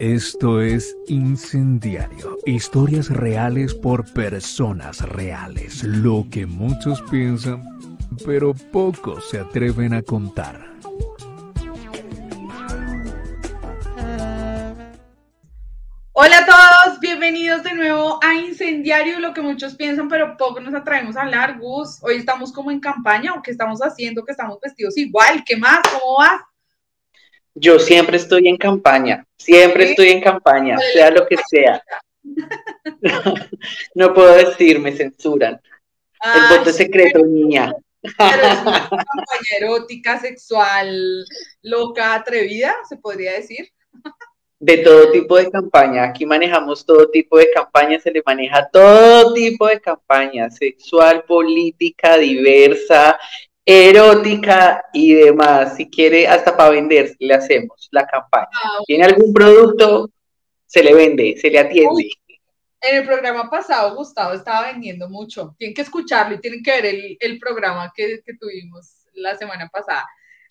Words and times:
Esto 0.00 0.62
es 0.62 0.96
Incendiario, 1.08 2.38
historias 2.46 3.10
reales 3.10 3.74
por 3.74 4.10
personas 4.14 5.02
reales, 5.02 5.84
lo 5.84 6.24
que 6.30 6.46
muchos 6.46 7.02
piensan, 7.10 7.62
pero 8.24 8.54
pocos 8.54 9.28
se 9.28 9.40
atreven 9.40 9.92
a 9.92 10.00
contar. 10.00 10.58
Hola 16.12 16.38
a 16.38 16.46
todos, 16.46 17.00
bienvenidos 17.00 17.62
de 17.62 17.74
nuevo 17.74 18.18
a 18.22 18.32
Incendiario, 18.36 19.20
lo 19.20 19.34
que 19.34 19.42
muchos 19.42 19.74
piensan, 19.74 20.08
pero 20.08 20.34
poco 20.38 20.60
nos 20.60 20.72
atrevemos 20.72 21.14
a 21.18 21.24
hablar. 21.24 21.58
Gus, 21.58 22.02
hoy 22.02 22.16
estamos 22.16 22.54
como 22.54 22.70
en 22.70 22.80
campaña, 22.80 23.34
o 23.34 23.42
qué 23.42 23.50
estamos 23.50 23.80
haciendo, 23.80 24.24
que 24.24 24.32
estamos 24.32 24.58
vestidos 24.62 24.96
igual, 24.96 25.44
¿qué 25.44 25.58
más? 25.58 25.80
¿Cómo 25.92 26.16
vas? 26.20 26.40
Yo 27.54 27.78
siempre 27.78 28.16
estoy 28.16 28.48
en 28.48 28.56
campaña, 28.56 29.26
siempre 29.36 29.90
estoy 29.90 30.10
en 30.10 30.20
campaña, 30.20 30.78
sea 30.92 31.10
lo 31.10 31.26
que 31.26 31.36
sea. 31.48 31.82
no 33.94 34.14
puedo 34.14 34.34
decir, 34.34 34.78
me 34.78 34.92
censuran. 34.92 35.60
El 36.22 36.58
voto 36.58 36.72
secreto, 36.72 37.18
niña. 37.20 37.72
Pero 38.02 38.42
es 38.42 38.62
una 38.62 38.88
campaña 38.88 39.56
erótica, 39.58 40.20
sexual, 40.20 41.24
loca, 41.62 42.14
atrevida, 42.14 42.74
se 42.88 42.96
podría 42.96 43.32
decir. 43.32 43.68
De 44.58 44.78
todo 44.78 45.10
tipo 45.10 45.36
de 45.36 45.50
campaña. 45.50 46.04
Aquí 46.04 46.26
manejamos 46.26 46.84
todo 46.84 47.10
tipo 47.10 47.38
de 47.38 47.50
campaña, 47.50 47.98
se 47.98 48.10
le 48.10 48.22
maneja 48.24 48.68
todo 48.70 49.32
tipo 49.32 49.66
de 49.66 49.80
campaña, 49.80 50.50
sexual, 50.50 51.24
política, 51.24 52.18
diversa, 52.18 53.18
erótica 53.70 54.84
y 54.92 55.14
demás. 55.14 55.76
Si 55.76 55.88
quiere, 55.88 56.26
hasta 56.26 56.56
para 56.56 56.70
vender, 56.70 57.14
le 57.18 57.34
hacemos 57.34 57.88
la 57.92 58.06
campaña. 58.06 58.48
Ah, 58.52 58.78
¿Tiene 58.86 59.04
algún 59.04 59.32
producto? 59.32 60.10
Se 60.66 60.82
le 60.82 60.92
vende, 60.94 61.36
se 61.40 61.50
le 61.50 61.58
atiende. 61.58 62.10
en 62.80 62.96
el 62.96 63.06
programa 63.06 63.48
pasado, 63.48 63.94
Gustavo 63.94 64.34
estaba 64.34 64.72
vendiendo 64.72 65.08
mucho. 65.08 65.54
Tienen 65.58 65.74
que 65.74 65.82
escucharlo 65.82 66.36
y 66.36 66.40
tienen 66.40 66.62
que 66.62 66.82
ver 66.82 67.16
el, 67.20 67.38
programa 67.38 67.92
que, 67.94 68.22
tuvimos 68.38 69.06
la 69.14 69.36
semana 69.36 69.68
pasada. 69.68 70.06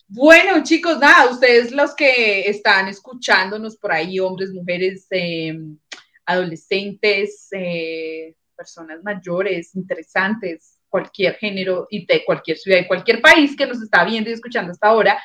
Bueno, 0.06 0.62
chicos, 0.62 0.98
nada, 0.98 1.30
ustedes 1.30 1.72
los 1.72 1.94
que 1.94 2.48
están 2.48 2.88
escuchándonos 2.88 3.76
por 3.76 3.92
ahí, 3.92 4.18
hombres, 4.18 4.50
mujeres, 4.52 5.06
em, 5.10 5.78
adolescentes, 6.24 7.48
eh, 7.52 8.34
personas 8.56 9.02
mayores, 9.02 9.74
interesantes, 9.76 10.79
cualquier 10.90 11.36
género 11.36 11.86
y 11.88 12.04
de 12.04 12.24
cualquier 12.24 12.58
ciudad 12.58 12.78
y 12.78 12.86
cualquier 12.86 13.22
país 13.22 13.56
que 13.56 13.66
nos 13.66 13.80
está 13.80 14.04
viendo 14.04 14.28
y 14.28 14.34
escuchando 14.34 14.72
hasta 14.72 14.88
ahora. 14.88 15.18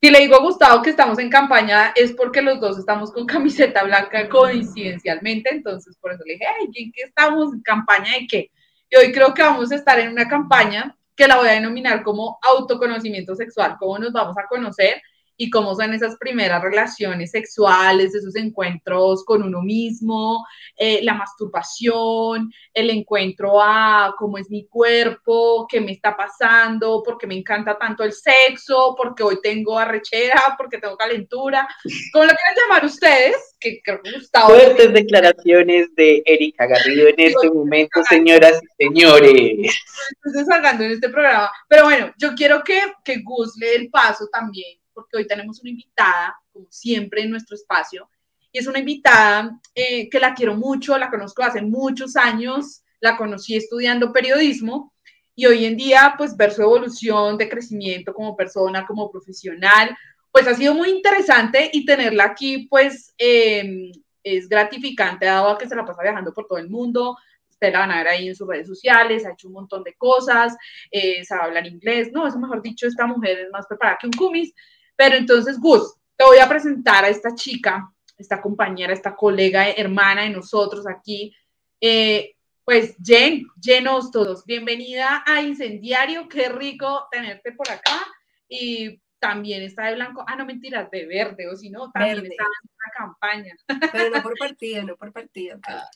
Si 0.00 0.10
le 0.10 0.20
digo 0.20 0.36
a 0.36 0.40
Gustavo 0.40 0.82
que 0.82 0.90
estamos 0.90 1.18
en 1.18 1.30
campaña 1.30 1.92
es 1.96 2.12
porque 2.12 2.42
los 2.42 2.60
dos 2.60 2.78
estamos 2.78 3.10
con 3.12 3.26
camiseta 3.26 3.82
blanca 3.82 4.28
coincidencialmente, 4.28 5.50
entonces 5.52 5.96
por 6.00 6.12
eso 6.12 6.22
le 6.24 6.34
dije, 6.34 6.46
ay, 6.46 6.66
¿en 6.74 6.92
qué 6.92 7.02
estamos? 7.02 7.52
¿En 7.52 7.62
campaña 7.62 8.12
de 8.12 8.26
qué? 8.26 8.50
Y 8.90 8.96
hoy 8.96 9.10
creo 9.10 9.34
que 9.34 9.42
vamos 9.42 9.72
a 9.72 9.74
estar 9.74 9.98
en 9.98 10.10
una 10.10 10.28
campaña 10.28 10.96
que 11.16 11.26
la 11.26 11.38
voy 11.38 11.48
a 11.48 11.52
denominar 11.52 12.02
como 12.02 12.38
autoconocimiento 12.42 13.34
sexual, 13.34 13.76
cómo 13.80 13.98
nos 13.98 14.12
vamos 14.12 14.36
a 14.38 14.46
conocer 14.46 15.02
y 15.36 15.50
cómo 15.50 15.74
son 15.74 15.92
esas 15.92 16.16
primeras 16.16 16.62
relaciones 16.62 17.30
sexuales, 17.30 18.14
esos 18.14 18.34
encuentros 18.36 19.24
con 19.24 19.42
uno 19.42 19.62
mismo, 19.62 20.44
eh, 20.76 21.00
la 21.02 21.14
masturbación, 21.14 22.50
el 22.72 22.90
encuentro 22.90 23.60
a 23.62 24.14
cómo 24.18 24.38
es 24.38 24.50
mi 24.50 24.66
cuerpo, 24.66 25.66
qué 25.68 25.80
me 25.80 25.92
está 25.92 26.16
pasando, 26.16 27.02
porque 27.04 27.26
me 27.26 27.36
encanta 27.36 27.78
tanto 27.78 28.02
el 28.02 28.12
sexo, 28.12 28.94
porque 28.96 29.22
hoy 29.22 29.38
tengo 29.42 29.78
arrechera, 29.78 30.40
porque 30.56 30.78
tengo 30.78 30.96
calentura, 30.96 31.68
como 32.12 32.24
lo 32.24 32.32
quieran 32.32 32.54
llamar 32.56 32.84
ustedes, 32.84 33.36
que 33.60 33.80
creo 33.82 34.00
que 34.02 34.12
Gustavo... 34.12 34.48
Fuertes 34.48 34.92
declaraciones 34.92 35.94
de 35.96 36.22
Erika 36.24 36.66
Garrido 36.66 37.08
en 37.08 37.14
este 37.18 37.50
momento, 37.50 38.02
señoras 38.08 38.60
y 38.78 38.84
señores. 38.84 39.80
Estoy 40.24 40.44
desahogando 40.44 40.84
en 40.84 40.92
este 40.92 41.08
programa, 41.08 41.50
pero 41.68 41.84
bueno, 41.84 42.12
yo 42.18 42.34
quiero 42.34 42.62
que, 42.64 42.80
que 43.04 43.20
Gus 43.22 43.56
le 43.58 43.66
dé 43.66 43.76
el 43.76 43.90
paso 43.90 44.26
también 44.32 44.78
porque 44.96 45.18
hoy 45.18 45.26
tenemos 45.26 45.60
una 45.60 45.70
invitada, 45.70 46.34
como 46.50 46.66
siempre 46.70 47.22
en 47.22 47.30
nuestro 47.30 47.54
espacio, 47.54 48.08
y 48.50 48.58
es 48.58 48.66
una 48.66 48.78
invitada 48.78 49.60
eh, 49.74 50.08
que 50.08 50.18
la 50.18 50.34
quiero 50.34 50.56
mucho, 50.56 50.96
la 50.96 51.10
conozco 51.10 51.42
hace 51.42 51.60
muchos 51.60 52.16
años, 52.16 52.82
la 53.00 53.18
conocí 53.18 53.54
estudiando 53.54 54.10
periodismo 54.10 54.94
y 55.34 55.44
hoy 55.44 55.66
en 55.66 55.76
día, 55.76 56.14
pues 56.16 56.34
ver 56.34 56.50
su 56.50 56.62
evolución 56.62 57.36
de 57.36 57.50
crecimiento 57.50 58.14
como 58.14 58.34
persona, 58.34 58.86
como 58.86 59.10
profesional, 59.10 59.94
pues 60.32 60.48
ha 60.48 60.54
sido 60.54 60.72
muy 60.74 60.88
interesante 60.88 61.68
y 61.70 61.84
tenerla 61.84 62.24
aquí, 62.24 62.66
pues 62.70 63.12
em, 63.18 63.92
es 64.22 64.48
gratificante, 64.48 65.26
dado 65.26 65.50
a 65.50 65.58
que 65.58 65.68
se 65.68 65.76
la 65.76 65.84
pasa 65.84 66.02
viajando 66.02 66.32
por 66.32 66.46
todo 66.46 66.58
el 66.58 66.70
mundo, 66.70 67.16
Usted 67.56 67.72
la 67.72 67.78
van 67.78 67.90
a 67.90 67.96
ver 67.96 68.08
ahí 68.08 68.28
en 68.28 68.36
sus 68.36 68.46
redes 68.46 68.66
sociales, 68.66 69.24
ha 69.24 69.32
hecho 69.32 69.48
un 69.48 69.54
montón 69.54 69.82
de 69.82 69.94
cosas, 69.94 70.54
eh, 70.90 71.24
sabe 71.24 71.44
hablar 71.44 71.66
inglés, 71.66 72.10
no, 72.12 72.26
eso 72.26 72.38
mejor 72.38 72.60
dicho, 72.60 72.86
esta 72.86 73.06
mujer 73.06 73.38
es 73.38 73.50
más 73.50 73.66
preparada 73.66 73.96
que 73.98 74.06
un 74.06 74.12
cumis, 74.12 74.52
pero 74.96 75.16
entonces, 75.16 75.60
Gus, 75.60 75.94
te 76.16 76.24
voy 76.24 76.38
a 76.38 76.48
presentar 76.48 77.04
a 77.04 77.08
esta 77.08 77.34
chica, 77.34 77.92
esta 78.16 78.40
compañera, 78.40 78.92
esta 78.92 79.14
colega, 79.14 79.68
hermana 79.68 80.22
de 80.22 80.30
nosotros 80.30 80.86
aquí. 80.88 81.34
Eh, 81.80 82.34
pues 82.64 82.96
Jen, 83.04 83.46
Jenos 83.62 84.10
todos, 84.10 84.44
bienvenida 84.44 85.22
a 85.26 85.40
Incendiario, 85.42 86.28
qué 86.28 86.48
rico 86.48 87.06
tenerte 87.12 87.52
por 87.52 87.70
acá. 87.70 88.00
Y 88.48 89.00
también 89.18 89.62
está 89.62 89.86
de 89.86 89.94
blanco, 89.94 90.24
ah, 90.26 90.34
no 90.36 90.46
mentiras, 90.46 90.90
de 90.90 91.06
verde, 91.06 91.48
o 91.48 91.56
si 91.56 91.70
no, 91.70 91.90
también 91.92 92.26
está 92.26 92.44
en 92.44 92.70
la 92.84 92.92
campaña. 92.96 93.56
Pero 93.92 94.10
no 94.10 94.22
por 94.22 94.36
partido, 94.38 94.82
no 94.82 94.96
por 94.96 95.12
partido. 95.12 95.58
Ah, 95.68 95.88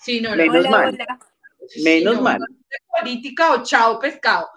sí, 0.00 0.20
no, 0.20 0.34
Menos 0.34 0.68
mal. 0.68 0.98
Menos 1.82 2.20
mal. 2.20 2.40
política 2.98 3.52
o 3.52 3.62
chao 3.62 3.98
pescado. 3.98 4.48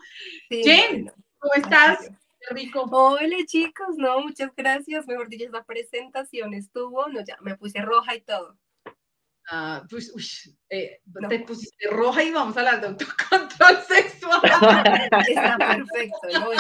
Jen, 0.50 1.12
¿cómo 1.38 1.54
estás? 1.56 2.10
Rico. 2.50 2.84
Hola 2.92 3.38
chicos, 3.46 3.96
no, 3.98 4.22
muchas 4.22 4.52
gracias. 4.56 5.08
Mejor 5.08 5.30
dicho, 5.30 5.50
la 5.52 5.64
presentación 5.64 6.54
estuvo, 6.54 7.08
no, 7.08 7.24
ya 7.26 7.38
me 7.42 7.56
puse 7.56 7.82
roja 7.82 8.16
y 8.16 8.22
todo. 8.22 8.58
Ah, 9.50 9.84
pues, 9.90 10.12
uy, 10.16 10.26
eh, 10.70 11.02
te 11.30 11.40
pusiste 11.40 11.90
roja 11.90 12.24
y 12.24 12.32
vamos 12.32 12.56
a 12.56 12.62
hablar 12.62 12.82
de 12.82 12.88
autocontrol 12.88 13.78
sexual. 13.88 14.42
Está 15.28 15.58
perfecto, 15.58 16.28
¿no? 16.34 16.54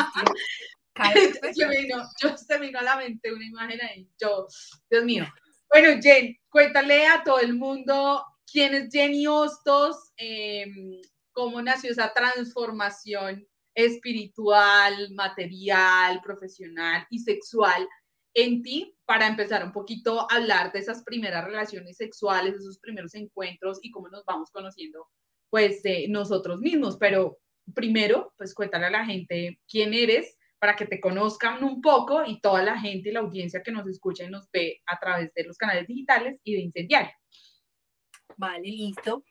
yo, 1.55 1.69
vino, 1.69 2.03
yo 2.21 2.37
se 2.37 2.59
vino 2.59 2.79
a 2.79 2.83
la 2.83 2.97
mente 2.97 3.33
una 3.33 3.45
imagen 3.45 3.81
ahí, 3.81 4.09
yo, 4.19 4.47
Dios 4.89 5.03
mío. 5.05 5.25
Bueno, 5.69 5.99
Jen, 6.01 6.37
cuéntale 6.49 7.07
a 7.07 7.23
todo 7.23 7.39
el 7.39 7.55
mundo 7.55 8.23
quién 8.51 8.75
es 8.75 8.89
Jenny 8.91 9.25
Hostos, 9.27 10.11
em, 10.17 11.01
cómo 11.31 11.61
nació 11.61 11.91
esa 11.91 12.13
transformación 12.13 13.47
espiritual, 13.75 15.11
material, 15.13 16.21
profesional 16.21 17.05
y 17.09 17.19
sexual 17.19 17.87
en 18.33 18.63
ti 18.63 18.95
para 19.05 19.27
empezar 19.27 19.63
un 19.63 19.71
poquito 19.71 20.21
a 20.21 20.35
hablar 20.35 20.71
de 20.71 20.79
esas 20.79 21.03
primeras 21.03 21.45
relaciones 21.45 21.97
sexuales, 21.97 22.55
esos 22.55 22.79
primeros 22.79 23.13
encuentros 23.15 23.79
y 23.81 23.91
cómo 23.91 24.09
nos 24.09 24.25
vamos 24.25 24.49
conociendo 24.51 25.07
pues 25.49 25.83
de 25.83 26.07
nosotros 26.07 26.59
mismos. 26.59 26.97
Pero 26.97 27.37
primero, 27.75 28.33
pues 28.37 28.53
cuéntale 28.53 28.87
a 28.87 28.91
la 28.91 29.05
gente 29.05 29.59
quién 29.67 29.93
eres 29.93 30.35
para 30.59 30.75
que 30.75 30.85
te 30.85 31.01
conozcan 31.01 31.63
un 31.63 31.81
poco 31.81 32.23
y 32.25 32.39
toda 32.39 32.63
la 32.63 32.79
gente 32.79 33.09
y 33.09 33.11
la 33.11 33.19
audiencia 33.19 33.61
que 33.61 33.71
nos 33.71 33.87
escucha 33.87 34.23
y 34.23 34.29
nos 34.29 34.49
ve 34.51 34.81
a 34.85 34.97
través 34.99 35.33
de 35.33 35.43
los 35.43 35.57
canales 35.57 35.87
digitales 35.87 36.39
y 36.43 36.55
de 36.55 36.61
Incendiario. 36.61 37.11
Vale, 38.37 38.67
listo. 38.67 39.23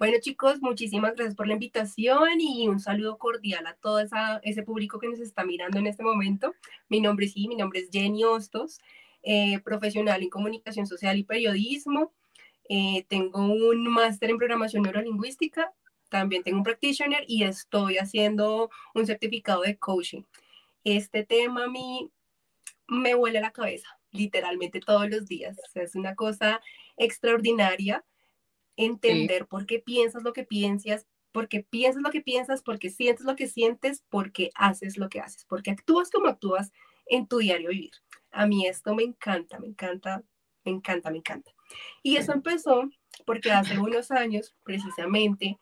Bueno 0.00 0.16
chicos, 0.18 0.62
muchísimas 0.62 1.14
gracias 1.14 1.36
por 1.36 1.46
la 1.46 1.52
invitación 1.52 2.40
y 2.40 2.66
un 2.68 2.80
saludo 2.80 3.18
cordial 3.18 3.66
a 3.66 3.74
todo 3.74 4.00
ese 4.42 4.62
público 4.62 4.98
que 4.98 5.08
nos 5.08 5.20
está 5.20 5.44
mirando 5.44 5.78
en 5.78 5.86
este 5.86 6.02
momento. 6.02 6.54
Mi 6.88 7.02
nombre 7.02 7.28
sí, 7.28 7.46
mi 7.48 7.54
nombre 7.54 7.80
es 7.80 7.90
Jenny 7.92 8.24
Hostos, 8.24 8.80
eh, 9.22 9.60
profesional 9.60 10.22
en 10.22 10.30
comunicación 10.30 10.86
social 10.86 11.18
y 11.18 11.24
periodismo. 11.24 12.14
Eh, 12.70 13.04
tengo 13.10 13.44
un 13.44 13.86
máster 13.88 14.30
en 14.30 14.38
programación 14.38 14.84
neurolingüística, 14.84 15.70
también 16.08 16.44
tengo 16.44 16.56
un 16.56 16.64
practitioner 16.64 17.24
y 17.28 17.42
estoy 17.42 17.98
haciendo 17.98 18.70
un 18.94 19.04
certificado 19.04 19.60
de 19.60 19.76
coaching. 19.76 20.22
Este 20.82 21.26
tema 21.26 21.64
a 21.64 21.68
mí 21.68 22.10
me 22.88 23.14
huele 23.14 23.42
la 23.42 23.50
cabeza, 23.50 23.88
literalmente 24.12 24.80
todos 24.80 25.10
los 25.10 25.26
días. 25.26 25.58
es 25.74 25.94
una 25.94 26.14
cosa 26.14 26.62
extraordinaria 26.96 28.02
entender 28.84 29.46
por 29.46 29.66
qué 29.66 29.78
piensas 29.78 30.22
lo 30.22 30.32
que 30.32 30.44
piensas, 30.44 31.06
porque 31.32 31.62
piensas 31.62 32.02
lo 32.02 32.10
que 32.10 32.20
piensas, 32.20 32.62
porque 32.62 32.90
sientes 32.90 33.24
lo 33.24 33.36
que 33.36 33.46
sientes, 33.46 34.04
porque 34.08 34.50
haces 34.54 34.96
lo 34.96 35.08
que 35.08 35.20
haces, 35.20 35.44
porque 35.44 35.70
actúas 35.70 36.10
como 36.10 36.28
actúas 36.28 36.72
en 37.06 37.26
tu 37.26 37.38
diario 37.38 37.70
vivir. 37.70 37.92
A 38.30 38.46
mí 38.46 38.66
esto 38.66 38.94
me 38.94 39.02
encanta, 39.02 39.58
me 39.58 39.68
encanta, 39.68 40.22
me 40.64 40.72
encanta, 40.72 41.10
me 41.10 41.18
encanta. 41.18 41.52
Y 42.02 42.16
eso 42.16 42.32
empezó 42.32 42.88
porque 43.26 43.52
hace 43.52 43.78
unos 43.78 44.10
años, 44.10 44.54
precisamente, 44.64 45.58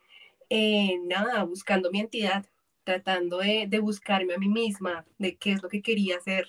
eh, 0.49 0.99
nada, 1.05 1.43
buscando 1.45 1.91
mi 1.91 2.01
entidad, 2.01 2.47
tratando 2.85 3.39
de, 3.39 3.67
de, 3.69 3.81
buscarme 3.81 4.35
a 4.35 4.39
mí 4.39 4.49
misma, 4.49 5.05
de 5.19 5.37
qué 5.37 5.53
es 5.53 5.63
lo 5.63 5.69
que 5.69 5.83
quería 5.83 6.17
hacer, 6.17 6.47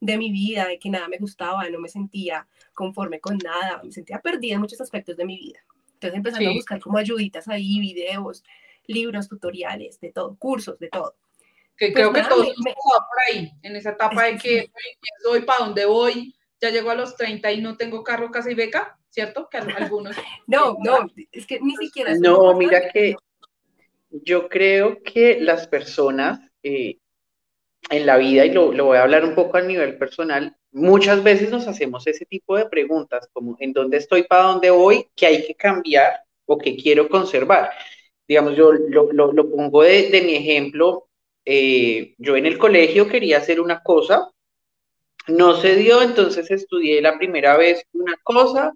de 0.00 0.18
mi 0.18 0.30
vida, 0.30 0.66
de 0.66 0.78
que 0.78 0.90
nada 0.90 1.08
me 1.08 1.18
gustaba, 1.18 1.68
no 1.68 1.78
me 1.78 1.88
sentía 1.88 2.46
conforme 2.74 3.20
con 3.20 3.38
nada, 3.38 3.80
me 3.82 3.92
sentía 3.92 4.20
perdida 4.20 4.54
en 4.54 4.60
muchos 4.60 4.80
aspectos 4.80 5.16
de 5.16 5.24
mi 5.24 5.38
vida. 5.38 5.65
Entonces 5.96 6.18
empezando 6.18 6.50
a 6.50 6.52
buscar 6.52 6.78
como 6.78 6.98
ayuditas 6.98 7.48
ahí, 7.48 7.80
videos, 7.80 8.44
libros, 8.86 9.28
tutoriales, 9.28 9.98
de 9.98 10.12
todo, 10.12 10.36
cursos, 10.36 10.78
de 10.78 10.88
todo. 10.88 11.16
Que 11.76 11.92
creo 11.92 12.10
pues 12.12 12.22
que 12.22 12.28
todos 12.28 12.46
me, 12.64 12.72
por 12.72 13.18
ahí, 13.28 13.50
en 13.62 13.76
esa 13.76 13.90
etapa 13.90 14.24
de 14.24 14.36
que 14.38 14.70
soy, 15.22 15.42
para 15.42 15.64
dónde 15.64 15.86
voy, 15.86 16.34
ya 16.60 16.70
llego 16.70 16.90
a 16.90 16.94
los 16.94 17.16
30 17.16 17.50
y 17.52 17.60
no 17.60 17.76
tengo 17.76 18.02
carro, 18.02 18.30
casa 18.30 18.50
y 18.50 18.54
beca, 18.54 18.98
¿cierto? 19.08 19.48
Que 19.50 19.58
algunos... 19.58 20.14
no, 20.46 20.76
no, 20.82 21.10
es 21.32 21.46
que 21.46 21.58
ni 21.60 21.74
siquiera... 21.76 22.14
No, 22.18 22.54
mira 22.54 22.90
que 22.90 23.16
yo 24.10 24.48
creo 24.48 25.02
que 25.02 25.40
las 25.40 25.66
personas 25.66 26.40
eh, 26.62 26.98
en 27.88 28.06
la 28.06 28.16
vida, 28.18 28.44
y 28.44 28.52
lo, 28.52 28.72
lo, 28.72 28.86
voy 28.86 28.98
a 28.98 29.02
hablar 29.02 29.24
un 29.24 29.34
poco 29.34 29.56
a 29.56 29.62
nivel 29.62 29.96
personal, 29.96 30.56
muchas 30.76 31.22
veces 31.22 31.50
nos 31.50 31.66
hacemos 31.66 32.06
ese 32.06 32.26
tipo 32.26 32.54
de 32.56 32.66
preguntas, 32.66 33.28
como 33.32 33.56
en 33.60 33.72
dónde 33.72 33.96
estoy, 33.96 34.24
para 34.24 34.42
dónde 34.42 34.68
voy, 34.70 35.08
qué 35.16 35.26
hay 35.26 35.46
que 35.46 35.54
cambiar 35.54 36.20
o 36.44 36.58
qué 36.58 36.76
quiero 36.76 37.08
conservar. 37.08 37.70
Digamos, 38.28 38.56
yo 38.56 38.72
lo, 38.72 39.10
lo, 39.10 39.32
lo 39.32 39.50
pongo 39.50 39.82
de, 39.82 40.10
de, 40.10 40.20
mi 40.20 40.34
ejemplo, 40.34 41.08
eh, 41.46 42.14
yo 42.18 42.36
en 42.36 42.44
el 42.44 42.58
colegio 42.58 43.08
quería 43.08 43.38
hacer 43.38 43.58
una 43.60 43.82
cosa, 43.82 44.30
no 45.28 45.56
se 45.56 45.76
dio, 45.76 46.02
entonces 46.02 46.50
estudié 46.50 47.00
la 47.00 47.16
primera 47.16 47.56
vez 47.56 47.82
una 47.94 48.14
cosa, 48.22 48.74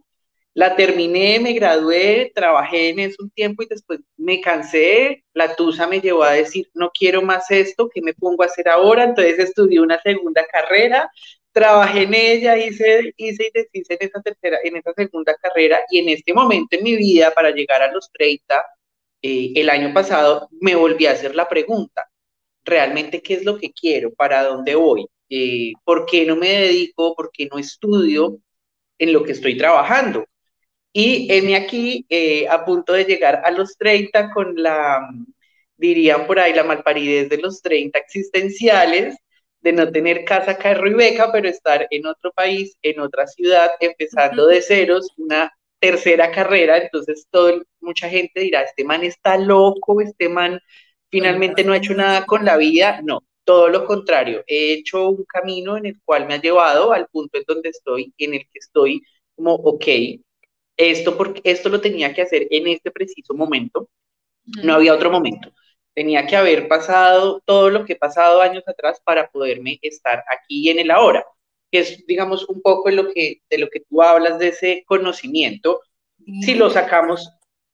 la 0.55 0.75
terminé, 0.76 1.38
me 1.38 1.53
gradué, 1.53 2.32
trabajé 2.35 2.88
en 2.88 2.99
eso 3.00 3.23
un 3.23 3.31
tiempo 3.31 3.62
y 3.62 3.67
después 3.67 4.00
me 4.17 4.41
cansé. 4.41 5.25
La 5.32 5.55
tusa 5.55 5.87
me 5.87 6.00
llevó 6.00 6.25
a 6.25 6.32
decir, 6.32 6.69
no 6.75 6.91
quiero 6.91 7.23
más 7.23 7.50
esto, 7.50 7.88
¿qué 7.88 8.03
me 8.03 8.14
pongo 8.14 8.43
a 8.43 8.46
hacer 8.46 8.69
ahora? 8.69 9.05
Entonces 9.05 9.38
estudié 9.38 9.81
una 9.81 10.00
segunda 10.03 10.44
carrera, 10.50 11.11
trabajé 11.52 12.02
en 12.02 12.14
ella, 12.14 12.56
hice, 12.58 13.12
hice 13.17 13.47
y 13.49 13.50
deshice 13.52 13.94
en 13.94 14.08
esa 14.08 14.20
tercera, 14.23 14.58
en 14.62 14.76
esa 14.76 14.93
segunda 14.94 15.35
carrera 15.37 15.81
y 15.91 15.99
en 15.99 16.11
este 16.11 16.32
momento 16.35 16.76
en 16.76 16.85
mi 16.85 16.97
vida, 16.97 17.32
para 17.35 17.50
llegar 17.50 17.82
a 17.82 17.93
los 17.93 18.11
30, 18.12 18.64
eh, 19.23 19.52
el 19.56 19.70
año 19.70 19.93
pasado, 19.93 20.49
me 20.61 20.75
volví 20.75 21.06
a 21.06 21.12
hacer 21.12 21.35
la 21.35 21.49
pregunta, 21.49 22.08
¿realmente 22.64 23.23
qué 23.23 23.35
es 23.35 23.44
lo 23.44 23.58
que 23.58 23.73
quiero? 23.73 24.12
¿Para 24.14 24.44
dónde 24.44 24.75
voy? 24.75 25.06
Eh, 25.29 25.73
¿Por 25.85 26.06
qué 26.06 26.26
no 26.26 26.37
me 26.37 26.49
dedico? 26.49 27.14
¿Por 27.14 27.31
qué 27.32 27.49
no 27.50 27.58
estudio 27.58 28.38
en 28.99 29.12
lo 29.12 29.25
que 29.25 29.32
estoy 29.32 29.56
trabajando? 29.56 30.26
Y 30.93 31.32
heme 31.32 31.56
aquí 31.56 32.06
eh, 32.08 32.49
a 32.49 32.64
punto 32.64 32.93
de 32.93 33.05
llegar 33.05 33.43
a 33.44 33.50
los 33.50 33.76
30 33.76 34.31
con 34.32 34.55
la, 34.56 35.00
dirían 35.76 36.26
por 36.26 36.38
ahí, 36.41 36.53
la 36.55 36.64
malparidez 36.64 37.29
de 37.29 37.38
los 37.38 37.62
30 37.62 37.99
existenciales, 37.99 39.17
de 39.60 39.72
no 39.72 39.90
tener 39.90 40.24
casa, 40.24 40.56
carro 40.56 40.88
y 40.88 40.94
beca, 40.94 41.30
pero 41.32 41.48
estar 41.48 41.86
en 41.90 42.06
otro 42.06 42.32
país, 42.32 42.76
en 42.82 43.00
otra 43.00 43.26
ciudad, 43.26 43.70
empezando 43.80 44.46
de 44.46 44.62
ceros, 44.62 45.12
una 45.16 45.52
tercera 45.78 46.30
carrera. 46.30 46.78
Entonces, 46.78 47.26
todo, 47.30 47.62
mucha 47.80 48.08
gente 48.08 48.40
dirá, 48.40 48.62
este 48.62 48.84
man 48.84 49.04
está 49.04 49.36
loco, 49.36 50.00
este 50.00 50.28
man 50.28 50.60
finalmente 51.10 51.64
no 51.64 51.72
ha 51.72 51.78
hecho 51.78 51.94
nada 51.94 52.24
con 52.26 52.44
la 52.44 52.56
vida. 52.56 53.00
No, 53.02 53.22
todo 53.44 53.68
lo 53.68 53.84
contrario, 53.84 54.44
he 54.46 54.74
hecho 54.74 55.08
un 55.10 55.24
camino 55.24 55.76
en 55.76 55.86
el 55.86 56.00
cual 56.04 56.26
me 56.26 56.34
ha 56.34 56.40
llevado 56.40 56.92
al 56.92 57.08
punto 57.08 57.38
en 57.38 57.44
donde 57.46 57.70
estoy, 57.70 58.12
en 58.18 58.34
el 58.34 58.40
que 58.40 58.58
estoy 58.58 59.02
como, 59.34 59.54
ok, 59.54 59.86
esto, 60.76 61.16
porque, 61.16 61.40
esto 61.44 61.68
lo 61.68 61.80
tenía 61.80 62.14
que 62.14 62.22
hacer 62.22 62.46
en 62.50 62.68
este 62.68 62.90
preciso 62.90 63.34
momento, 63.34 63.88
no 64.62 64.74
había 64.74 64.94
otro 64.94 65.10
momento. 65.10 65.52
Tenía 65.94 66.26
que 66.26 66.37
haber 66.37 66.69
pasado 66.69 67.42
todo 67.44 67.70
lo 67.70 67.84
que 67.84 67.94
he 67.94 67.96
pasado 67.96 68.40
años 68.40 68.62
atrás 68.66 69.00
para 69.04 69.28
poderme 69.28 69.78
estar 69.82 70.22
aquí 70.31 70.70
en 70.70 70.78
el 70.78 70.90
ahora, 70.90 71.25
que 71.70 71.81
es, 71.81 72.06
digamos, 72.06 72.48
un 72.48 72.62
poco 72.62 72.88
de 72.88 72.96
lo 72.96 73.12
que, 73.12 73.42
de 73.50 73.58
lo 73.58 73.69
que 73.69 73.81
tú 73.81 74.02
hablas 74.02 74.38
de 74.38 74.48
ese 74.48 74.84
conocimiento. 74.87 75.81
Si 76.42 76.54
lo 76.54 76.70
sacamos, 76.70 77.28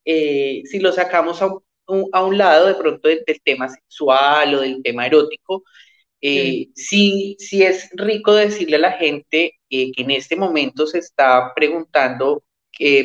eh, 0.04 0.62
si 0.64 0.78
lo 0.78 0.92
sacamos 0.92 1.42
a 1.42 1.46
un, 1.46 2.08
a 2.12 2.24
un, 2.24 2.38
lado 2.38 2.68
de 2.68 2.74
pronto 2.74 3.08
del, 3.08 3.24
tema 3.44 3.68
sexual 3.68 4.54
o 4.54 4.60
del 4.60 4.82
tema 4.82 5.06
erótico, 5.06 5.62
eh, 6.20 6.68
sí. 6.74 7.36
sí, 7.38 7.62
es 7.62 7.90
rico 7.92 8.34
decirle 8.34 8.76
a 8.76 8.80
la 8.80 8.92
gente 8.92 9.52
eh, 9.68 9.92
que 9.92 10.02
en 10.02 10.12
este 10.12 10.36
momento 10.36 10.86
se 10.86 10.98
está 10.98 11.52
preguntando 11.54 12.42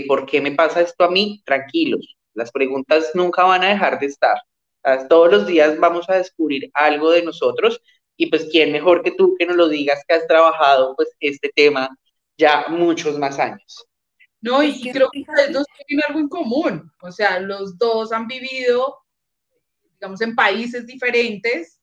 ¿por 0.08 0.26
qué 0.26 0.42
me 0.42 0.52
pasa 0.52 0.82
esto 0.82 1.04
a 1.04 1.12
mí? 1.12 1.42
Tranquilos, 1.46 2.18
las 2.34 2.52
preguntas 2.52 3.12
nunca 3.14 3.44
van 3.44 3.64
a 3.64 3.70
dejar 3.70 4.00
de 4.00 4.08
estar. 4.08 4.38
Todos 5.10 5.32
los 5.32 5.48
días 5.48 5.80
vamos 5.80 6.10
a 6.10 6.16
descubrir 6.16 6.70
algo 6.74 7.12
de 7.12 7.24
nosotros 7.24 7.82
y 8.18 8.28
pues 8.28 8.48
quién 8.52 8.72
mejor 8.72 9.04
que 9.04 9.12
tú 9.12 9.36
que 9.38 9.46
nos 9.46 9.56
lo 9.56 9.68
digas 9.68 10.04
que 10.08 10.16
has 10.16 10.28
trabajado 10.28 10.96
pues 10.96 11.10
este 11.20 11.52
tema 11.56 11.90
ya 12.38 12.66
muchos 12.70 13.18
más 13.18 13.40
años. 13.40 13.86
No, 14.42 14.64
y, 14.64 14.92
creo 14.92 15.10
que 15.12 15.22
ustedes 15.22 15.54
dos 15.54 15.66
tienen 15.86 16.04
algo 16.08 16.20
en 16.20 16.28
común, 16.28 16.92
o 17.00 17.12
sea, 17.12 17.40
los 17.40 17.78
dos 17.78 18.12
han 18.12 18.28
vivido, 18.28 18.98
digamos, 20.00 20.20
en 20.22 20.34
países 20.34 20.88
diferentes, 20.88 21.80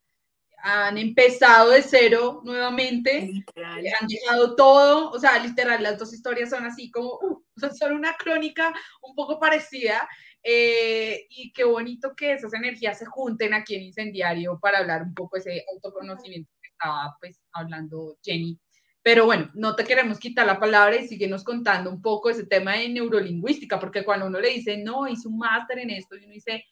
han 0.61 0.99
empezado 0.99 1.71
de 1.71 1.83
cero 1.83 2.41
nuevamente, 2.45 3.31
han 3.55 4.09
dejado 4.09 4.57
todo, 4.57 5.11
o 5.11 5.21
sea, 5.21 5.39
literal, 5.39 5.85
las 5.85 5.99
dos 5.99 6.13
historias 6.13 6.51
son 6.51 6.65
así 6.65 6.91
como, 6.91 7.15
uh, 7.23 7.43
son 7.59 7.93
una 7.93 8.15
crónica 8.17 8.73
un 9.03 9.15
poco 9.15 9.39
parecida, 9.39 10.09
eh, 10.43 11.27
y 11.31 11.53
qué 11.53 11.65
bonito 11.65 12.15
que 12.17 12.33
esas 12.33 12.55
energías 12.55 12.99
se 12.99 13.07
junten 13.07 13.55
aquí 13.55 13.75
en 13.75 13.83
Incendiario 13.83 14.59
para 14.61 14.79
hablar 14.79 15.03
un 15.03 15.15
poco 15.15 15.37
de 15.37 15.41
ese 15.41 15.65
autoconocimiento 15.73 16.51
que 16.63 16.69
estaba 16.69 17.17
pues 17.21 17.41
hablando 17.53 18.17
Jenny. 18.23 18.59
Pero 19.03 19.25
bueno, 19.25 19.51
no 19.55 19.75
te 19.75 19.85
queremos 19.85 20.19
quitar 20.19 20.47
la 20.47 20.61
palabra 20.61 20.97
y 20.97 21.09
síguenos 21.09 21.45
contando 21.45 21.91
un 21.91 22.03
poco 22.03 22.31
ese 22.31 22.47
tema 22.47 22.75
de 22.75 22.89
neurolingüística, 22.89 23.79
porque 23.81 24.05
cuando 24.05 24.27
uno 24.27 24.41
le 24.41 24.51
dice, 24.51 24.77
no, 24.77 25.09
hice 25.09 25.29
un 25.29 25.39
máster 25.39 25.79
en 25.79 25.91
esto, 25.91 26.17
y 26.17 26.25
uno 26.25 26.35
dice, 26.35 26.65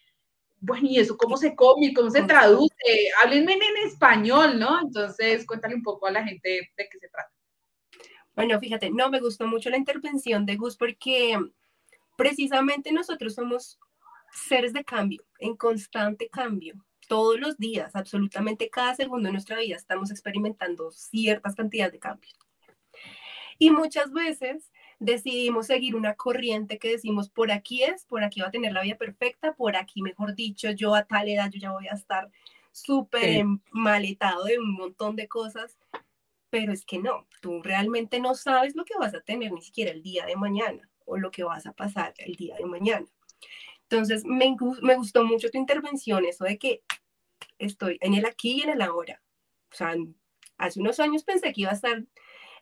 bueno, 0.61 0.87
¿y 0.89 0.99
eso 0.99 1.17
cómo 1.17 1.37
se 1.37 1.55
come? 1.55 1.93
¿Cómo 1.95 2.11
se 2.11 2.23
traduce? 2.23 2.75
Háblenme 3.23 3.55
en 3.55 3.89
español, 3.89 4.59
¿no? 4.59 4.81
Entonces, 4.81 5.47
cuéntale 5.47 5.75
un 5.77 5.83
poco 5.83 6.07
a 6.07 6.11
la 6.11 6.25
gente 6.25 6.49
de 6.49 6.89
qué 6.89 6.99
se 6.99 7.09
trata. 7.09 7.31
Bueno, 8.37 8.61
fíjate, 8.61 8.91
no 8.91 9.11
me 9.11 9.21
gustó 9.21 9.47
mucho 9.47 9.71
la 9.71 9.79
intervención 9.79 10.45
de 10.45 10.57
Gus 10.57 10.77
porque 10.77 11.39
precisamente 12.17 12.93
nosotros 12.93 13.35
somos 13.35 13.79
seres 14.31 14.75
de 14.75 14.85
cambio, 14.85 15.25
en 15.39 15.57
constante 15.57 16.29
cambio. 16.29 16.75
Todos 17.09 17.41
los 17.41 17.57
días, 17.57 17.97
absolutamente 17.97 18.69
cada 18.69 18.95
segundo 18.95 19.29
de 19.29 19.33
nuestra 19.33 19.59
vida 19.59 19.77
estamos 19.77 20.11
experimentando 20.11 20.91
ciertas 20.91 21.55
cantidades 21.55 21.93
de 21.93 21.99
cambios. 21.99 22.37
Y 23.59 23.71
muchas 23.71 24.13
veces 24.13 24.71
decidimos 24.99 25.67
seguir 25.67 25.97
una 25.97 26.15
corriente 26.15 26.79
que 26.79 26.91
decimos, 26.91 27.31
por 27.31 27.51
aquí 27.51 27.85
es, 27.85 28.05
por 28.05 28.23
aquí 28.23 28.43
va 28.43 28.49
a 28.49 28.51
tener 28.51 28.73
la 28.73 28.83
vida 28.83 28.97
perfecta, 28.97 29.55
por 29.55 29.77
aquí, 29.77 30.03
mejor 30.03 30.35
dicho, 30.35 30.71
yo 30.73 30.95
a 30.95 31.05
tal 31.05 31.29
edad 31.29 31.51
yo 31.51 31.59
ya 31.59 31.71
voy 31.71 31.89
a 31.89 31.95
estar 31.95 32.31
súper 32.73 33.47
maletado 33.71 34.45
de 34.45 34.59
un 34.59 34.75
montón 34.75 35.17
de 35.17 35.27
cosas, 35.27 35.79
pero 36.57 36.73
es 36.73 36.87
que 36.87 36.99
no, 36.99 37.29
tú 37.43 37.63
realmente 37.63 38.19
no 38.19 38.35
sabes 38.35 38.75
lo 38.77 38.87
que 38.87 38.97
vas 38.99 39.15
a 39.15 39.21
tener 39.21 39.53
ni 39.53 39.61
siquiera 39.61 39.91
el 39.91 40.03
día 40.03 40.25
de 40.25 40.37
mañana 40.37 40.89
o 41.05 41.19
lo 41.19 41.31
que 41.31 41.45
vas 41.45 41.67
a 41.67 41.75
pasar 41.75 42.15
el 42.17 42.35
día 42.35 42.57
de 42.57 42.65
mañana. 42.65 43.07
Entonces, 43.83 44.25
me, 44.25 44.57
me 44.81 44.95
gustó 44.97 45.23
mucho 45.23 45.51
tu 45.51 45.59
intervención, 45.59 46.25
eso 46.25 46.45
de 46.45 46.57
que 46.57 46.83
estoy 47.59 47.99
en 48.01 48.15
el 48.15 48.25
aquí 48.25 48.53
y 48.53 48.63
en 48.63 48.71
el 48.71 48.81
ahora. 48.81 49.21
O 49.71 49.75
sea, 49.75 49.95
hace 50.57 50.81
unos 50.81 50.99
años 50.99 51.25
pensé 51.25 51.53
que 51.53 51.61
iba 51.61 51.73
a 51.73 51.75
estar 51.75 52.03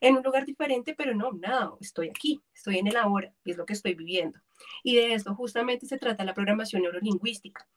en 0.00 0.16
un 0.16 0.24
lugar 0.24 0.44
diferente, 0.44 0.96
pero 0.98 1.14
no, 1.14 1.30
nada, 1.30 1.70
estoy 1.80 2.08
aquí, 2.08 2.42
estoy 2.52 2.78
en 2.78 2.88
el 2.88 2.96
ahora 2.96 3.32
y 3.44 3.52
es 3.52 3.56
lo 3.56 3.64
que 3.64 3.74
estoy 3.74 3.94
viviendo. 3.94 4.40
Y 4.82 4.96
de 4.96 5.14
esto 5.14 5.36
justamente 5.36 5.86
se 5.86 5.98
trata 5.98 6.24
la 6.24 6.34
programación 6.34 6.82
neurolingüística, 6.82 7.68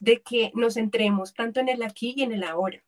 de 0.00 0.22
que 0.22 0.50
nos 0.56 0.74
centremos 0.74 1.34
tanto 1.34 1.60
en 1.60 1.68
el 1.68 1.84
aquí 1.84 2.14
y 2.16 2.24
en 2.24 2.32
el 2.32 2.42
ahora. 2.42 2.82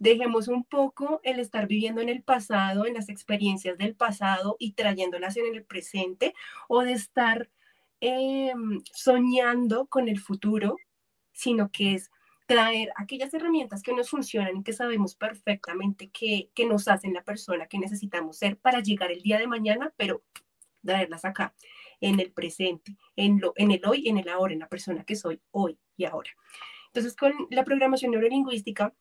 Dejemos 0.00 0.48
un 0.48 0.64
poco 0.64 1.20
el 1.24 1.40
estar 1.40 1.66
viviendo 1.66 2.00
en 2.00 2.08
el 2.08 2.22
pasado, 2.22 2.86
en 2.86 2.94
las 2.94 3.08
experiencias 3.08 3.76
del 3.78 3.94
pasado 3.94 4.56
y 4.58 4.72
trayéndolas 4.72 5.36
en 5.36 5.54
el 5.54 5.64
presente 5.64 6.34
o 6.68 6.82
de 6.82 6.92
estar 6.92 7.50
em, 8.00 8.82
soñando 8.92 9.86
con 9.86 10.08
el 10.08 10.20
futuro, 10.20 10.76
sino 11.32 11.70
que 11.70 11.94
es 11.94 12.10
traer 12.46 12.90
aquellas 12.96 13.34
herramientas 13.34 13.82
que 13.82 13.92
nos 13.92 14.08
funcionan 14.08 14.56
y 14.56 14.62
que 14.62 14.72
sabemos 14.72 15.14
perfectamente 15.14 16.08
que, 16.10 16.50
que 16.54 16.64
nos 16.64 16.88
hacen 16.88 17.12
la 17.12 17.22
persona 17.22 17.66
que 17.66 17.78
necesitamos 17.78 18.38
ser 18.38 18.56
para 18.56 18.80
llegar 18.80 19.10
el 19.10 19.20
día 19.20 19.38
de 19.38 19.46
mañana, 19.46 19.92
pero 19.96 20.22
traerlas 20.84 21.24
acá, 21.24 21.54
en 22.00 22.20
el 22.20 22.32
presente, 22.32 22.96
en, 23.16 23.40
lo, 23.40 23.52
en 23.56 23.70
el 23.72 23.84
hoy, 23.84 24.08
en 24.08 24.18
el 24.18 24.28
ahora, 24.28 24.52
en 24.52 24.60
la 24.60 24.68
persona 24.68 25.04
que 25.04 25.16
soy 25.16 25.40
hoy 25.50 25.78
y 25.96 26.04
ahora. 26.04 26.30
Entonces, 26.86 27.14
con 27.16 27.32
la 27.50 27.64
programación 27.64 28.12
neurolingüística 28.12 28.94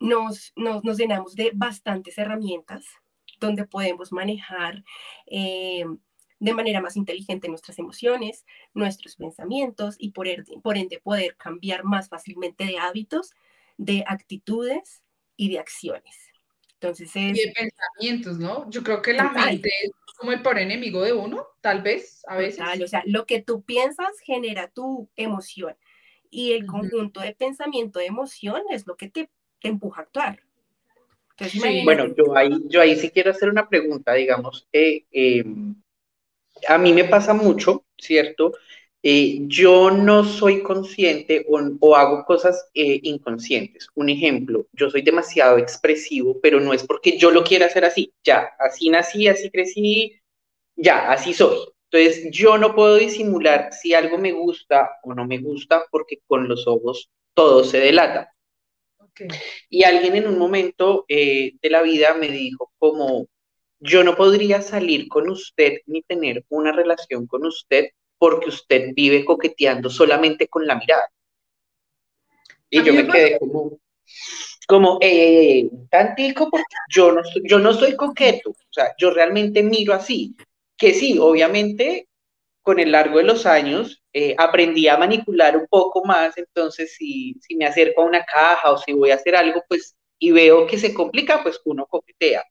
nos, 0.00 0.52
nos, 0.56 0.84
nos 0.84 0.98
llenamos 0.98 1.34
de 1.34 1.52
bastantes 1.54 2.18
herramientas 2.18 2.84
donde 3.40 3.66
podemos 3.66 4.12
manejar 4.12 4.84
eh, 5.26 5.84
de 6.38 6.54
manera 6.54 6.80
más 6.80 6.96
inteligente 6.96 7.48
nuestras 7.48 7.78
emociones, 7.78 8.44
nuestros 8.74 9.16
pensamientos 9.16 9.96
y 9.98 10.10
por 10.10 10.26
ende, 10.26 10.58
por 10.62 10.76
ende 10.76 11.00
poder 11.00 11.36
cambiar 11.36 11.84
más 11.84 12.08
fácilmente 12.08 12.64
de 12.64 12.78
hábitos, 12.78 13.32
de 13.76 14.04
actitudes 14.06 15.02
y 15.36 15.50
de 15.50 15.58
acciones. 15.58 16.32
Entonces 16.74 17.10
es... 17.14 17.38
Y 17.38 17.46
de 17.46 17.52
pensamientos, 17.52 18.38
¿no? 18.38 18.68
Yo 18.70 18.82
creo 18.82 19.02
que 19.02 19.12
la 19.12 19.30
mente 19.30 19.70
es 19.84 19.92
como 20.18 20.32
el 20.32 20.42
peor 20.42 20.58
enemigo 20.58 21.02
de 21.02 21.12
uno, 21.12 21.46
tal 21.60 21.82
vez, 21.82 22.22
a 22.26 22.36
veces. 22.36 22.60
o 22.82 22.88
sea, 22.88 23.02
lo 23.06 23.24
que 23.24 23.40
tú 23.40 23.62
piensas 23.62 24.18
genera 24.24 24.68
tu 24.68 25.08
emoción 25.14 25.76
y 26.28 26.52
el 26.52 26.66
conjunto 26.66 27.20
de 27.20 27.34
pensamiento 27.34 27.98
de 27.98 28.06
emoción 28.06 28.62
es 28.70 28.86
lo 28.86 28.96
que 28.96 29.10
te, 29.10 29.30
empuja 29.62 30.00
a 30.00 30.04
actuar. 30.04 30.40
Bueno, 31.84 32.06
yo 32.14 32.36
ahí, 32.36 32.50
yo 32.68 32.80
ahí 32.80 32.96
sí 32.96 33.10
quiero 33.10 33.30
hacer 33.30 33.48
una 33.48 33.68
pregunta, 33.68 34.12
digamos, 34.14 34.68
eh, 34.72 35.04
a 36.68 36.78
mí 36.78 36.92
me 36.92 37.04
pasa 37.04 37.34
mucho, 37.34 37.84
¿cierto? 37.96 38.52
Eh, 39.04 39.40
yo 39.48 39.90
no 39.90 40.22
soy 40.22 40.62
consciente 40.62 41.44
o, 41.48 41.96
hago 41.96 42.24
cosas 42.24 42.70
eh, 42.72 43.00
inconscientes. 43.02 43.88
Un 43.94 44.10
ejemplo, 44.10 44.66
yo 44.72 44.90
soy 44.90 45.02
demasiado 45.02 45.58
expresivo, 45.58 46.38
pero 46.40 46.60
no 46.60 46.72
es 46.72 46.84
porque 46.84 47.18
yo 47.18 47.32
lo 47.32 47.42
quiera 47.42 47.66
hacer 47.66 47.84
así. 47.84 48.12
Ya, 48.22 48.50
así 48.60 48.90
nací, 48.90 49.26
así 49.26 49.50
crecí, 49.50 50.20
ya, 50.76 51.10
así 51.10 51.34
soy. 51.34 51.58
Entonces, 51.90 52.30
yo 52.30 52.56
no 52.58 52.74
puedo 52.74 52.96
disimular 52.96 53.72
si 53.72 53.92
algo 53.92 54.18
me 54.18 54.32
gusta 54.32 54.90
o 55.02 55.14
no 55.14 55.26
me 55.26 55.38
gusta 55.38 55.84
porque 55.90 56.20
con 56.26 56.48
los 56.48 56.66
ojos 56.66 57.10
todo 57.34 57.64
se 57.64 57.80
delata. 57.80 58.32
Y 59.68 59.84
alguien 59.84 60.16
en 60.16 60.28
un 60.28 60.38
momento 60.38 61.04
eh, 61.08 61.52
de 61.60 61.70
la 61.70 61.82
vida 61.82 62.14
me 62.14 62.28
dijo 62.28 62.72
como, 62.78 63.26
yo 63.78 64.04
no 64.04 64.16
podría 64.16 64.62
salir 64.62 65.08
con 65.08 65.28
usted 65.28 65.78
ni 65.86 66.02
tener 66.02 66.44
una 66.48 66.72
relación 66.72 67.26
con 67.26 67.44
usted 67.44 67.90
porque 68.18 68.50
usted 68.50 68.90
vive 68.94 69.24
coqueteando 69.24 69.90
solamente 69.90 70.48
con 70.48 70.66
la 70.66 70.76
mirada. 70.76 71.10
Y 72.70 72.82
yo 72.82 72.94
me 72.94 73.06
quedé 73.06 73.38
como, 73.38 73.78
como, 74.66 74.98
eh, 75.02 75.68
tantico, 75.90 76.48
porque 76.48 76.64
yo 76.88 77.12
no, 77.12 77.22
yo 77.44 77.58
no 77.58 77.74
soy 77.74 77.96
coqueto, 77.96 78.50
o 78.50 78.56
sea, 78.70 78.94
yo 78.96 79.10
realmente 79.10 79.62
miro 79.62 79.92
así, 79.92 80.34
que 80.76 80.94
sí, 80.94 81.18
obviamente, 81.18 82.08
con 82.62 82.78
el 82.78 82.92
largo 82.92 83.18
de 83.18 83.24
los 83.24 83.44
años, 83.44 84.01
eh, 84.12 84.34
aprendí 84.38 84.88
a 84.88 84.96
manipular 84.98 85.56
un 85.56 85.66
poco 85.68 86.04
más, 86.04 86.36
entonces 86.38 86.94
si, 86.96 87.34
si 87.40 87.56
me 87.56 87.66
acerco 87.66 88.02
a 88.02 88.06
una 88.06 88.24
caja 88.24 88.72
o 88.72 88.78
si 88.78 88.92
voy 88.92 89.10
a 89.10 89.16
hacer 89.16 89.36
algo, 89.36 89.62
pues, 89.68 89.96
y 90.18 90.30
veo 90.32 90.66
que 90.66 90.78
se 90.78 90.94
complica, 90.94 91.42
pues 91.42 91.60
uno 91.64 91.86
coquetea. 91.86 92.44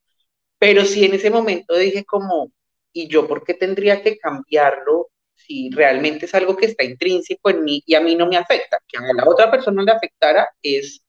Pero 0.60 0.86
sí 0.86 1.06
en 1.06 1.15
ese 1.15 1.30
momento 1.30 1.75
dije 1.75 2.06
como, 2.06 2.51
¿y 2.94 3.08
yo 3.08 3.27
por 3.27 3.44
qué 3.44 3.53
tendría 3.56 4.01
que 4.03 4.18
cambiarlo 4.18 5.10
si 5.36 5.70
realmente 5.72 6.25
es 6.25 6.36
algo 6.36 6.56
que 6.56 6.68
está 6.68 6.84
intrínseco 6.84 7.50
en 7.50 7.63
mí 7.63 7.84
y 7.86 7.96
a 7.96 8.01
mí 8.01 8.15
no 8.15 8.27
me 8.27 8.38
afecta, 8.38 8.80
que 8.88 8.98
a 8.98 9.13
la 9.13 9.27
otra 9.30 9.50
persona 9.51 9.84
le 9.84 9.91
afectara 9.91 10.48
es, 10.62 11.03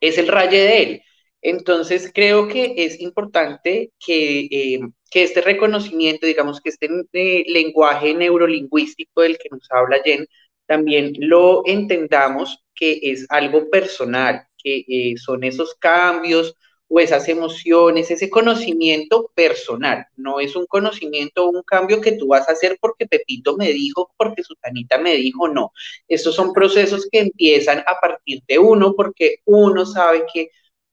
es 0.00 0.18
el 0.18 0.28
raye 0.28 0.58
de 0.58 0.82
él. 0.82 1.02
Entonces 1.42 2.10
creo 2.14 2.48
que 2.48 2.74
es 2.76 3.00
importante 3.00 3.92
que, 4.04 4.40
eh, 4.50 4.80
que 5.10 5.22
este 5.22 5.40
reconocimiento, 5.40 6.26
digamos 6.26 6.60
que 6.60 6.70
este 6.70 6.88
eh, 7.12 7.44
lenguaje 7.48 8.14
neurolingüístico 8.14 9.22
del 9.22 9.38
que 9.38 9.48
nos 9.50 9.66
habla 9.70 10.00
Jen, 10.04 10.26
también 10.66 11.12
lo 11.18 11.62
entendamos 11.66 12.64
que 12.74 13.00
es 13.02 13.26
algo 13.28 13.70
personal, 13.70 14.46
que 14.62 14.84
eh, 14.88 15.14
son 15.16 15.44
esos 15.44 15.74
cambios 15.76 16.54
o 16.88 17.00
esas 17.00 17.28
emociones, 17.28 18.10
ese 18.10 18.30
conocimiento 18.30 19.30
personal. 19.34 20.06
No 20.16 20.40
es 20.40 20.54
un 20.56 20.66
conocimiento 20.66 21.46
o 21.46 21.50
un 21.50 21.62
cambio 21.62 22.00
que 22.00 22.12
tú 22.12 22.28
vas 22.28 22.48
a 22.48 22.52
hacer 22.52 22.78
porque 22.80 23.06
Pepito 23.06 23.56
me 23.56 23.72
dijo, 23.72 24.12
porque 24.16 24.42
Sutanita 24.42 24.98
me 24.98 25.14
dijo, 25.16 25.48
no. 25.48 25.72
Estos 26.08 26.34
son 26.34 26.52
procesos 26.52 27.08
que 27.10 27.20
empiezan 27.20 27.80
a 27.86 27.98
partir 28.00 28.42
de 28.46 28.58
uno 28.58 28.94
porque 28.94 29.36
uno 29.44 29.84
sabe 29.86 30.24
que 30.32 30.50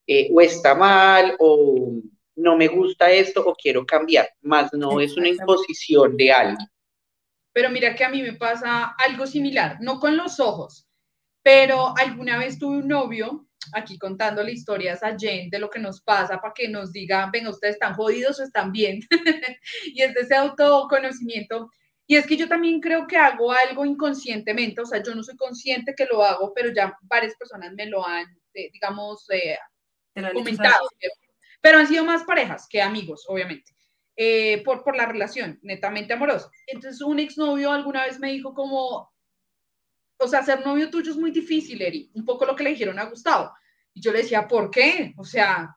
eh, 0.08 0.30
o 0.34 0.42
está 0.42 0.76
mal 0.76 1.36
o 1.40 2.02
no 2.36 2.58
me 2.58 2.68
gusta 2.68 3.12
esto 3.12 3.46
o 3.46 3.56
quiero 3.56 3.86
cambiar, 3.86 4.28
más 4.42 4.74
no 4.74 5.00
es 5.00 5.16
una 5.16 5.30
imposición 5.30 6.18
de 6.18 6.32
alguien. 6.32 6.68
Pero 7.54 7.70
mira 7.70 7.96
que 7.96 8.04
a 8.04 8.10
mí 8.10 8.22
me 8.22 8.34
pasa 8.34 8.96
algo 9.06 9.28
similar, 9.28 9.78
no 9.82 10.00
con 10.00 10.18
los 10.18 10.40
ojos, 10.40 10.88
pero 11.44 11.94
alguna 11.98 12.38
vez 12.38 12.58
tuve 12.58 12.78
un 12.78 12.88
novio 12.88 13.48
aquí 13.72 13.98
contándole 13.98 14.52
historias 14.52 15.04
a 15.04 15.18
Jen 15.18 15.50
de 15.50 15.60
lo 15.60 15.70
que 15.70 15.80
nos 15.80 16.02
pasa 16.02 16.42
para 16.42 16.54
que 16.54 16.68
nos 16.68 16.92
diga, 16.92 17.30
venga, 17.32 17.50
ustedes 17.50 17.76
están 17.76 17.94
jodidos 17.94 18.40
o 18.40 18.44
están 18.44 18.72
bien. 18.72 19.00
y 19.86 20.02
es 20.02 20.14
de 20.14 20.22
ese 20.22 20.36
autoconocimiento. 20.36 21.70
Y 22.06 22.18
es 22.18 22.28
que 22.28 22.36
yo 22.36 22.50
también 22.50 22.82
creo 22.82 23.08
que 23.08 23.16
hago 23.16 23.52
algo 23.52 23.86
inconscientemente, 23.86 24.82
o 24.82 24.86
sea, 24.86 25.02
yo 25.02 25.16
no 25.16 25.24
soy 25.24 25.38
consciente 25.38 25.94
que 25.96 26.06
lo 26.06 26.24
hago, 26.24 26.54
pero 26.54 26.74
ya 26.74 26.98
varias 27.04 27.36
personas 27.36 27.72
me 27.74 27.86
lo 27.86 28.06
han, 28.06 28.26
eh, 28.54 28.70
digamos, 28.74 29.30
eh, 29.30 29.58
comentado. 30.14 30.88
Pero 31.62 31.78
han 31.80 31.88
sido 31.88 32.04
más 32.04 32.24
parejas 32.24 32.68
que 32.70 32.82
amigos, 32.82 33.26
obviamente. 33.28 33.74
Eh, 34.16 34.62
por, 34.64 34.84
por 34.84 34.96
la 34.96 35.08
relación 35.08 35.60
netamente 35.64 36.14
amorosa. 36.14 36.52
Entonces 36.68 37.02
un 37.02 37.20
exnovio 37.20 37.72
alguna 37.72 38.06
vez 38.06 38.20
me 38.20 38.32
dijo 38.32 38.54
como, 38.54 39.12
o 40.20 40.28
sea, 40.28 40.44
ser 40.44 40.64
novio 40.64 40.92
tuyo 40.92 41.12
es 41.12 41.18
muy 41.18 41.32
difícil, 41.32 41.82
Eri, 41.82 42.12
un 42.14 42.24
poco 42.24 42.46
lo 42.46 42.56
que 42.56 42.64
le 42.64 42.70
dijeron 42.72 43.00
a 43.00 43.06
Gustavo. 43.06 43.52
Y 43.92 44.02
yo 44.02 44.12
le 44.12 44.20
decía, 44.20 44.48
¿por 44.48 44.70
qué? 44.70 45.14
O 45.18 45.24
sea, 45.24 45.76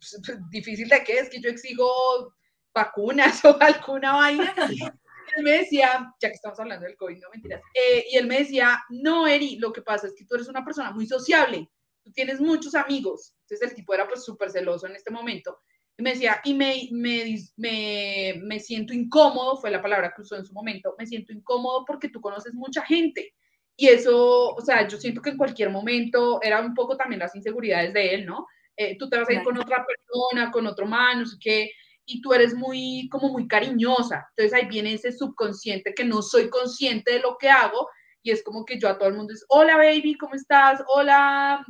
difícil 0.50 0.88
de 0.88 1.02
qué 1.02 1.18
es 1.18 1.28
que 1.28 1.40
yo 1.40 1.50
exigo 1.50 2.32
vacunas 2.72 3.44
o 3.44 3.56
alguna 3.60 4.12
vaina. 4.12 4.54
Y 4.70 4.82
él 4.82 5.42
me 5.42 5.58
decía, 5.58 6.14
ya 6.20 6.28
que 6.28 6.34
estamos 6.34 6.60
hablando 6.60 6.86
del 6.86 6.96
COVID, 6.96 7.18
no 7.18 7.30
mentiras, 7.32 7.60
eh, 7.74 8.04
y 8.10 8.16
él 8.16 8.26
me 8.26 8.38
decía, 8.38 8.84
no, 8.90 9.26
Eri, 9.26 9.56
lo 9.56 9.72
que 9.72 9.82
pasa 9.82 10.06
es 10.06 10.14
que 10.14 10.24
tú 10.24 10.36
eres 10.36 10.48
una 10.48 10.64
persona 10.64 10.92
muy 10.92 11.06
sociable, 11.06 11.68
tú 12.04 12.12
tienes 12.12 12.40
muchos 12.40 12.74
amigos. 12.74 13.34
Entonces 13.54 13.70
el 13.70 13.76
tipo 13.76 13.94
era 13.94 14.06
pues 14.06 14.24
súper 14.24 14.50
celoso 14.50 14.86
en 14.86 14.96
este 14.96 15.10
momento. 15.10 15.60
Y 15.96 16.02
me 16.02 16.10
decía, 16.10 16.40
y 16.44 16.54
me, 16.54 16.88
me, 16.90 17.36
me, 17.56 18.40
me 18.42 18.60
siento 18.60 18.92
incómodo, 18.92 19.56
fue 19.56 19.70
la 19.70 19.80
palabra 19.80 20.12
que 20.14 20.22
usó 20.22 20.36
en 20.36 20.44
su 20.44 20.52
momento, 20.52 20.94
me 20.98 21.06
siento 21.06 21.32
incómodo 21.32 21.84
porque 21.86 22.08
tú 22.08 22.20
conoces 22.20 22.52
mucha 22.52 22.84
gente 22.84 23.32
y 23.76 23.88
eso, 23.88 24.54
o 24.54 24.60
sea, 24.60 24.86
yo 24.86 24.98
siento 24.98 25.20
que 25.20 25.30
en 25.30 25.36
cualquier 25.36 25.70
momento 25.70 26.40
era 26.42 26.60
un 26.60 26.74
poco 26.74 26.96
también 26.96 27.20
las 27.20 27.34
inseguridades 27.34 27.92
de 27.92 28.14
él, 28.14 28.26
¿no? 28.26 28.46
Eh, 28.76 28.96
tú 28.98 29.08
te 29.08 29.18
vas 29.18 29.28
a 29.28 29.32
ir 29.32 29.42
con 29.42 29.56
otra 29.58 29.84
persona, 29.84 30.50
con 30.50 30.66
otro 30.66 30.86
man, 30.86 31.20
no 31.20 31.26
sé 31.26 31.36
qué, 31.40 31.70
y 32.04 32.20
tú 32.20 32.32
eres 32.32 32.54
muy, 32.54 33.08
como 33.10 33.28
muy 33.28 33.48
cariñosa. 33.48 34.26
Entonces 34.36 34.54
ahí 34.54 34.68
viene 34.68 34.94
ese 34.94 35.12
subconsciente 35.12 35.94
que 35.94 36.04
no 36.04 36.22
soy 36.22 36.50
consciente 36.50 37.12
de 37.12 37.20
lo 37.20 37.36
que 37.38 37.48
hago 37.48 37.88
y 38.22 38.30
es 38.30 38.42
como 38.42 38.64
que 38.64 38.78
yo 38.78 38.88
a 38.88 38.98
todo 38.98 39.08
el 39.08 39.16
mundo 39.16 39.32
es, 39.32 39.44
hola 39.48 39.76
baby, 39.76 40.16
¿cómo 40.16 40.34
estás? 40.34 40.82
Hola, 40.94 41.64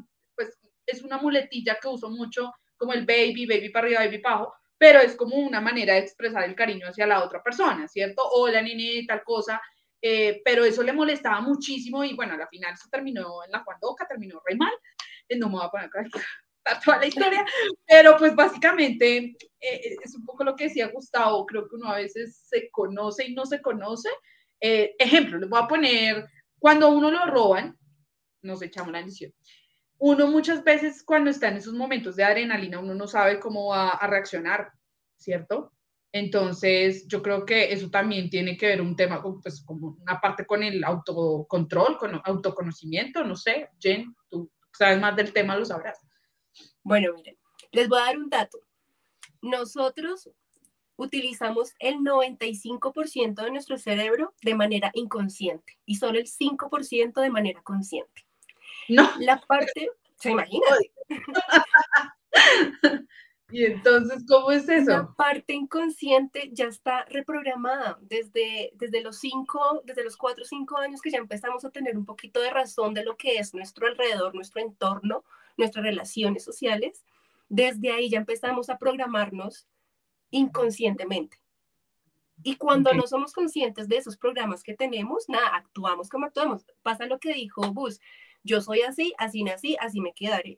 es 0.87 1.03
una 1.03 1.19
muletilla 1.19 1.79
que 1.81 1.89
uso 1.89 2.11
mucho 2.11 2.53
como 2.77 2.93
el 2.93 3.07
baby, 3.07 3.47
baby 3.47 3.71
para 3.71 3.87
arriba, 3.87 4.01
baby 4.01 4.19
para 4.19 4.37
abajo, 4.37 4.55
pero 4.77 5.01
es 5.01 5.17
como 5.17 5.37
una 5.37 5.61
manera 5.61 5.95
de 5.95 6.01
expresar 6.01 6.45
el 6.45 6.55
cariño 6.55 6.89
hacia 6.89 7.07
la 7.07 7.25
otra 7.25 7.43
persona, 7.43 7.89
¿cierto? 7.89 8.23
Hola, 8.33 8.61
nene, 8.61 9.05
tal 9.07 9.23
cosa. 9.23 9.61
Eh, 10.07 10.43
pero 10.45 10.67
eso 10.67 10.83
le 10.83 10.93
molestaba 10.93 11.41
muchísimo 11.41 12.05
y 12.05 12.13
bueno, 12.15 12.35
a 12.35 12.37
la 12.37 12.47
final 12.47 12.75
eso 12.75 12.89
terminó 12.91 13.43
en 13.43 13.51
la 13.51 13.65
Juandoca, 13.65 14.07
terminó 14.07 14.39
re 14.45 14.55
mal, 14.55 14.73
eh, 15.27 15.39
no 15.39 15.49
me 15.49 15.55
voy 15.55 15.65
a 15.65 15.71
poner 15.71 15.87
acá 15.87 16.05
toda 16.85 16.99
la 16.99 17.07
historia, 17.07 17.43
pero 17.87 18.15
pues 18.19 18.35
básicamente 18.35 19.35
eh, 19.59 19.97
es 20.05 20.15
un 20.15 20.27
poco 20.27 20.45
lo 20.45 20.55
que 20.55 20.65
decía 20.65 20.89
Gustavo, 20.89 21.47
creo 21.47 21.67
que 21.67 21.77
uno 21.77 21.89
a 21.89 21.97
veces 21.97 22.37
se 22.47 22.71
conoce 22.71 23.25
y 23.25 23.35
no 23.35 23.47
se 23.47 23.63
conoce. 23.63 24.11
ejemplo, 24.61 25.39
les 25.39 25.49
voy 25.49 25.63
a 25.63 25.69
poner, 25.69 26.27
cuando 26.59 26.91
uno 26.91 27.11
lo 27.11 27.25
roban, 27.25 27.75
nos 28.43 28.61
echamos 28.61 28.93
la 28.93 29.01
edición. 29.01 29.33
Uno 30.07 30.27
muchas 30.27 30.63
veces 30.63 31.03
cuando 31.03 31.31
está 31.31 31.49
en 31.49 31.57
esos 31.57 31.73
momentos 31.73 32.15
de 32.15 32.25
adrenalina, 32.25 32.79
uno 32.79 32.95
no 32.95 33.07
sabe 33.07 33.41
cómo 33.41 33.69
va 33.69 33.89
a 33.89 34.07
reaccionar, 34.07 34.71
¿cierto? 35.17 35.73
Entonces, 36.13 37.09
yo 37.09 37.23
creo 37.23 37.47
que 37.47 37.73
eso 37.73 37.89
también 37.89 38.29
tiene 38.29 38.59
que 38.59 38.67
ver 38.67 38.83
un 38.83 38.97
tema, 38.97 39.23
pues 39.23 39.65
como 39.65 39.97
una 39.99 40.21
parte 40.21 40.45
con 40.45 40.63
el 40.63 40.85
autocontrol, 40.85 41.97
con 41.97 42.21
autoconocimiento, 42.23 43.25
no 43.25 43.35
sé, 43.35 43.71
Jen, 43.81 44.15
tú 44.29 44.53
sabes 44.75 45.01
más 45.01 45.17
del 45.17 45.33
tema, 45.33 45.57
lo 45.57 45.65
sabrás. 45.65 45.99
Bueno, 46.83 47.15
miren, 47.15 47.39
les 47.73 47.89
voy 47.89 47.99
a 47.99 48.05
dar 48.05 48.19
un 48.19 48.29
dato. 48.29 48.59
Nosotros 49.41 50.29
utilizamos 50.97 51.73
el 51.79 52.01
95% 52.01 53.43
de 53.43 53.51
nuestro 53.51 53.79
cerebro 53.79 54.35
de 54.43 54.55
manera 54.55 54.91
inconsciente 54.93 55.79
y 55.87 55.95
solo 55.95 56.19
el 56.19 56.27
5% 56.27 57.23
de 57.23 57.31
manera 57.31 57.63
consciente. 57.63 58.24
No. 58.89 59.11
La 59.19 59.41
parte, 59.41 59.91
¿se 60.19 60.31
imagina? 60.31 60.67
Y 63.55 63.67
entonces, 63.67 64.25
¿cómo 64.27 64.51
es 64.51 64.69
eso? 64.69 64.91
La 64.91 65.15
parte 65.15 65.53
inconsciente 65.53 66.51
ya 66.53 66.65
está 66.65 67.05
reprogramada 67.05 67.99
desde, 68.01 68.73
desde 68.75 69.01
los 69.01 69.21
cinco, 69.21 69.81
desde 69.85 70.03
los 70.03 70.17
cuatro 70.17 70.43
o 70.43 70.47
cinco 70.47 70.77
años 70.79 71.01
que 71.01 71.11
ya 71.11 71.19
empezamos 71.19 71.65
a 71.65 71.71
tener 71.71 71.97
un 71.97 72.05
poquito 72.05 72.41
de 72.41 72.51
razón 72.51 72.95
de 72.95 73.05
lo 73.05 73.17
que 73.17 73.37
es 73.37 73.55
nuestro 73.55 73.87
alrededor, 73.87 74.35
nuestro 74.35 74.61
entorno, 74.61 75.23
nuestras 75.57 75.85
relaciones 75.85 76.43
sociales. 76.43 77.05
Desde 77.49 77.93
ahí 77.93 78.11
ya 78.11 78.19
empezamos 78.19 78.71
a 78.71 78.79
programarnos 78.79 79.69
inconscientemente. 80.31 81.39
Y 82.43 82.57
cuando 82.57 82.93
no 82.93 83.07
somos 83.07 83.33
conscientes 83.33 83.89
de 83.89 83.99
esos 83.99 84.17
programas 84.17 84.65
que 84.65 84.75
tenemos, 84.75 85.29
nada, 85.29 85.55
actuamos 85.55 86.09
como 86.09 86.27
actuamos. 86.27 86.67
Pasa 86.83 87.07
lo 87.07 87.21
que 87.21 87.33
dijo 87.33 87.73
Bus, 87.73 88.01
yo 88.45 88.61
soy 88.61 88.83
así, 88.83 89.15
así 89.19 89.43
nací, 89.43 89.77
así 89.81 90.01
me 90.01 90.13
quedaré. 90.13 90.57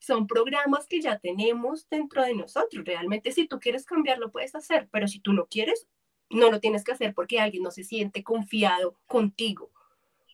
son 0.00 0.26
programas 0.26 0.86
que 0.86 1.00
ya 1.00 1.18
tenemos 1.18 1.88
dentro 1.88 2.22
de 2.24 2.34
nosotros. 2.34 2.84
Realmente 2.84 3.32
si 3.32 3.46
tú 3.46 3.58
quieres 3.60 3.84
cambiarlo 3.84 4.30
puedes 4.30 4.54
hacer, 4.54 4.88
pero 4.90 5.08
si 5.08 5.20
tú 5.20 5.32
no 5.32 5.46
quieres, 5.46 5.86
no 6.30 6.50
lo 6.50 6.60
tienes 6.60 6.84
que 6.84 6.92
hacer 6.92 7.14
porque 7.14 7.40
alguien 7.40 7.62
no 7.62 7.70
se 7.70 7.84
siente 7.84 8.22
confiado 8.22 8.98
contigo 9.06 9.70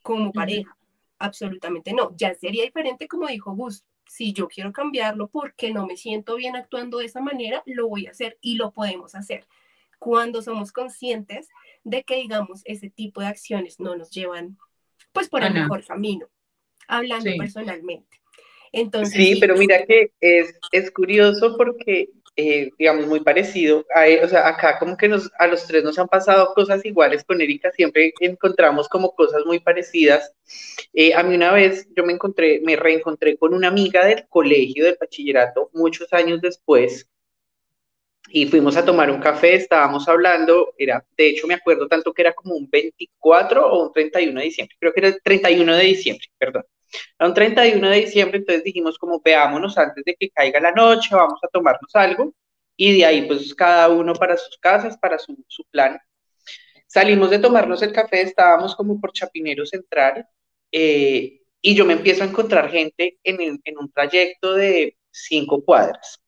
como 0.02 0.32
pareja. 0.32 0.76
Absolutamente 1.18 1.92
no. 1.92 2.14
Ya 2.16 2.34
sería 2.34 2.64
diferente 2.64 3.08
como 3.08 3.26
dijo 3.28 3.54
Gus. 3.54 3.84
Si 4.06 4.34
yo 4.34 4.48
quiero 4.48 4.72
cambiarlo 4.72 5.28
porque 5.28 5.72
no 5.72 5.86
me 5.86 5.96
siento 5.96 6.36
bien 6.36 6.56
actuando 6.56 6.98
de 6.98 7.06
esa 7.06 7.20
manera, 7.20 7.62
lo 7.64 7.88
voy 7.88 8.06
a 8.06 8.10
hacer 8.10 8.38
y 8.42 8.56
lo 8.56 8.70
podemos 8.70 9.14
hacer. 9.14 9.46
Cuando 9.98 10.42
somos 10.42 10.72
conscientes 10.72 11.48
de 11.84 12.04
que, 12.04 12.16
digamos, 12.16 12.60
ese 12.66 12.90
tipo 12.90 13.22
de 13.22 13.28
acciones 13.28 13.80
no 13.80 13.96
nos 13.96 14.10
llevan, 14.10 14.58
pues, 15.12 15.30
por 15.30 15.42
el 15.42 15.54
mejor 15.54 15.84
camino, 15.86 16.26
hablando 16.88 17.30
personalmente. 17.38 18.20
Entonces, 18.72 19.14
sí, 19.14 19.36
pero 19.40 19.56
mira 19.56 19.84
que 19.84 20.10
es, 20.20 20.54
es 20.72 20.90
curioso 20.90 21.56
porque 21.56 22.10
eh, 22.36 22.70
digamos, 22.78 23.06
muy 23.06 23.20
parecido. 23.20 23.86
A, 23.94 24.24
o 24.24 24.28
sea, 24.28 24.48
acá 24.48 24.78
como 24.78 24.96
que 24.96 25.08
nos, 25.08 25.30
a 25.38 25.46
los 25.46 25.66
tres 25.66 25.84
nos 25.84 25.98
han 25.98 26.08
pasado 26.08 26.52
cosas 26.54 26.84
iguales 26.84 27.22
con 27.22 27.40
Erika, 27.40 27.70
siempre 27.70 28.12
encontramos 28.20 28.88
como 28.88 29.14
cosas 29.14 29.44
muy 29.46 29.60
parecidas. 29.60 30.32
Eh, 30.92 31.14
a 31.14 31.22
mí 31.22 31.36
una 31.36 31.52
vez 31.52 31.86
yo 31.96 32.04
me 32.04 32.12
encontré, 32.12 32.60
me 32.64 32.76
reencontré 32.76 33.36
con 33.36 33.54
una 33.54 33.68
amiga 33.68 34.04
del 34.04 34.26
colegio, 34.28 34.84
del 34.84 34.96
bachillerato, 35.00 35.70
muchos 35.74 36.12
años 36.12 36.40
después, 36.40 37.08
y 38.28 38.46
fuimos 38.46 38.76
a 38.76 38.84
tomar 38.84 39.10
un 39.10 39.20
café, 39.20 39.54
estábamos 39.54 40.08
hablando, 40.08 40.74
era, 40.78 41.04
de 41.16 41.30
hecho 41.30 41.46
me 41.46 41.54
acuerdo 41.54 41.86
tanto 41.88 42.12
que 42.12 42.22
era 42.22 42.32
como 42.32 42.54
un 42.54 42.68
24 42.70 43.66
o 43.66 43.86
un 43.86 43.92
31 43.92 44.40
de 44.40 44.46
diciembre, 44.46 44.76
creo 44.78 44.92
que 44.92 45.00
era 45.00 45.08
el 45.08 45.20
31 45.22 45.76
de 45.76 45.84
diciembre, 45.84 46.26
perdón. 46.38 46.64
Era 47.18 47.28
un 47.28 47.34
31 47.34 47.88
de 47.90 48.00
diciembre, 48.00 48.38
entonces 48.38 48.64
dijimos 48.64 48.98
como 48.98 49.20
veámonos 49.20 49.76
antes 49.78 50.04
de 50.04 50.14
que 50.14 50.30
caiga 50.30 50.60
la 50.60 50.72
noche, 50.72 51.14
vamos 51.14 51.40
a 51.42 51.48
tomarnos 51.48 51.94
algo 51.94 52.34
y 52.76 52.98
de 52.98 53.04
ahí 53.04 53.26
pues 53.26 53.54
cada 53.54 53.88
uno 53.88 54.14
para 54.14 54.36
sus 54.36 54.56
casas, 54.58 54.96
para 54.98 55.18
su, 55.18 55.36
su 55.48 55.64
plan. 55.64 55.98
Salimos 56.86 57.30
de 57.30 57.40
tomarnos 57.40 57.82
el 57.82 57.92
café, 57.92 58.22
estábamos 58.22 58.76
como 58.76 59.00
por 59.00 59.12
Chapinero 59.12 59.66
Central 59.66 60.26
eh, 60.70 61.40
y 61.60 61.74
yo 61.74 61.84
me 61.84 61.94
empiezo 61.94 62.22
a 62.22 62.26
encontrar 62.26 62.70
gente 62.70 63.18
en, 63.24 63.60
en 63.64 63.78
un 63.78 63.90
trayecto 63.92 64.54
de 64.54 64.96
cinco 65.10 65.64
cuadras. 65.64 66.23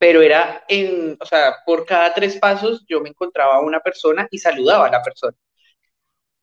Pero 0.00 0.22
era 0.22 0.64
en, 0.68 1.16
o 1.20 1.26
sea, 1.26 1.58
por 1.66 1.86
cada 1.86 2.12
tres 2.14 2.38
pasos 2.38 2.84
yo 2.88 3.00
me 3.00 3.10
encontraba 3.10 3.56
a 3.56 3.60
una 3.60 3.80
persona 3.80 4.26
y 4.32 4.38
saludaba 4.38 4.86
a 4.88 4.90
la 4.90 5.02
persona. 5.02 5.36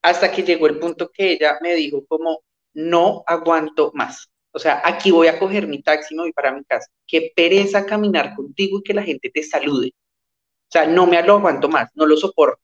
Hasta 0.01 0.31
que 0.31 0.43
llegó 0.43 0.67
el 0.67 0.79
punto 0.79 1.11
que 1.11 1.33
ella 1.33 1.57
me 1.61 1.75
dijo 1.75 2.05
como, 2.07 2.43
no 2.73 3.23
aguanto 3.27 3.91
más. 3.93 4.29
O 4.51 4.59
sea, 4.59 4.81
aquí 4.85 5.11
voy 5.11 5.27
a 5.27 5.39
coger 5.39 5.67
mi 5.67 5.81
taxi, 5.83 6.15
y 6.15 6.17
voy 6.17 6.33
para 6.33 6.51
mi 6.51 6.63
casa. 6.63 6.87
Qué 7.07 7.31
pereza 7.35 7.85
caminar 7.85 8.35
contigo 8.35 8.79
y 8.79 8.83
que 8.83 8.93
la 8.93 9.03
gente 9.03 9.29
te 9.29 9.43
salude. 9.43 9.93
O 10.69 10.71
sea, 10.71 10.85
no 10.87 11.07
me 11.07 11.21
lo 11.23 11.35
aguanto 11.37 11.69
más, 11.69 11.89
no 11.95 12.05
lo 12.05 12.17
soporto. 12.17 12.61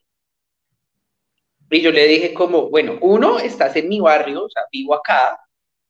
Y 1.69 1.81
yo 1.81 1.91
le 1.91 2.07
dije 2.07 2.33
como, 2.33 2.69
bueno, 2.69 2.97
uno, 3.01 3.39
estás 3.39 3.75
en 3.75 3.89
mi 3.89 4.00
barrio, 4.00 4.45
o 4.45 4.50
sea, 4.50 4.63
vivo 4.71 4.95
acá, 4.95 5.39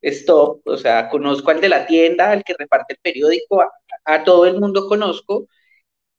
stop, 0.08 0.66
o 0.66 0.76
sea, 0.76 1.08
conozco 1.08 1.50
al 1.50 1.60
de 1.60 1.68
la 1.68 1.86
tienda, 1.86 2.30
al 2.30 2.44
que 2.44 2.54
reparte 2.58 2.94
el 2.94 3.00
periódico, 3.02 3.62
a 4.04 4.24
todo 4.24 4.46
el 4.46 4.60
mundo 4.60 4.88
conozco, 4.88 5.48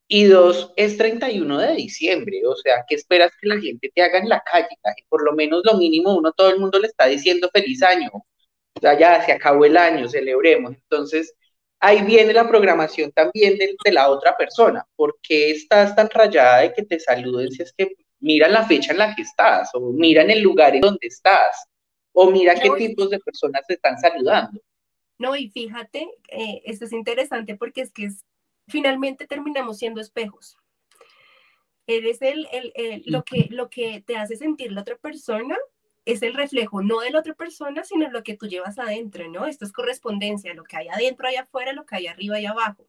y 0.08 0.24
dos, 0.24 0.72
es 0.76 0.96
31 0.96 1.58
de 1.58 1.74
diciembre, 1.74 2.40
o 2.46 2.54
sea, 2.54 2.84
¿qué 2.88 2.94
esperas 2.94 3.32
que 3.40 3.48
la 3.48 3.60
gente 3.60 3.90
te 3.92 4.02
haga 4.02 4.18
en 4.18 4.28
la 4.28 4.40
calle? 4.40 4.68
Por 5.08 5.24
lo 5.24 5.32
menos 5.32 5.62
lo 5.64 5.74
mínimo, 5.76 6.16
uno, 6.16 6.32
todo 6.32 6.50
el 6.50 6.60
mundo 6.60 6.78
le 6.78 6.86
está 6.88 7.06
diciendo 7.06 7.50
feliz 7.52 7.82
año. 7.82 8.10
O 8.12 8.80
sea, 8.80 8.98
ya 8.98 9.22
se 9.24 9.32
acabó 9.32 9.64
el 9.64 9.76
año, 9.76 10.08
celebremos. 10.08 10.74
Entonces, 10.74 11.34
ahí 11.80 12.02
viene 12.02 12.32
la 12.32 12.48
programación 12.48 13.12
también 13.12 13.58
de, 13.58 13.76
la 13.92 14.10
otra 14.10 14.36
persona. 14.36 14.84
¿Por 14.96 15.18
qué 15.22 15.50
estás 15.50 15.96
tan 15.96 16.10
rayada 16.10 16.60
de 16.60 16.72
que 16.74 16.82
te 16.84 17.00
saluden 17.00 17.50
si 17.50 17.62
es 17.62 17.72
que 17.76 17.92
mira 18.20 18.48
la 18.48 18.64
fecha 18.66 18.92
en 18.92 18.98
la 18.98 19.14
que 19.14 19.22
estás, 19.22 19.70
o 19.74 19.92
mira 19.92 20.22
en 20.22 20.30
el 20.30 20.42
lugar 20.42 20.74
en 20.74 20.82
donde 20.82 21.06
estás, 21.06 21.66
o 22.18 22.30
mira 22.30 22.54
qué 22.54 22.70
tipos 22.78 23.10
de 23.10 23.18
personas 23.20 23.62
te 23.66 23.74
están 23.74 23.98
saludando? 23.98 24.58
No, 25.18 25.36
y 25.36 25.50
fíjate, 25.50 26.08
eh, 26.28 26.62
esto 26.64 26.86
es 26.86 26.92
interesante 26.92 27.56
porque 27.56 27.82
es 27.82 27.92
que 27.92 28.06
es 28.06 28.24
finalmente 28.66 29.26
terminamos 29.26 29.78
siendo 29.78 30.00
espejos. 30.00 30.56
Eres 31.86 32.20
el, 32.22 32.48
el, 32.52 33.02
lo, 33.06 33.22
que, 33.22 33.48
lo 33.50 33.68
que 33.68 34.02
te 34.04 34.16
hace 34.16 34.36
sentir 34.36 34.72
la 34.72 34.80
otra 34.80 34.96
persona 34.96 35.56
es 36.06 36.22
el 36.22 36.34
reflejo 36.34 36.82
no 36.82 37.00
de 37.00 37.10
la 37.10 37.20
otra 37.20 37.34
persona, 37.34 37.84
sino 37.84 38.08
lo 38.10 38.22
que 38.22 38.36
tú 38.36 38.46
llevas 38.46 38.78
adentro, 38.78 39.28
¿no? 39.28 39.46
Esto 39.46 39.66
es 39.66 39.72
correspondencia, 39.72 40.54
lo 40.54 40.64
que 40.64 40.78
hay 40.78 40.88
adentro, 40.88 41.28
hay 41.28 41.36
afuera, 41.36 41.74
lo 41.74 41.84
que 41.84 41.96
hay 41.96 42.06
arriba 42.06 42.40
y 42.40 42.46
abajo. 42.46 42.88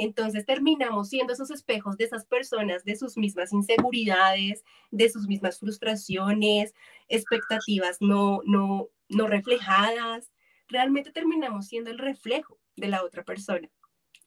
Entonces 0.00 0.46
terminamos 0.46 1.10
siendo 1.10 1.34
esos 1.34 1.50
espejos 1.50 1.98
de 1.98 2.04
esas 2.04 2.24
personas, 2.24 2.86
de 2.86 2.96
sus 2.96 3.18
mismas 3.18 3.52
inseguridades, 3.52 4.64
de 4.90 5.10
sus 5.10 5.26
mismas 5.26 5.58
frustraciones, 5.58 6.74
expectativas 7.08 7.98
no, 8.00 8.40
no, 8.46 8.88
no 9.10 9.26
reflejadas. 9.26 10.32
Realmente 10.68 11.12
terminamos 11.12 11.66
siendo 11.66 11.90
el 11.90 11.98
reflejo 11.98 12.58
de 12.76 12.88
la 12.88 13.04
otra 13.04 13.24
persona. 13.24 13.68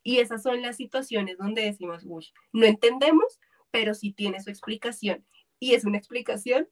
Y 0.03 0.19
esas 0.19 0.43
son 0.43 0.61
las 0.61 0.77
situaciones 0.77 1.39
donde 1.39 1.63
decimos, 1.63 2.03
uy, 2.05 2.27
no 2.51 2.67
entendemos, 2.67 3.39
pero 3.71 3.95
sí 3.95 4.13
tiene 4.13 4.41
su 4.41 4.51
explicación. 4.51 5.25
Y 5.59 5.73
es 5.73 5.85
una 5.85 5.97
explicación 5.97 6.67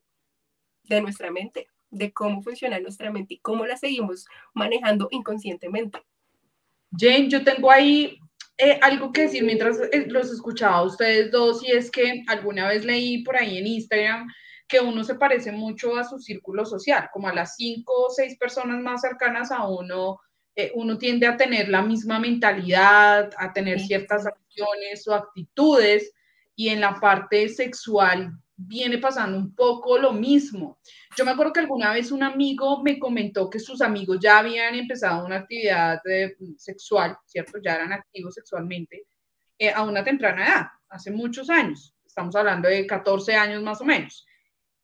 de 0.83 1.01
nuestra 1.01 1.31
mente, 1.31 1.69
de 1.89 2.13
cómo 2.13 2.43
funciona 2.43 2.79
nuestra 2.79 3.11
mente 3.11 3.33
y 3.33 3.39
cómo 3.39 3.65
la 3.65 3.77
seguimos 3.77 4.27
manejando 4.53 5.07
inconscientemente. 5.09 6.03
Jane, 6.95 7.29
yo 7.29 7.43
tengo 7.43 7.71
ahí 7.71 8.19
eh, 8.61 8.79
algo 8.81 9.11
que 9.11 9.23
decir 9.23 9.43
mientras 9.43 9.79
eh, 9.91 10.05
los 10.07 10.31
escuchaba 10.31 10.77
a 10.77 10.83
ustedes 10.83 11.31
dos, 11.31 11.63
y 11.63 11.71
es 11.71 11.89
que 11.89 12.23
alguna 12.27 12.67
vez 12.67 12.85
leí 12.85 13.23
por 13.23 13.35
ahí 13.35 13.57
en 13.57 13.67
Instagram 13.67 14.27
que 14.67 14.79
uno 14.79 15.03
se 15.03 15.15
parece 15.15 15.51
mucho 15.51 15.97
a 15.97 16.03
su 16.03 16.19
círculo 16.19 16.65
social, 16.65 17.09
como 17.11 17.27
a 17.27 17.33
las 17.33 17.55
cinco 17.55 17.93
o 18.05 18.09
seis 18.09 18.37
personas 18.37 18.79
más 18.79 19.01
cercanas 19.01 19.51
a 19.51 19.67
uno 19.67 20.19
eh, 20.55 20.71
uno 20.75 20.97
tiende 20.97 21.27
a 21.27 21.37
tener 21.37 21.69
la 21.69 21.81
misma 21.81 22.19
mentalidad, 22.19 23.31
a 23.37 23.53
tener 23.53 23.79
ciertas 23.79 24.25
acciones 24.25 25.07
o 25.07 25.13
actitudes, 25.13 26.13
y 26.55 26.69
en 26.69 26.81
la 26.81 26.99
parte 26.99 27.47
sexual 27.49 28.33
viene 28.67 28.97
pasando 28.97 29.37
un 29.37 29.55
poco 29.55 29.97
lo 29.97 30.13
mismo. 30.13 30.79
Yo 31.17 31.25
me 31.25 31.31
acuerdo 31.31 31.53
que 31.53 31.59
alguna 31.61 31.93
vez 31.93 32.11
un 32.11 32.23
amigo 32.23 32.81
me 32.83 32.99
comentó 32.99 33.49
que 33.49 33.59
sus 33.59 33.81
amigos 33.81 34.17
ya 34.21 34.39
habían 34.39 34.75
empezado 34.75 35.25
una 35.25 35.37
actividad 35.37 36.01
eh, 36.07 36.35
sexual, 36.57 37.17
¿cierto? 37.25 37.59
Ya 37.63 37.75
eran 37.75 37.93
activos 37.93 38.35
sexualmente 38.35 39.05
eh, 39.57 39.71
a 39.71 39.83
una 39.83 40.03
temprana 40.03 40.45
edad, 40.45 40.67
hace 40.89 41.11
muchos 41.11 41.49
años. 41.49 41.95
Estamos 42.05 42.35
hablando 42.35 42.67
de 42.67 42.85
14 42.85 43.35
años 43.35 43.63
más 43.63 43.81
o 43.81 43.85
menos 43.85 44.25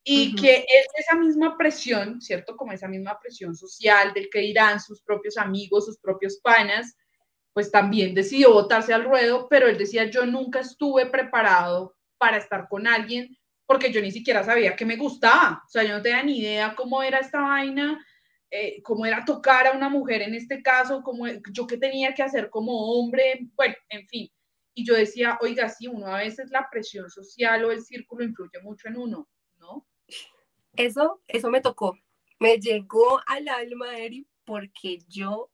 y 0.10 0.34
que 0.36 0.60
es 0.60 0.88
esa 0.96 1.18
misma 1.18 1.58
presión, 1.58 2.22
¿cierto? 2.22 2.56
Como 2.56 2.72
esa 2.72 2.88
misma 2.88 3.20
presión 3.20 3.58
social 3.58 4.14
del 4.14 4.30
que 4.30 4.40
dirán 4.40 4.80
sus 4.80 5.02
propios 5.02 5.38
amigos, 5.38 5.86
sus 5.86 6.00
propios 6.00 6.38
panas, 6.38 6.96
pues 7.52 7.70
también 7.72 8.16
decidió 8.16 8.54
botarse 8.54 8.94
al 8.94 9.04
ruedo, 9.04 9.50
pero 9.50 9.68
él 9.68 9.78
decía, 9.78 10.10
yo 10.10 10.26
nunca 10.26 10.62
estuve 10.62 11.08
preparado 11.08 11.98
para 12.18 12.38
estar 12.38 12.70
con 12.70 12.88
alguien 12.88 13.38
porque 13.68 13.92
yo 13.92 14.02
ni 14.02 14.12
siquiera 14.12 14.44
sabía 14.44 14.76
que 14.76 14.86
me 14.86 14.96
gustaba, 14.96 15.62
o 15.66 15.70
sea, 15.70 15.84
yo 15.84 15.96
no 15.96 16.02
tenía 16.02 16.24
ni 16.24 16.40
idea 16.40 16.74
cómo 16.76 17.04
era 17.04 17.20
esta 17.20 17.42
vaina, 17.42 18.04
eh, 18.50 18.82
cómo 18.82 19.06
era 19.06 19.24
tocar 19.26 19.68
a 19.68 19.74
una 19.74 19.90
mujer 19.90 20.24
en 20.24 20.34
este 20.34 20.64
caso, 20.64 21.04
cómo, 21.04 21.28
yo 21.52 21.68
qué 21.68 21.78
tenía 21.78 22.14
que 22.16 22.24
hacer 22.24 22.50
como 22.50 22.94
hombre, 22.94 23.42
bueno, 23.56 23.76
en 23.90 24.08
fin. 24.08 24.32
Y 24.74 24.86
yo 24.86 24.96
decía, 24.96 25.38
oiga, 25.42 25.70
sí, 25.70 25.88
uno 25.88 26.08
a 26.08 26.20
veces 26.20 26.50
la 26.50 26.68
presión 26.72 27.10
social 27.10 27.66
o 27.66 27.72
el 27.72 27.84
círculo 27.84 28.24
influye 28.24 28.60
mucho 28.64 28.88
en 28.88 28.98
uno, 28.98 29.28
¿no? 29.58 29.86
eso, 30.78 31.22
eso 31.28 31.50
me 31.50 31.62
tocó, 31.62 31.98
me 32.40 32.58
llegó 32.60 33.20
al 33.26 33.48
alma, 33.50 33.98
Eri, 33.98 34.26
porque 34.46 35.00
yo 35.10 35.52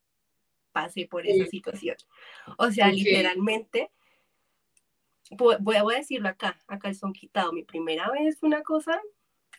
pasé 0.72 1.08
por 1.08 1.26
esa 1.26 1.46
situación. 1.46 1.96
O 2.58 2.70
sea, 2.72 2.90
literalmente, 2.90 3.92
voy, 5.32 5.76
a 5.76 5.84
decirlo 5.98 6.30
acá, 6.30 6.60
acá 6.68 6.90
el 6.90 6.96
son 6.96 7.14
quitado. 7.14 7.54
Mi 7.54 7.64
primera 7.64 8.10
vez 8.12 8.40
fue 8.40 8.48
una 8.48 8.64
cosa 8.64 9.00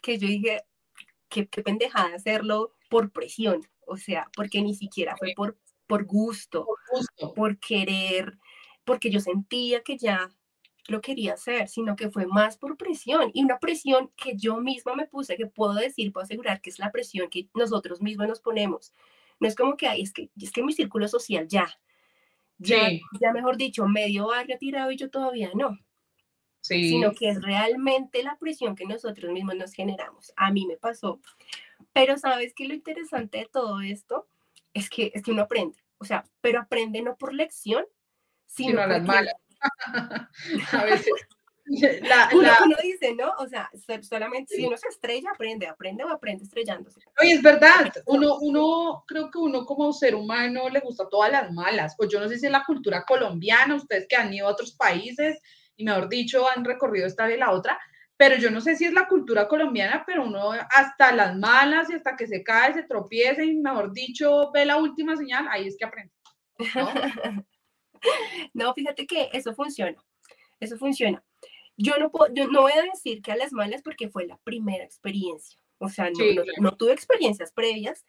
que 0.02 0.18
yo 0.18 0.28
dije, 0.28 0.62
qué, 1.28 1.46
qué 1.48 1.62
pendejada 1.62 2.14
hacerlo 2.14 2.74
por 2.88 3.10
presión, 3.10 3.66
o 3.86 3.96
sea, 3.96 4.30
porque 4.36 4.62
ni 4.62 4.74
siquiera 4.74 5.16
fue 5.16 5.32
por, 5.34 5.58
por 5.86 6.04
gusto, 6.04 6.64
por, 6.64 6.78
gusto. 6.90 7.34
por 7.34 7.58
querer, 7.58 8.38
porque 8.84 9.10
yo 9.10 9.20
sentía 9.20 9.82
que 9.82 9.96
ya 9.96 10.30
lo 10.86 11.00
quería 11.00 11.34
hacer, 11.34 11.68
sino 11.68 11.96
que 11.96 12.10
fue 12.10 12.26
más 12.26 12.58
por 12.58 12.76
presión 12.76 13.30
y 13.32 13.42
una 13.42 13.58
presión 13.58 14.12
que 14.16 14.36
yo 14.36 14.58
misma 14.58 14.94
me 14.94 15.06
puse, 15.06 15.36
que 15.36 15.46
puedo 15.46 15.74
decir, 15.74 16.12
puedo 16.12 16.24
asegurar 16.24 16.60
que 16.60 16.70
es 16.70 16.78
la 16.78 16.92
presión 16.92 17.30
que 17.30 17.48
nosotros 17.54 18.02
mismos 18.02 18.28
nos 18.28 18.40
ponemos. 18.40 18.92
No 19.40 19.48
es 19.48 19.54
como 19.54 19.76
que, 19.76 19.88
hay, 19.88 20.02
es 20.02 20.12
que, 20.12 20.30
es 20.40 20.52
que 20.52 20.62
mi 20.62 20.72
círculo 20.72 21.08
social 21.08 21.48
ya, 21.48 21.68
ya, 22.58 22.90
ya 23.20 23.32
mejor 23.32 23.56
dicho, 23.56 23.86
medio 23.86 24.28
barrio 24.28 24.58
tirado 24.58 24.90
y 24.90 24.96
yo 24.96 25.10
todavía 25.10 25.50
no. 25.54 25.78
Sí. 26.60 26.88
Sino 26.88 27.12
que 27.12 27.28
es 27.28 27.42
realmente 27.42 28.22
la 28.22 28.38
presión 28.38 28.74
que 28.74 28.86
nosotros 28.86 29.30
mismos 29.32 29.56
nos 29.56 29.72
generamos. 29.72 30.32
A 30.36 30.50
mí 30.50 30.66
me 30.66 30.76
pasó. 30.76 31.20
Pero 31.92 32.16
sabes 32.16 32.54
que 32.54 32.66
lo 32.66 32.74
interesante 32.74 33.38
de 33.38 33.46
todo 33.46 33.80
esto 33.80 34.26
es 34.72 34.88
que, 34.88 35.12
es 35.14 35.22
que 35.22 35.30
uno 35.30 35.42
aprende. 35.42 35.76
O 35.98 36.04
sea, 36.04 36.24
pero 36.40 36.60
aprende 36.60 37.02
no 37.02 37.16
por 37.16 37.34
lección, 37.34 37.84
sino, 38.46 38.70
Sino 38.70 38.82
a 38.82 38.86
las 38.86 39.04
malas. 39.04 39.34
a 40.72 40.84
veces. 40.84 41.12
La, 42.02 42.28
Uno, 42.32 42.42
la- 42.42 42.58
uno 42.64 42.76
dice, 42.82 43.14
¿no? 43.14 43.32
O 43.38 43.48
sea, 43.48 43.70
so- 43.74 44.02
solamente 44.02 44.54
si 44.54 44.66
uno 44.66 44.76
se 44.76 44.88
estrella, 44.88 45.30
aprende, 45.32 45.66
aprende 45.66 46.04
o 46.04 46.10
aprende 46.10 46.44
estrellándose. 46.44 47.00
Oye, 47.20 47.32
es 47.32 47.42
verdad, 47.42 47.92
uno, 48.06 48.36
uno, 48.40 49.04
creo 49.06 49.30
que 49.30 49.38
uno 49.38 49.64
como 49.64 49.92
ser 49.92 50.14
humano 50.14 50.68
le 50.68 50.80
gusta 50.80 51.08
todas 51.08 51.32
las 51.32 51.50
malas, 51.52 51.94
o 51.98 52.06
yo 52.06 52.20
no 52.20 52.28
sé 52.28 52.38
si 52.38 52.46
es 52.46 52.52
la 52.52 52.64
cultura 52.64 53.04
colombiana, 53.06 53.74
ustedes 53.76 54.06
que 54.08 54.16
han 54.16 54.32
ido 54.32 54.46
a 54.46 54.52
otros 54.52 54.72
países 54.76 55.40
y 55.76 55.84
mejor 55.84 56.08
dicho 56.08 56.46
han 56.48 56.64
recorrido 56.64 57.06
esta 57.06 57.30
y 57.32 57.38
la 57.38 57.50
otra, 57.50 57.80
pero 58.16 58.36
yo 58.36 58.50
no 58.50 58.60
sé 58.60 58.76
si 58.76 58.84
es 58.84 58.92
la 58.92 59.08
cultura 59.08 59.48
colombiana, 59.48 60.04
pero 60.06 60.24
uno 60.24 60.50
hasta 60.52 61.12
las 61.12 61.34
malas 61.36 61.88
y 61.90 61.94
hasta 61.94 62.14
que 62.14 62.26
se 62.26 62.42
cae, 62.44 62.74
se 62.74 62.82
tropieza 62.84 63.42
y 63.42 63.54
mejor 63.56 63.92
dicho 63.92 64.50
ve 64.52 64.64
la 64.66 64.76
última 64.76 65.16
señal, 65.16 65.46
ahí 65.50 65.66
es 65.66 65.76
que 65.78 65.84
aprende. 65.86 66.12
¿no? 66.58 66.88
No, 68.52 68.74
fíjate 68.74 69.06
que 69.06 69.30
eso 69.32 69.54
funciona, 69.54 69.96
eso 70.60 70.76
funciona. 70.76 71.24
Yo 71.76 71.96
no, 71.98 72.10
puedo, 72.10 72.32
yo 72.34 72.46
no 72.48 72.62
voy 72.62 72.72
a 72.72 72.82
decir 72.82 73.20
que 73.22 73.32
a 73.32 73.36
las 73.36 73.52
malas 73.52 73.82
porque 73.82 74.08
fue 74.08 74.26
la 74.26 74.36
primera 74.38 74.84
experiencia, 74.84 75.58
o 75.78 75.88
sea, 75.88 76.08
no, 76.10 76.16
Sí, 76.16 76.34
no- 76.34 76.42
claro. 76.42 76.62
no 76.62 76.76
tuve 76.76 76.92
experiencias 76.92 77.52
previas 77.52 78.04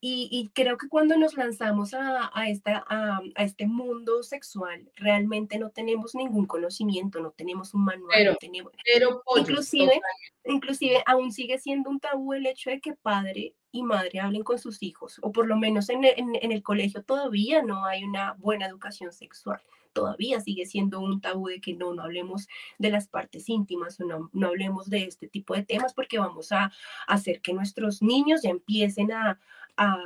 y, 0.00 0.28
y 0.30 0.48
creo 0.50 0.76
que 0.76 0.88
cuando 0.88 1.16
nos 1.16 1.34
lanzamos 1.36 1.94
a, 1.94 2.30
a 2.34 2.48
esta, 2.50 2.84
a, 2.88 3.20
a 3.34 3.42
este 3.44 3.66
mundo 3.66 4.22
sexual, 4.22 4.90
realmente 4.96 5.58
no 5.58 5.70
tenemos 5.70 6.14
ningún 6.14 6.46
conocimiento, 6.46 7.18
no 7.20 7.30
tenemos 7.30 7.72
un 7.74 7.84
manual, 7.84 8.10
Pero, 8.14 8.32
no 8.32 8.36
tenemos, 8.38 8.72
Pero 8.84 9.22
Inclusive, 9.36 10.00
inclusive 10.44 11.02
aún 11.06 11.32
sigue 11.32 11.58
siendo 11.58 11.88
un 11.90 11.98
tabú 12.00 12.34
el 12.34 12.46
hecho 12.46 12.70
de 12.70 12.80
que 12.80 12.92
padre 12.94 13.54
y 13.72 13.82
madre 13.82 14.20
hablen 14.20 14.42
con 14.42 14.58
sus 14.58 14.82
hijos, 14.82 15.18
o 15.22 15.32
por 15.32 15.46
lo 15.46 15.56
menos 15.56 15.88
en 15.90 16.04
el, 16.04 16.14
en- 16.18 16.38
en 16.42 16.52
el 16.52 16.62
colegio 16.62 17.02
todavía 17.02 17.62
no 17.62 17.84
hay 17.84 18.04
una 18.04 18.34
buena 18.34 18.66
educación 18.66 19.12
sexual. 19.12 19.60
Todavía 19.96 20.42
sigue 20.42 20.66
siendo 20.66 21.00
un 21.00 21.22
tabú 21.22 21.48
de 21.48 21.58
que 21.58 21.72
no, 21.72 21.94
no 21.94 22.02
hablemos 22.02 22.48
de 22.76 22.90
las 22.90 23.08
partes 23.08 23.48
íntimas 23.48 23.98
o 23.98 24.04
no, 24.04 24.28
no 24.34 24.48
hablemos 24.48 24.90
de 24.90 25.04
este 25.04 25.26
tipo 25.26 25.54
de 25.54 25.62
temas 25.62 25.94
porque 25.94 26.18
vamos 26.18 26.52
a 26.52 26.70
hacer 27.06 27.40
que 27.40 27.54
nuestros 27.54 28.02
niños 28.02 28.42
ya 28.42 28.50
empiecen 28.50 29.10
a, 29.10 29.40
a, 29.78 29.96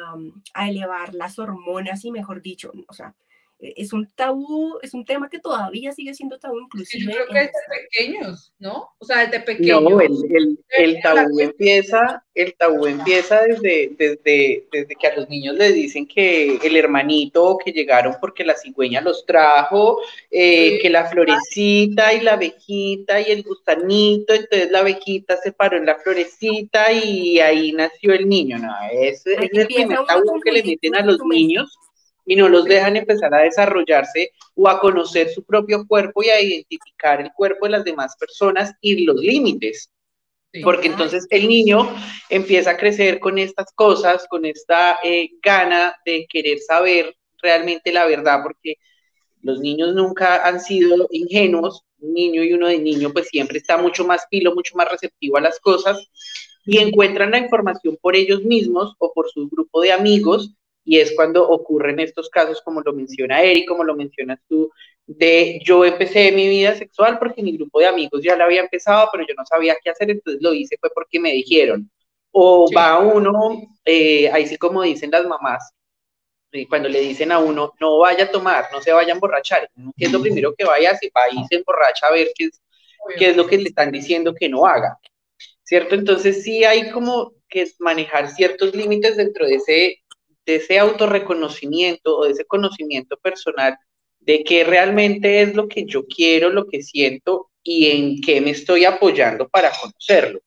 a 0.54 0.70
elevar 0.70 1.12
las 1.14 1.40
hormonas 1.40 2.04
y 2.04 2.12
mejor 2.12 2.40
dicho, 2.40 2.70
o 2.86 2.92
sea, 2.92 3.16
es 3.60 3.92
un 3.92 4.06
tabú, 4.14 4.78
es 4.82 4.94
un 4.94 5.04
tema 5.04 5.28
que 5.28 5.38
todavía 5.38 5.92
sigue 5.92 6.14
siendo 6.14 6.38
tabú 6.38 6.60
inclusive. 6.60 7.04
yo 7.04 7.12
creo 7.12 7.26
que 7.26 7.38
desde 7.40 7.52
pequeños, 7.68 8.52
¿no? 8.58 8.88
O 8.98 9.04
sea, 9.04 9.26
desde 9.26 9.40
pequeños. 9.40 9.82
No, 9.82 10.00
el, 10.00 10.58
el, 10.78 11.00
tabú 11.02 11.40
empieza, 11.40 12.24
el 12.34 12.54
tabú 12.54 12.86
empieza 12.86 13.42
desde, 13.42 13.92
desde, 13.98 14.66
desde 14.72 14.94
que 14.94 15.06
a 15.06 15.16
los 15.16 15.28
niños 15.28 15.56
les 15.56 15.74
dicen 15.74 16.06
que 16.06 16.56
el 16.62 16.76
hermanito 16.76 17.58
que 17.62 17.72
llegaron 17.72 18.16
porque 18.20 18.44
la 18.44 18.56
cigüeña 18.56 19.00
los 19.00 19.26
trajo, 19.26 20.00
eh, 20.30 20.78
que 20.80 20.88
la 20.88 21.06
florecita 21.06 22.14
y 22.14 22.20
la 22.20 22.34
abejita 22.34 23.20
y 23.20 23.30
el 23.30 23.42
gustanito, 23.42 24.32
entonces 24.32 24.70
la 24.70 24.80
abejita 24.80 25.36
se 25.36 25.52
paró 25.52 25.76
en 25.76 25.86
la 25.86 25.98
florecita 25.98 26.92
y 26.92 27.40
ahí 27.40 27.72
nació 27.72 28.14
el 28.14 28.28
niño. 28.28 28.58
No, 28.58 28.74
ese 28.92 29.34
es 29.34 29.50
el 29.52 29.66
primer 29.66 29.98
tabú 30.06 30.40
que 30.42 30.52
le 30.52 30.62
meten 30.62 30.96
a 30.96 31.04
los 31.04 31.18
niños 31.28 31.78
y 32.30 32.36
no 32.36 32.48
los 32.48 32.64
dejan 32.64 32.96
empezar 32.96 33.34
a 33.34 33.42
desarrollarse 33.42 34.30
o 34.54 34.68
a 34.68 34.78
conocer 34.78 35.30
su 35.30 35.42
propio 35.42 35.84
cuerpo 35.84 36.22
y 36.22 36.28
a 36.28 36.40
identificar 36.40 37.20
el 37.20 37.32
cuerpo 37.32 37.66
de 37.66 37.72
las 37.72 37.82
demás 37.82 38.14
personas 38.16 38.72
y 38.80 39.04
los 39.04 39.16
límites. 39.16 39.90
Sí. 40.52 40.60
Porque 40.62 40.86
entonces 40.86 41.26
el 41.30 41.48
niño 41.48 41.92
empieza 42.28 42.70
a 42.70 42.76
crecer 42.76 43.18
con 43.18 43.36
estas 43.36 43.72
cosas, 43.74 44.28
con 44.30 44.44
esta 44.44 45.00
eh, 45.02 45.30
gana 45.42 45.96
de 46.06 46.24
querer 46.30 46.60
saber 46.60 47.16
realmente 47.42 47.92
la 47.92 48.06
verdad, 48.06 48.44
porque 48.44 48.76
los 49.42 49.58
niños 49.58 49.92
nunca 49.96 50.46
han 50.46 50.60
sido 50.60 51.08
ingenuos, 51.10 51.82
un 51.98 52.14
niño 52.14 52.44
y 52.44 52.52
uno 52.52 52.68
de 52.68 52.78
niño 52.78 53.10
pues 53.12 53.26
siempre 53.26 53.58
está 53.58 53.76
mucho 53.76 54.06
más 54.06 54.24
pilo, 54.30 54.54
mucho 54.54 54.76
más 54.76 54.88
receptivo 54.88 55.36
a 55.36 55.40
las 55.40 55.58
cosas 55.58 55.98
y 56.64 56.78
encuentran 56.78 57.32
la 57.32 57.38
información 57.38 57.98
por 58.00 58.14
ellos 58.14 58.44
mismos 58.44 58.94
o 58.98 59.12
por 59.12 59.28
su 59.30 59.48
grupo 59.48 59.80
de 59.80 59.90
amigos 59.90 60.54
y 60.84 60.98
es 60.98 61.14
cuando 61.14 61.48
ocurren 61.48 62.00
estos 62.00 62.28
casos 62.30 62.60
como 62.62 62.80
lo 62.80 62.92
menciona 62.92 63.42
Eric, 63.42 63.68
como 63.68 63.84
lo 63.84 63.94
mencionas 63.94 64.40
tú, 64.48 64.70
de 65.06 65.60
yo 65.64 65.84
empecé 65.84 66.32
mi 66.32 66.48
vida 66.48 66.74
sexual 66.74 67.18
porque 67.18 67.42
mi 67.42 67.56
grupo 67.56 67.80
de 67.80 67.86
amigos 67.86 68.22
ya 68.22 68.36
la 68.36 68.44
había 68.44 68.60
empezado, 68.62 69.08
pero 69.12 69.24
yo 69.26 69.34
no 69.36 69.44
sabía 69.44 69.76
qué 69.82 69.90
hacer, 69.90 70.10
entonces 70.10 70.42
lo 70.42 70.54
hice 70.54 70.76
fue 70.80 70.90
porque 70.94 71.20
me 71.20 71.32
dijeron. 71.32 71.90
O 72.32 72.68
Sí. 72.68 72.74
va 72.74 72.98
uno, 73.00 73.62
eh, 73.84 74.30
ahí 74.30 74.46
sí 74.46 74.56
como 74.56 74.82
dicen 74.82 75.10
las 75.10 75.26
mamás, 75.26 75.72
eh, 76.52 76.66
cuando 76.68 76.88
le 76.88 77.00
dicen 77.00 77.32
a 77.32 77.38
uno, 77.38 77.74
no 77.80 77.98
vaya 77.98 78.24
a 78.24 78.30
tomar, 78.30 78.66
no 78.72 78.80
se 78.80 78.92
vaya 78.92 79.12
a 79.12 79.14
emborrachar, 79.14 79.68
¿qué 79.96 80.06
es 80.06 80.12
lo 80.12 80.20
primero 80.20 80.54
que 80.56 80.64
vaya? 80.64 80.96
Se 80.96 81.10
va 81.16 81.22
y 81.30 81.44
se 81.46 81.56
emborracha 81.56 82.06
a 82.08 82.12
ver 82.12 82.28
qué 82.36 82.46
es, 82.46 82.60
qué 83.16 83.30
es 83.30 83.36
lo 83.36 83.46
que 83.46 83.58
le 83.58 83.68
están 83.68 83.92
diciendo 83.92 84.34
que 84.34 84.48
no 84.48 84.66
haga, 84.66 84.98
¿cierto? 85.62 85.94
Entonces 85.94 86.42
sí 86.42 86.64
hay 86.64 86.90
como 86.90 87.32
que 87.48 87.66
manejar 87.78 88.28
ciertos 88.30 88.74
límites 88.74 89.16
dentro 89.16 89.46
de 89.46 89.54
ese, 89.56 89.99
de 90.46 90.56
ese 90.56 90.78
autorreconocimiento 90.78 92.18
o 92.18 92.24
de 92.24 92.32
ese 92.32 92.44
conocimiento 92.44 93.16
personal 93.18 93.76
de 94.20 94.44
qué 94.44 94.64
realmente 94.64 95.42
es 95.42 95.54
lo 95.54 95.68
que 95.68 95.84
yo 95.86 96.06
quiero, 96.06 96.50
lo 96.50 96.66
que 96.66 96.82
siento 96.82 97.50
y 97.62 97.90
en 97.90 98.20
qué 98.20 98.40
me 98.40 98.50
estoy 98.50 98.84
apoyando 98.84 99.48
para 99.48 99.72
conocerlo. 99.80 100.40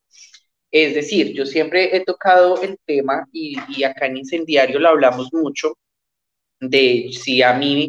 Es 0.72 0.96
decir, 0.96 1.34
yo 1.34 1.46
siempre 1.46 1.96
he 1.96 2.04
tocado 2.04 2.62
el 2.62 2.78
tema 2.86 3.28
y, 3.32 3.56
y 3.70 3.84
acá 3.84 4.08
en 4.08 4.18
Incendiario 4.18 4.80
lo 4.80 4.90
hablamos 4.90 5.32
mucho 5.34 5.78
de 6.60 7.10
si 7.12 7.42
a 7.42 7.54
mí, 7.54 7.88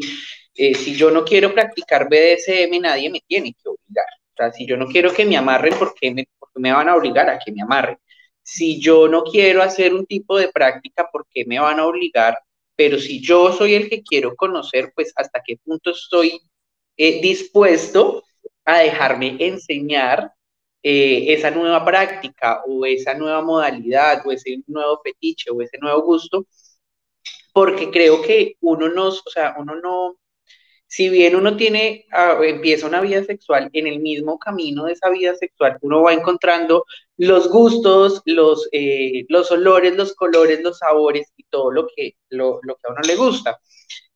eh, 0.55 0.75
si 0.75 0.95
yo 0.95 1.11
no 1.11 1.25
quiero 1.25 1.53
practicar 1.55 2.09
BDSM, 2.09 2.81
nadie 2.81 3.11
me 3.11 3.21
tiene 3.27 3.55
que 3.55 3.69
obligar. 3.69 4.07
O 4.35 4.37
sea, 4.37 4.53
si 4.53 4.67
yo 4.67 4.77
no 4.77 4.87
quiero 4.87 5.13
que 5.15 5.25
me 5.25 5.37
amarren, 5.37 5.75
¿por 5.79 5.95
qué 5.95 6.11
me, 6.13 6.27
por 6.39 6.51
qué 6.53 6.61
me 6.61 6.73
van 6.73 6.89
a 6.89 6.97
obligar 6.97 7.29
a 7.31 7.39
que 7.39 7.53
me 7.53 7.63
amarren? 7.63 7.99
Si 8.45 8.81
yo 8.81 9.09
no 9.09 9.25
quiero 9.25 9.63
hacer 9.63 9.95
un 9.95 10.07
tipo 10.07 10.39
de 10.39 10.49
práctica, 10.51 11.09
¿por 11.11 11.27
qué 11.31 11.45
me 11.47 11.59
van 11.59 11.81
a 11.81 11.87
obligar? 11.87 12.39
Pero 12.77 12.99
si 12.99 13.21
yo 13.21 13.53
soy 13.53 13.75
el 13.75 13.89
que 13.89 14.03
quiero 14.03 14.37
conocer, 14.37 14.93
pues 14.95 15.13
hasta 15.17 15.43
qué 15.45 15.57
punto 15.65 15.91
estoy 15.91 16.41
eh, 16.97 17.21
dispuesto 17.23 18.25
a 18.65 18.79
dejarme 18.81 19.37
enseñar 19.41 20.33
eh, 20.83 21.33
esa 21.33 21.51
nueva 21.51 21.85
práctica 21.85 22.63
o 22.67 22.85
esa 22.87 23.15
nueva 23.15 23.43
modalidad 23.43 24.23
o 24.27 24.33
ese 24.33 24.63
nuevo 24.67 25.01
fetiche 25.03 25.51
o 25.51 25.63
ese 25.63 25.79
nuevo 25.79 26.03
gusto, 26.03 26.47
porque 27.53 27.91
creo 27.91 28.23
que 28.23 28.57
uno 28.61 28.89
nos, 28.89 29.27
o 29.27 29.31
sea, 29.31 29.55
uno 29.59 29.77
no, 29.77 30.17
si 30.95 31.09
bien 31.09 31.35
uno 31.35 31.57
tiene, 31.57 32.07
uh, 32.13 32.41
empieza 32.45 32.87
una 32.87 33.01
vida 33.01 33.25
sexual, 33.25 33.69
en 33.73 33.89
el 33.89 33.99
mismo 33.99 34.39
camino 34.39 34.85
de 34.85 34.93
esa 34.93 35.11
vida 35.11 35.35
sexual, 35.35 35.77
uno 35.81 36.03
va 36.03 36.13
encontrando 36.13 36.85
los 37.17 37.49
gustos, 37.51 38.23
los, 38.27 38.69
eh, 38.71 39.25
los 39.29 39.51
olores, 39.51 39.97
los 39.97 40.15
colores, 40.15 40.63
los 40.63 40.79
sabores 40.79 41.33
y 41.37 41.43
todo 41.51 41.73
lo 41.73 41.89
que, 41.89 42.15
lo, 42.29 42.61
lo 42.63 42.77
que 42.77 42.87
a 42.89 42.93
uno 42.93 43.01
le 43.05 43.17
gusta. 43.17 43.59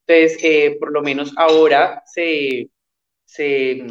Entonces, 0.06 0.38
eh, 0.44 0.76
por 0.78 0.92
lo 0.92 1.02
menos 1.02 1.32
ahora 1.36 2.04
se, 2.06 2.70
se, 3.24 3.84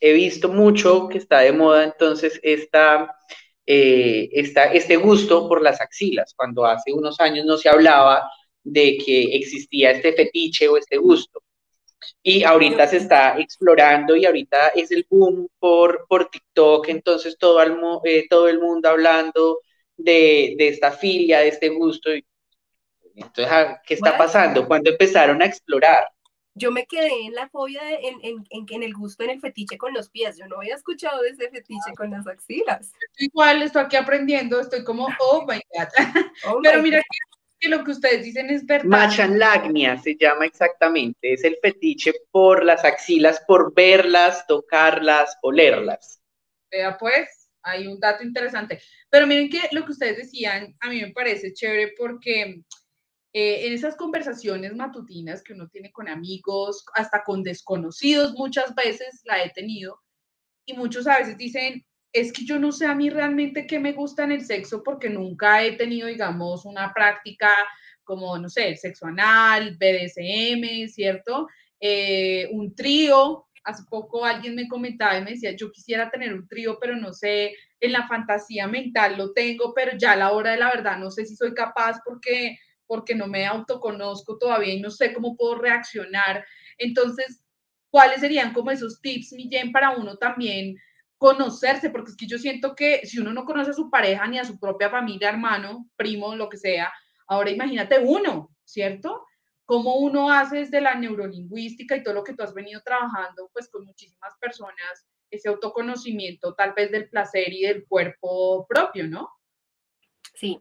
he 0.00 0.12
visto 0.12 0.50
mucho 0.50 1.08
que 1.08 1.16
está 1.18 1.40
de 1.40 1.52
moda 1.52 1.84
entonces 1.84 2.38
esta, 2.42 3.16
eh, 3.64 4.28
esta, 4.32 4.66
este 4.66 4.96
gusto 4.96 5.48
por 5.48 5.62
las 5.62 5.80
axilas, 5.80 6.34
cuando 6.36 6.66
hace 6.66 6.92
unos 6.92 7.18
años 7.20 7.46
no 7.46 7.56
se 7.56 7.70
hablaba 7.70 8.30
de 8.62 8.98
que 8.98 9.34
existía 9.36 9.92
este 9.92 10.12
fetiche 10.12 10.68
o 10.68 10.76
este 10.76 10.98
gusto. 10.98 11.43
Y 12.22 12.44
ahorita 12.44 12.86
se 12.86 12.98
está 12.98 13.38
explorando 13.38 14.16
y 14.16 14.24
ahorita 14.24 14.68
es 14.68 14.90
el 14.90 15.06
boom 15.08 15.48
por, 15.58 16.06
por 16.08 16.30
TikTok, 16.30 16.88
entonces 16.88 17.36
todo 17.38 17.62
el, 17.62 17.76
eh, 18.04 18.26
todo 18.28 18.48
el 18.48 18.60
mundo 18.60 18.88
hablando 18.88 19.60
de, 19.96 20.54
de, 20.58 20.68
esta 20.68 20.92
filia, 20.92 21.40
de 21.40 21.48
este 21.48 21.68
gusto. 21.68 22.10
Entonces, 23.14 23.54
¿qué 23.86 23.94
está 23.94 24.16
pasando? 24.16 24.66
Cuando 24.66 24.90
empezaron 24.90 25.40
a 25.42 25.46
explorar? 25.46 26.04
Yo 26.56 26.70
me 26.70 26.86
quedé 26.86 27.26
en 27.26 27.34
la 27.34 27.48
fobia, 27.48 27.82
de, 27.82 27.94
en, 27.94 28.14
en, 28.22 28.44
en, 28.50 28.66
en, 28.70 28.82
el 28.84 28.94
gusto 28.94 29.24
en 29.24 29.30
el 29.30 29.40
fetiche 29.40 29.76
con 29.76 29.92
los 29.92 30.08
pies. 30.08 30.36
Yo 30.38 30.46
no 30.46 30.56
había 30.58 30.76
escuchado 30.76 31.20
de 31.22 31.30
ese 31.30 31.50
fetiche 31.50 31.92
con 31.96 32.10
las 32.10 32.26
axilas. 32.28 32.92
Igual 33.18 33.62
estoy 33.62 33.82
aquí 33.82 33.96
aprendiendo, 33.96 34.60
estoy 34.60 34.84
como, 34.84 35.08
oh 35.18 35.44
my 35.46 35.60
God. 35.76 35.88
Oh 36.46 36.60
Pero 36.62 36.78
my 36.78 36.82
mira 36.84 36.98
God. 36.98 37.02
Que, 37.02 37.43
que, 37.64 37.70
lo 37.70 37.84
que 37.84 37.90
ustedes 37.92 38.24
dicen 38.24 38.50
es 38.50 38.64
verdad. 38.66 38.86
Machanlagnia 38.86 39.96
se 39.98 40.16
llama 40.16 40.46
exactamente, 40.46 41.32
es 41.32 41.44
el 41.44 41.56
fetiche 41.62 42.12
por 42.30 42.64
las 42.64 42.84
axilas, 42.84 43.42
por 43.46 43.74
verlas, 43.74 44.46
tocarlas, 44.46 45.36
olerlas. 45.42 46.20
Vea 46.70 46.96
pues, 46.98 47.50
hay 47.62 47.86
un 47.86 47.98
dato 47.98 48.22
interesante. 48.22 48.80
Pero 49.08 49.26
miren 49.26 49.48
que 49.48 49.60
lo 49.72 49.84
que 49.84 49.92
ustedes 49.92 50.16
decían 50.18 50.76
a 50.80 50.88
mí 50.88 51.00
me 51.00 51.12
parece 51.12 51.52
chévere 51.52 51.94
porque 51.96 52.62
eh, 53.32 53.66
en 53.66 53.72
esas 53.72 53.96
conversaciones 53.96 54.74
matutinas 54.74 55.42
que 55.42 55.54
uno 55.54 55.68
tiene 55.68 55.90
con 55.90 56.08
amigos, 56.08 56.84
hasta 56.94 57.24
con 57.24 57.42
desconocidos, 57.42 58.34
muchas 58.34 58.74
veces 58.74 59.22
la 59.24 59.42
he 59.42 59.50
tenido, 59.50 60.00
y 60.66 60.74
muchos 60.74 61.06
a 61.06 61.18
veces 61.18 61.36
dicen, 61.36 61.84
es 62.14 62.32
que 62.32 62.44
yo 62.44 62.60
no 62.60 62.70
sé 62.70 62.86
a 62.86 62.94
mí 62.94 63.10
realmente 63.10 63.66
qué 63.66 63.80
me 63.80 63.92
gusta 63.92 64.22
en 64.22 64.30
el 64.30 64.46
sexo 64.46 64.84
porque 64.84 65.10
nunca 65.10 65.64
he 65.64 65.72
tenido, 65.72 66.06
digamos, 66.06 66.64
una 66.64 66.94
práctica 66.94 67.50
como, 68.04 68.38
no 68.38 68.48
sé, 68.48 68.76
sexo 68.76 69.06
anal, 69.06 69.76
BDSM, 69.76 70.88
¿cierto? 70.88 71.48
Eh, 71.80 72.48
un 72.52 72.72
trío. 72.74 73.46
Hace 73.64 73.82
poco 73.90 74.24
alguien 74.24 74.54
me 74.54 74.68
comentaba 74.68 75.18
y 75.18 75.24
me 75.24 75.32
decía, 75.32 75.56
yo 75.56 75.72
quisiera 75.72 76.08
tener 76.08 76.32
un 76.34 76.46
trío, 76.46 76.78
pero 76.80 76.94
no 76.94 77.12
sé, 77.12 77.52
en 77.80 77.92
la 77.92 78.06
fantasía 78.06 78.68
mental 78.68 79.18
lo 79.18 79.32
tengo, 79.32 79.74
pero 79.74 79.98
ya 79.98 80.12
a 80.12 80.16
la 80.16 80.32
hora 80.32 80.52
de 80.52 80.58
la 80.58 80.68
verdad 80.68 80.98
no 80.98 81.10
sé 81.10 81.26
si 81.26 81.34
soy 81.34 81.52
capaz 81.52 81.98
porque, 82.04 82.58
porque 82.86 83.16
no 83.16 83.26
me 83.26 83.44
autoconozco 83.44 84.38
todavía 84.38 84.74
y 84.74 84.80
no 84.80 84.90
sé 84.90 85.12
cómo 85.12 85.36
puedo 85.36 85.56
reaccionar. 85.56 86.44
Entonces, 86.78 87.42
¿cuáles 87.90 88.20
serían 88.20 88.52
como 88.52 88.70
esos 88.70 89.00
tips, 89.00 89.32
Millén, 89.32 89.72
para 89.72 89.96
uno 89.96 90.16
también 90.16 90.76
conocerse? 91.24 91.88
Porque 91.88 92.10
es 92.10 92.16
que 92.16 92.26
yo 92.26 92.36
siento 92.36 92.74
que 92.74 93.06
si 93.06 93.18
uno 93.18 93.32
no 93.32 93.46
conoce 93.46 93.70
a 93.70 93.74
su 93.74 93.88
pareja 93.88 94.26
ni 94.26 94.38
a 94.38 94.44
su 94.44 94.58
propia 94.58 94.90
familia, 94.90 95.30
hermano, 95.30 95.88
primo, 95.96 96.34
lo 96.36 96.50
que 96.50 96.58
sea, 96.58 96.92
ahora 97.26 97.50
imagínate 97.50 97.98
uno, 97.98 98.50
¿cierto? 98.64 99.24
cómo 99.64 99.96
uno 99.96 100.30
hace 100.30 100.58
desde 100.58 100.82
la 100.82 100.94
neurolingüística 100.94 101.96
y 101.96 102.02
todo 102.02 102.12
lo 102.12 102.24
que 102.24 102.34
tú 102.34 102.42
has 102.42 102.52
venido 102.52 102.82
trabajando, 102.84 103.48
pues 103.52 103.70
con 103.70 103.86
muchísimas 103.86 104.34
personas, 104.38 105.06
ese 105.30 105.48
autoconocimiento 105.48 106.54
tal 106.54 106.74
vez 106.74 106.90
del 106.90 107.08
placer 107.08 107.50
y 107.50 107.62
del 107.62 107.86
cuerpo 107.86 108.66
propio, 108.68 109.08
¿no? 109.08 109.30
Sí. 110.34 110.60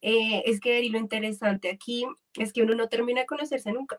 Eh, 0.00 0.44
es 0.46 0.60
que 0.60 0.88
lo 0.88 0.98
interesante 0.98 1.68
aquí 1.68 2.06
es 2.34 2.52
que 2.52 2.62
uno 2.62 2.76
no 2.76 2.88
termina 2.88 3.22
de 3.22 3.26
conocerse 3.26 3.72
nunca. 3.72 3.98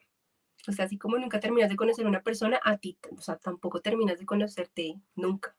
O 0.68 0.72
sea, 0.72 0.86
así 0.86 0.98
como 0.98 1.18
nunca 1.18 1.42
terminas 1.42 1.70
de 1.70 1.76
conocer 1.76 2.06
a 2.06 2.10
una 2.10 2.24
persona, 2.24 2.60
a 2.64 2.78
ti, 2.78 2.98
o 3.12 3.22
sea, 3.22 3.38
tampoco 3.38 3.82
terminas 3.82 4.18
de 4.18 4.26
conocerte 4.26 4.96
nunca. 5.16 5.56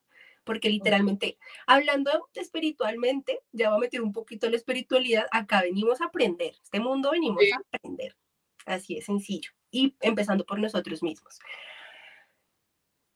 Porque 0.46 0.70
literalmente, 0.70 1.38
hablando 1.66 2.28
espiritualmente, 2.32 3.40
ya 3.50 3.70
voy 3.70 3.78
a 3.78 3.80
meter 3.80 4.00
un 4.00 4.12
poquito 4.12 4.48
la 4.48 4.56
espiritualidad, 4.56 5.26
acá 5.32 5.62
venimos 5.62 6.00
a 6.00 6.06
aprender. 6.06 6.54
Este 6.62 6.78
mundo 6.78 7.10
venimos 7.10 7.42
a 7.52 7.60
aprender. 7.76 8.16
Así 8.64 8.96
es 8.96 9.06
sencillo. 9.06 9.50
Y 9.72 9.96
empezando 10.00 10.46
por 10.46 10.60
nosotros 10.60 11.02
mismos. 11.02 11.40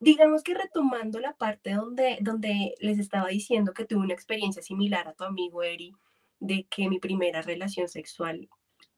Digamos 0.00 0.42
que 0.42 0.54
retomando 0.54 1.20
la 1.20 1.34
parte 1.34 1.72
donde, 1.74 2.18
donde 2.20 2.74
les 2.80 2.98
estaba 2.98 3.28
diciendo 3.28 3.72
que 3.74 3.84
tuve 3.84 4.00
una 4.00 4.14
experiencia 4.14 4.60
similar 4.60 5.06
a 5.06 5.14
tu 5.14 5.22
amigo 5.22 5.62
Eri, 5.62 5.92
de 6.40 6.66
que 6.68 6.88
mi 6.88 6.98
primera 6.98 7.42
relación 7.42 7.86
sexual, 7.86 8.48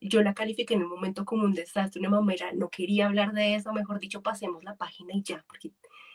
yo 0.00 0.22
la 0.22 0.32
califiqué 0.32 0.74
en 0.74 0.84
un 0.84 0.90
momento 0.90 1.26
como 1.26 1.44
un 1.44 1.52
desastre, 1.52 2.00
una 2.00 2.08
mamera, 2.08 2.52
no 2.54 2.70
quería 2.70 3.06
hablar 3.06 3.32
de 3.32 3.56
eso, 3.56 3.72
mejor 3.74 3.98
dicho, 3.98 4.22
pasemos 4.22 4.64
la 4.64 4.76
página 4.76 5.12
y 5.14 5.22
ya, 5.22 5.44
porque 5.48 5.72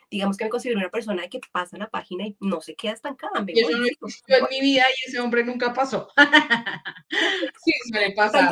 digamos 0.10 0.38
que 0.38 0.46
me 0.46 0.50
considero 0.50 0.80
una 0.80 0.90
persona 0.90 1.28
que 1.28 1.40
pasa 1.52 1.78
la 1.78 1.90
página 1.90 2.26
y 2.26 2.36
no 2.40 2.62
se 2.62 2.76
queda 2.76 2.94
estancada. 2.94 3.42
Me 3.42 3.54
eso 3.54 3.70
no 3.72 3.86
en 3.86 4.46
mi 4.50 4.62
vida 4.62 4.84
y 4.90 5.10
ese 5.10 5.20
hombre 5.20 5.44
nunca 5.44 5.74
pasó. 5.74 6.10
sí, 7.66 7.74
me 7.92 8.12
pasa 8.12 8.50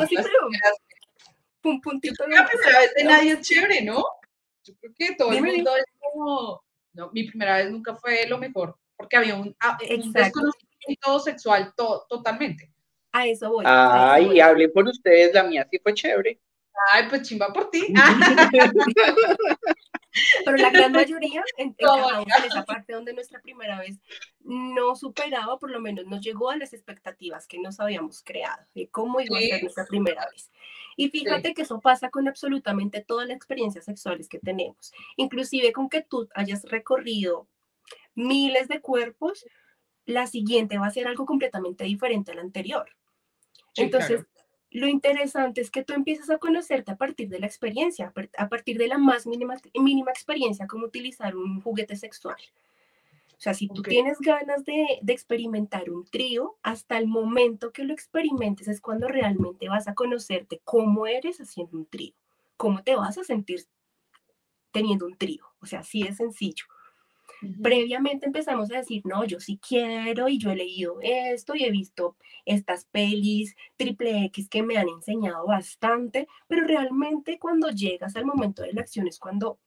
un 1.62 1.80
puntito. 1.80 2.26
La 2.28 2.46
primera 2.46 2.80
vez 2.80 2.94
de 2.94 3.04
nadie 3.04 3.32
es 3.32 3.40
chévere, 3.40 3.82
¿no? 3.82 4.04
Yo 4.64 4.74
creo 4.80 4.92
que 4.96 5.14
todo 5.16 5.32
el 5.32 5.42
mundo 5.42 5.76
es 5.76 5.84
como, 6.00 6.62
no, 6.92 7.10
mi 7.12 7.24
primera 7.24 7.56
vez 7.56 7.70
nunca 7.70 7.94
fue 7.96 8.26
lo 8.26 8.38
mejor, 8.38 8.76
porque 8.96 9.16
había 9.16 9.34
un, 9.36 9.56
ah, 9.60 9.78
un 9.90 10.12
desconocimiento 10.12 11.20
sexual 11.20 11.74
totalmente. 11.76 12.72
A 13.12 13.26
eso 13.26 13.50
voy. 13.50 13.64
Ay, 13.66 14.40
hablé 14.40 14.68
por 14.68 14.86
ustedes, 14.86 15.32
la 15.34 15.42
mía 15.44 15.66
sí 15.70 15.78
fue 15.82 15.94
chévere. 15.94 16.38
Ay, 16.92 17.06
pues 17.08 17.22
chimba 17.22 17.52
por 17.52 17.70
ti. 17.70 17.86
Pero 20.44 20.56
la 20.56 20.70
gran 20.70 20.92
mayoría 20.92 21.42
en, 21.56 21.74
en 21.78 22.44
esa 22.44 22.64
parte 22.64 22.92
donde 22.92 23.12
nuestra 23.12 23.40
primera 23.40 23.78
vez 23.78 23.98
no 24.40 24.94
superaba, 24.96 25.58
por 25.58 25.70
lo 25.70 25.80
menos 25.80 26.06
nos 26.06 26.20
llegó 26.20 26.50
a 26.50 26.56
las 26.56 26.72
expectativas 26.72 27.46
que 27.46 27.58
nos 27.58 27.80
habíamos 27.80 28.22
creado 28.22 28.64
de 28.74 28.88
cómo 28.88 29.20
iba 29.20 29.38
a 29.38 29.42
ser 29.42 29.62
nuestra 29.62 29.86
primera 29.86 30.26
vez. 30.30 30.50
Y 30.96 31.10
fíjate 31.10 31.52
que 31.52 31.62
eso 31.62 31.80
pasa 31.80 32.10
con 32.10 32.26
absolutamente 32.26 33.02
todas 33.02 33.28
las 33.28 33.36
experiencias 33.36 33.84
sexuales 33.84 34.28
que 34.28 34.38
tenemos, 34.38 34.92
inclusive 35.16 35.72
con 35.72 35.88
que 35.88 36.02
tú 36.02 36.28
hayas 36.34 36.62
recorrido 36.64 37.46
miles 38.14 38.68
de 38.68 38.80
cuerpos, 38.80 39.46
la 40.06 40.26
siguiente 40.26 40.78
va 40.78 40.86
a 40.86 40.90
ser 40.90 41.06
algo 41.06 41.26
completamente 41.26 41.84
diferente 41.84 42.32
a 42.32 42.34
la 42.34 42.40
anterior. 42.40 42.88
Entonces, 43.74 44.24
lo 44.76 44.88
interesante 44.88 45.62
es 45.62 45.70
que 45.70 45.84
tú 45.84 45.94
empiezas 45.94 46.28
a 46.28 46.36
conocerte 46.36 46.92
a 46.92 46.96
partir 46.96 47.30
de 47.30 47.40
la 47.40 47.46
experiencia, 47.46 48.12
a 48.36 48.48
partir 48.50 48.76
de 48.76 48.88
la 48.88 48.98
más 48.98 49.26
mínima, 49.26 49.54
mínima 49.74 50.10
experiencia 50.10 50.66
como 50.66 50.84
utilizar 50.84 51.34
un 51.34 51.62
juguete 51.62 51.96
sexual. 51.96 52.36
O 53.30 53.40
sea, 53.40 53.54
si 53.54 53.68
tú 53.68 53.80
tienes 53.80 54.18
ganas 54.20 54.66
de, 54.66 54.98
de, 55.00 55.12
experimentar 55.14 55.88
un 55.88 56.04
trío, 56.04 56.56
hasta 56.62 56.98
el 56.98 57.06
momento 57.06 57.72
que 57.72 57.84
lo 57.84 57.94
experimentes 57.94 58.68
es 58.68 58.82
cuando 58.82 59.08
realmente 59.08 59.70
vas 59.70 59.88
a 59.88 59.94
conocerte 59.94 60.60
cómo 60.62 61.06
eres 61.06 61.40
haciendo 61.40 61.78
un 61.78 61.86
trío, 61.86 62.12
cómo 62.58 62.82
te 62.82 62.96
vas 62.96 63.16
a 63.16 63.24
sentir 63.24 63.66
teniendo 64.72 65.06
un 65.06 65.16
trío. 65.16 65.46
O 65.60 65.66
sea, 65.66 65.80
así 65.80 66.02
es 66.02 66.18
sencillo. 66.18 66.66
Previamente 67.62 68.26
empezamos 68.26 68.70
a 68.70 68.78
decir, 68.78 69.02
no, 69.04 69.24
yo 69.24 69.40
sí 69.40 69.58
quiero 69.58 70.28
y 70.28 70.38
yo 70.38 70.50
he 70.50 70.56
leído 70.56 70.98
esto 71.02 71.54
y 71.54 71.64
he 71.64 71.70
visto 71.70 72.16
estas 72.44 72.84
pelis 72.86 73.56
triple 73.76 74.24
X 74.26 74.48
que 74.48 74.62
me 74.62 74.76
han 74.76 74.88
enseñado 74.88 75.46
bastante, 75.46 76.28
pero 76.46 76.66
realmente 76.66 77.38
cuando 77.38 77.70
llegas 77.70 78.16
al 78.16 78.26
momento 78.26 78.62
de 78.62 78.72
la 78.72 78.82
acción 78.82 79.06
es 79.08 79.18
cuando 79.18 79.58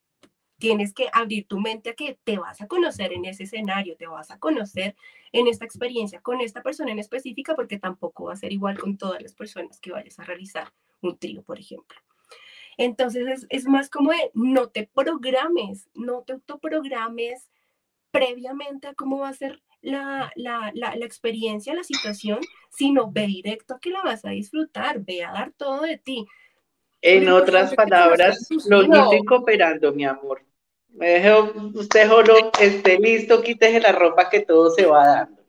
tienes 0.59 0.93
que 0.93 1.09
abrir 1.11 1.47
tu 1.47 1.59
mente 1.59 1.91
a 1.91 1.93
que 1.93 2.19
te 2.23 2.37
vas 2.37 2.61
a 2.61 2.67
conocer 2.67 3.13
en 3.13 3.25
ese 3.25 3.43
escenario, 3.43 3.95
te 3.95 4.07
vas 4.07 4.29
a 4.29 4.37
conocer 4.37 4.95
en 5.31 5.47
esta 5.47 5.65
experiencia 5.65 6.21
con 6.21 6.41
esta 6.41 6.61
persona 6.61 6.91
en 6.91 6.99
específica, 6.99 7.55
porque 7.55 7.79
tampoco 7.79 8.25
va 8.25 8.33
a 8.33 8.37
ser 8.37 8.51
igual 8.51 8.77
con 8.77 8.97
todas 8.97 9.21
las 9.21 9.33
personas 9.33 9.79
que 9.79 9.91
vayas 9.91 10.19
a 10.19 10.23
realizar 10.23 10.71
un 11.01 11.17
trío, 11.17 11.41
por 11.43 11.59
ejemplo. 11.59 11.97
Entonces 12.77 13.27
es, 13.27 13.47
es 13.49 13.65
más 13.65 13.89
como 13.89 14.11
de 14.11 14.31
no 14.33 14.69
te 14.69 14.89
programes, 14.93 15.89
no 15.95 16.21
te 16.21 16.33
autoprogrames 16.33 17.49
previamente 18.11 18.87
a 18.87 18.93
cómo 18.93 19.19
va 19.19 19.29
a 19.29 19.33
ser 19.33 19.61
la, 19.81 20.31
la, 20.35 20.71
la, 20.73 20.95
la, 20.95 21.05
experiencia, 21.05 21.73
la 21.73 21.83
situación, 21.83 22.39
sino 22.69 23.11
ve 23.11 23.27
directo 23.27 23.75
a 23.75 23.79
que 23.79 23.89
la 23.89 24.01
vas 24.01 24.25
a 24.25 24.29
disfrutar, 24.29 24.99
ve 24.99 25.23
a 25.23 25.31
dar 25.31 25.51
todo 25.55 25.81
de 25.81 25.97
ti. 25.97 26.27
En 27.01 27.29
otras 27.29 27.73
palabras, 27.75 28.47
lo 28.67 28.81
estoy 28.81 29.23
cooperando, 29.25 29.93
mi 29.93 30.05
amor. 30.05 30.43
Me 30.89 31.19
dejo, 31.19 31.53
usted 31.75 32.07
solo 32.09 32.51
esté 32.59 32.97
listo, 32.99 33.41
quítese 33.41 33.79
la 33.79 33.93
ropa 33.93 34.29
que 34.29 34.41
todo 34.41 34.69
se 34.71 34.85
va 34.85 35.07
dando. 35.07 35.41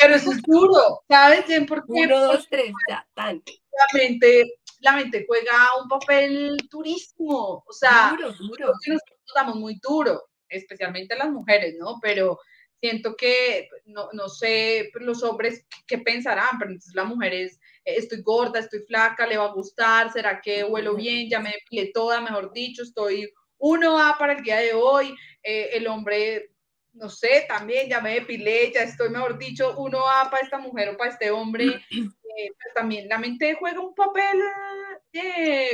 Pero 0.00 0.14
eso 0.14 0.32
es 0.32 0.42
duro, 0.42 1.02
¿sabes? 1.08 1.44
Porque 1.68 1.84
Uno, 1.88 2.20
dos, 2.20 2.46
tres, 2.50 2.72
ya, 2.88 3.06
tan. 3.14 3.42
La 3.46 3.98
mente, 3.98 4.58
la 4.80 4.92
mente 4.92 5.24
juega 5.28 5.52
un 5.80 5.88
papel 5.88 6.56
durísimo, 6.70 7.64
o 7.66 7.72
sea, 7.72 8.16
duro, 8.16 8.32
duro. 8.32 8.66
nosotros 8.68 9.00
damos 9.34 9.56
muy 9.56 9.78
duro 9.82 10.22
especialmente 10.48 11.16
las 11.16 11.30
mujeres, 11.30 11.76
¿no? 11.78 11.98
Pero 12.00 12.38
siento 12.80 13.16
que, 13.16 13.68
no, 13.86 14.08
no 14.12 14.28
sé, 14.28 14.90
los 14.94 15.22
hombres 15.22 15.64
qué 15.86 15.98
pensarán, 15.98 16.58
pero 16.58 16.70
entonces 16.70 16.94
la 16.94 17.04
mujer 17.04 17.34
es, 17.34 17.54
eh, 17.84 17.94
estoy 17.96 18.22
gorda, 18.22 18.60
estoy 18.60 18.80
flaca, 18.80 19.26
le 19.26 19.36
va 19.36 19.46
a 19.46 19.52
gustar, 19.52 20.12
será 20.12 20.40
que 20.40 20.64
huelo 20.64 20.94
bien, 20.94 21.28
ya 21.28 21.40
me 21.40 21.52
depilé 21.52 21.90
toda, 21.92 22.20
mejor 22.20 22.52
dicho, 22.52 22.82
estoy 22.82 23.32
uno 23.58 23.98
a 23.98 24.18
para 24.18 24.34
el 24.34 24.42
día 24.42 24.58
de 24.58 24.74
hoy, 24.74 25.14
eh, 25.42 25.70
el 25.72 25.86
hombre, 25.86 26.50
no 26.92 27.08
sé, 27.08 27.46
también 27.48 27.88
ya 27.88 28.00
me 28.00 28.14
depilé, 28.14 28.70
ya 28.72 28.82
estoy, 28.82 29.08
mejor 29.08 29.38
dicho, 29.38 29.74
uno 29.78 30.08
a 30.08 30.30
para 30.30 30.44
esta 30.44 30.58
mujer 30.58 30.90
o 30.90 30.96
para 30.96 31.10
este 31.10 31.30
hombre, 31.30 31.64
eh, 31.90 32.48
pues 32.48 32.74
también 32.74 33.08
la 33.08 33.18
mente 33.18 33.56
juega 33.58 33.80
un 33.80 33.94
papel 33.94 34.38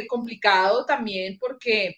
complicado 0.08 0.87
también 0.87 1.37
porque 1.40 1.96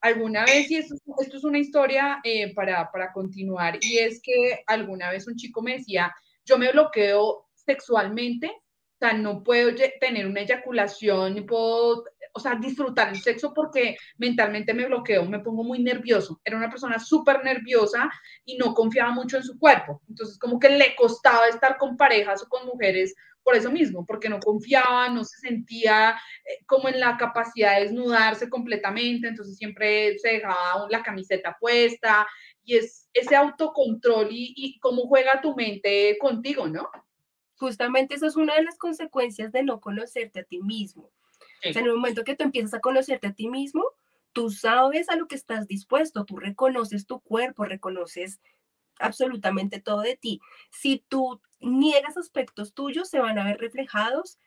alguna 0.00 0.44
vez, 0.44 0.70
y 0.70 0.76
esto, 0.76 0.94
es 1.18 1.44
una 1.44 1.58
historia 1.58 2.20
eh, 2.22 2.54
para, 2.54 2.90
para 2.90 3.12
continuar, 3.12 3.78
y 3.80 3.98
es 3.98 4.20
que 4.22 4.62
alguna 4.66 5.10
vez 5.10 5.26
un 5.26 5.36
chico 5.36 5.62
me 5.62 5.78
decía, 5.78 6.14
yo 6.44 6.58
me 6.58 6.70
bloqueo 6.72 7.46
sexualmente, 7.54 8.48
o 8.48 8.98
sea, 8.98 9.12
no 9.12 9.42
puedo 9.42 9.74
tener 10.00 10.26
una 10.26 10.40
eyaculación, 10.40 11.34
ni 11.34 11.42
puedo, 11.42 12.04
o 12.32 12.40
sea, 12.40 12.54
disfrutar 12.54 13.10
el 13.10 13.20
sexo 13.20 13.52
porque 13.52 13.96
mentalmente 14.16 14.72
me 14.72 14.86
bloqueo, 14.86 15.26
me 15.26 15.40
pongo 15.40 15.64
muy 15.64 15.82
nervioso. 15.82 16.40
Era 16.42 16.56
una 16.56 16.70
persona 16.70 16.98
súper 16.98 17.44
nerviosa 17.44 18.10
y 18.46 18.56
no 18.56 18.72
confiaba 18.72 19.10
mucho 19.10 19.36
en 19.36 19.42
su 19.42 19.58
cuerpo. 19.58 20.00
Entonces, 20.08 20.38
como 20.38 20.58
que 20.58 20.70
le 20.70 20.96
costaba 20.96 21.46
estar 21.48 21.76
con 21.76 21.98
parejas 21.98 22.42
o 22.42 22.48
con 22.48 22.66
mujeres 22.66 23.14
por 23.46 23.54
eso 23.54 23.70
mismo, 23.70 24.04
porque 24.04 24.28
no 24.28 24.40
confiaba, 24.40 25.08
no 25.08 25.24
se 25.24 25.38
sentía 25.38 26.18
eh, 26.44 26.64
como 26.66 26.88
en 26.88 26.98
la 26.98 27.16
capacidad 27.16 27.76
de 27.76 27.84
desnudarse 27.84 28.50
completamente, 28.50 29.28
entonces 29.28 29.56
siempre 29.56 30.18
se 30.18 30.30
dejaba 30.30 30.88
la 30.90 31.00
camiseta 31.04 31.56
puesta 31.60 32.26
y 32.64 32.74
es 32.74 33.08
ese 33.14 33.36
autocontrol 33.36 34.26
y, 34.32 34.76
cómo 34.80 35.06
juega 35.06 35.40
tu 35.40 35.54
mente 35.54 36.18
contigo, 36.20 36.66
¿no? 36.66 36.90
Justamente 37.54 38.16
eso 38.16 38.26
es 38.26 38.34
una 38.34 38.56
de 38.56 38.64
las 38.64 38.78
consecuencias 38.78 39.52
de 39.52 39.62
no 39.62 39.80
conocerte 39.80 40.40
a 40.40 40.44
ti 40.44 40.60
mismo. 40.60 41.04
O 41.04 41.72
sea, 41.72 41.82
en 41.82 41.86
el 41.86 41.94
momento 41.94 42.24
que 42.24 42.34
tú 42.34 42.42
empiezas 42.42 42.74
a 42.74 42.80
conocerte 42.80 43.28
a 43.28 43.32
ti 43.32 43.48
mismo, 43.48 43.84
tú 44.32 44.50
sabes 44.50 45.08
a 45.08 45.14
lo 45.14 45.28
que 45.28 45.36
estás 45.36 45.68
dispuesto, 45.68 46.24
tú 46.24 46.36
reconoces 46.36 47.06
tu 47.06 47.20
cuerpo, 47.20 47.64
reconoces 47.64 48.40
absolutamente 48.98 49.80
todo 49.80 50.00
de 50.00 50.16
ti. 50.16 50.40
Si 50.70 51.04
tú 51.08 51.40
niegas 51.60 52.16
aspectos 52.16 52.74
tuyos, 52.74 53.08
se 53.08 53.18
van 53.18 53.38
a 53.38 53.44
ver 53.44 53.58
reflejados 53.58 54.38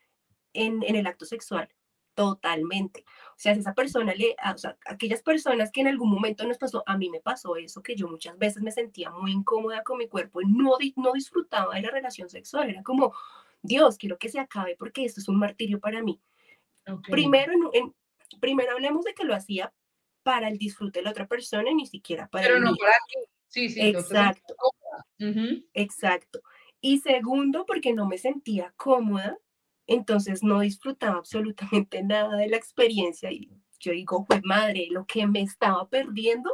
en, 0.53 0.83
el 0.83 1.07
acto 1.07 1.25
sexual. 1.25 1.69
Totalmente. 2.15 3.05
O 3.29 3.38
sea, 3.38 3.53
si 3.53 3.62
esa 3.62 3.73
persona 3.73 4.13
le, 4.13 4.35
o 4.53 4.57
sea, 4.57 4.77
aquellas 4.85 5.21
personas 5.21 5.71
que 5.71 5.81
en 5.81 5.88
algún 5.88 6.12
momento 6.12 6.45
nos 6.45 6.57
pasó, 6.57 6.83
a 6.85 6.97
mí 6.97 7.09
me 7.09 7.21
pasó 7.21 7.55
eso, 7.55 7.81
que 7.81 7.95
yo 7.95 8.09
muchas 8.09 8.38
veces 8.38 8.62
me 8.62 8.71
sentía 8.71 9.09
muy 9.09 9.31
incómoda 9.31 9.83
con 9.83 9.97
mi 9.97 10.07
cuerpo 10.07 10.41
y 10.41 10.45
no, 10.45 10.73
no 10.97 11.13
disfrutaba 11.13 11.75
de 11.75 11.81
la 11.81 11.91
relación 11.91 12.29
sexual. 12.29 12.69
Era 12.69 12.83
como, 12.83 13.13
Dios, 13.62 13.97
quiero 13.97 14.17
que 14.17 14.29
se 14.29 14.39
acabe 14.39 14.75
porque 14.77 15.05
esto 15.05 15.21
es 15.21 15.29
un 15.29 15.39
martirio 15.39 15.79
para 15.79 16.03
mí. 16.03 16.19
Primero, 17.09 17.53
en, 17.73 17.95
primero 18.39 18.71
hablemos 18.71 19.05
de 19.05 19.13
que 19.13 19.23
lo 19.23 19.35
hacía 19.35 19.73
para 20.23 20.49
el 20.49 20.57
disfrute 20.57 20.99
de 20.99 21.03
la 21.03 21.12
otra 21.12 21.27
persona 21.27 21.69
y 21.69 21.75
ni 21.75 21.85
siquiera 21.85 22.27
para 22.27 22.47
Pero 22.47 22.59
no 22.59 22.75
para 22.75 22.97
ti. 23.07 23.19
Sí, 23.49 23.69
sí. 23.69 23.81
Exacto. 23.81 24.55
Exacto. 25.73 26.41
Y 26.81 26.99
segundo, 26.99 27.65
porque 27.65 27.93
no 27.93 28.07
me 28.07 28.17
sentía 28.17 28.73
cómoda 28.77 29.38
entonces 29.89 30.43
no 30.43 30.59
disfrutaba 30.59 31.17
absolutamente 31.17 32.03
nada 32.03 32.38
de 32.38 32.47
la 32.47 32.57
experiencia 32.57 33.31
y 33.31 33.49
yo 33.79 33.91
digo, 33.91 34.25
pues 34.27 34.41
madre, 34.43 34.88
lo 34.91 35.05
que 35.05 35.25
me 35.25 35.41
estaba 35.41 35.89
perdiendo 35.89 36.51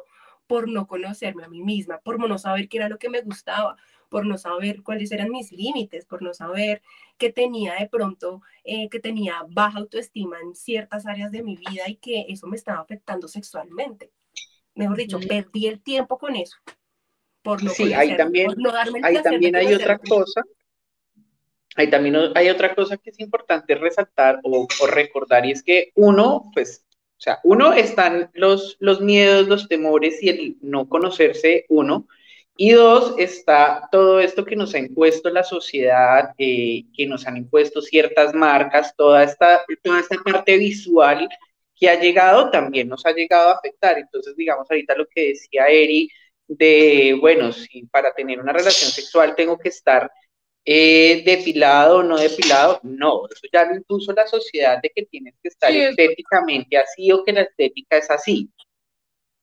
por 0.47 0.69
no 0.69 0.87
conocerme 0.87 1.43
a 1.43 1.49
mí 1.49 1.61
misma, 1.61 1.99
por 1.99 2.19
no 2.19 2.37
saber 2.37 2.69
qué 2.69 2.77
era 2.77 2.87
lo 2.87 2.97
que 2.99 3.09
me 3.09 3.21
gustaba, 3.21 3.75
por 4.09 4.25
no 4.25 4.37
saber 4.37 4.83
cuáles 4.83 5.11
eran 5.11 5.31
mis 5.31 5.51
límites, 5.51 6.05
por 6.05 6.21
no 6.21 6.33
saber 6.33 6.81
que 7.17 7.31
tenía 7.31 7.73
de 7.75 7.89
pronto, 7.89 8.41
eh, 8.63 8.87
que 8.89 8.99
tenía 8.99 9.43
baja 9.49 9.79
autoestima 9.79 10.37
en 10.39 10.55
ciertas 10.55 11.05
áreas 11.05 11.31
de 11.31 11.43
mi 11.43 11.57
vida 11.57 11.89
y 11.89 11.95
que 11.95 12.27
eso 12.29 12.47
me 12.47 12.55
estaba 12.55 12.79
afectando 12.79 13.27
sexualmente. 13.27 14.11
Mejor 14.75 14.97
dicho, 14.97 15.19
perdí 15.19 15.67
el 15.67 15.81
tiempo 15.81 16.17
con 16.17 16.35
eso. 16.35 16.55
Por 17.45 17.63
no 17.63 17.71
sí, 17.71 17.93
ahí 17.93 18.17
también, 18.17 18.51
no 18.57 18.71
ahí 19.03 19.21
también 19.23 19.55
hay 19.55 19.73
otra 19.73 19.97
cosa 19.99 20.43
Ahí 21.75 21.89
también 21.89 22.15
hay 22.35 22.49
otra 22.49 22.73
cosa 22.73 22.95
que 22.95 23.09
es 23.09 23.19
importante 23.19 23.75
resaltar 23.75 24.39
o, 24.43 24.65
recordar 24.87 25.45
y 25.45 25.51
es 25.51 25.61
que 25.61 25.91
uno, 25.95 26.49
pues, 26.53 26.85
o 27.17 27.21
sea, 27.21 27.39
uno 27.43 27.73
están 27.73 28.31
los, 28.33 28.77
los 28.79 29.01
miedos, 29.01 29.47
los 29.47 29.67
temores 29.67 30.23
y 30.23 30.29
el 30.29 30.57
no 30.61 30.87
conocerse 30.87 31.65
uno. 31.67 32.07
Y 32.57 32.71
dos, 32.71 33.15
está 33.17 33.89
todo 33.91 34.21
esto 34.21 34.45
que 34.45 34.55
nos 34.55 34.73
ha 34.73 34.79
impuesto 34.79 35.29
la 35.29 35.43
sociedad, 35.43 36.29
eh, 36.37 36.85
que 36.95 37.05
nos 37.05 37.27
han 37.27 37.35
impuesto 37.35 37.81
ciertas 37.81 38.33
marcas, 38.33 38.95
toda 38.95 39.25
esta, 39.25 39.61
toda 39.83 39.99
esta 39.99 40.15
parte 40.23 40.57
visual 40.57 41.27
que 41.75 41.89
ha 41.89 41.99
llegado 41.99 42.49
también 42.51 42.87
nos 42.87 43.05
ha 43.05 43.11
llegado 43.11 43.49
a 43.49 43.55
afectar. 43.55 43.97
Entonces, 43.97 44.33
digamos, 44.37 44.65
ahorita 44.71 44.95
lo 44.95 45.05
que 45.07 45.29
decía 45.29 45.65
Eri, 45.67 46.09
de, 46.47 47.17
bueno, 47.19 47.51
si 47.51 47.85
para 47.87 48.13
tener 48.13 48.39
una 48.39 48.53
relación 48.53 48.91
sexual 48.91 49.35
tengo 49.35 49.57
que 49.57 49.69
estar 49.69 50.11
eh, 50.63 51.23
depilado 51.25 51.97
o 51.97 52.03
no 52.03 52.17
depilado, 52.17 52.79
no, 52.83 53.27
eso 53.29 53.47
ya 53.51 53.65
lo 53.65 53.75
impuso 53.75 54.13
la 54.13 54.25
sociedad 54.27 54.79
de 54.81 54.89
que 54.89 55.05
tienes 55.05 55.35
que 55.41 55.49
estar 55.49 55.71
estéticamente 55.71 56.77
así 56.77 57.11
o 57.11 57.23
que 57.23 57.33
la 57.33 57.41
estética 57.41 57.97
es 57.97 58.09
así. 58.09 58.49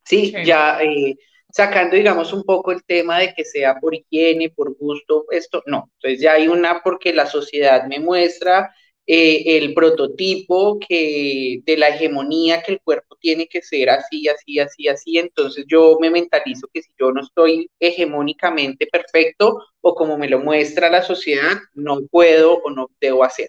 Sí, 0.05 0.35
ya 0.45 0.83
eh, 0.83 1.17
sacando, 1.49 1.97
digamos, 1.97 2.33
un 2.33 2.43
poco 2.43 2.73
el 2.73 2.83
tema 2.85 3.21
de 3.21 3.35
que 3.35 3.45
sea 3.45 3.79
por 3.79 3.95
higiene, 3.95 4.51
por 4.51 4.77
gusto, 4.77 5.27
esto, 5.31 5.63
no, 5.67 5.91
entonces 5.95 6.21
ya 6.21 6.33
hay 6.33 6.49
una 6.49 6.83
porque 6.83 7.13
la 7.13 7.27
sociedad 7.27 7.87
me 7.87 8.01
muestra 8.01 8.75
eh, 9.07 9.59
el 9.59 9.75
prototipo 9.75 10.79
que, 10.79 11.61
de 11.65 11.77
la 11.77 11.89
hegemonía 11.89 12.63
que 12.63 12.73
el 12.73 12.81
cuerpo 12.81 13.17
tiene 13.21 13.49
que 13.49 13.61
ser 13.63 13.91
así, 13.91 14.29
así, 14.29 14.59
así, 14.61 14.89
así. 14.89 15.19
Entonces 15.19 15.65
yo 15.69 15.99
me 16.01 16.11
mentalizo 16.11 16.69
que 16.73 16.83
si 16.83 16.91
yo 16.99 17.13
no 17.13 17.23
estoy 17.23 17.69
hegemónicamente 17.81 18.87
perfecto 18.87 19.59
o 19.81 19.95
como 19.95 20.17
me 20.19 20.29
lo 20.29 20.39
muestra 20.39 20.89
la 20.89 21.03
sociedad, 21.03 21.59
no 21.75 22.01
puedo 22.11 22.61
o 22.63 22.71
no 22.71 22.89
debo 23.01 23.25
hacer. 23.25 23.49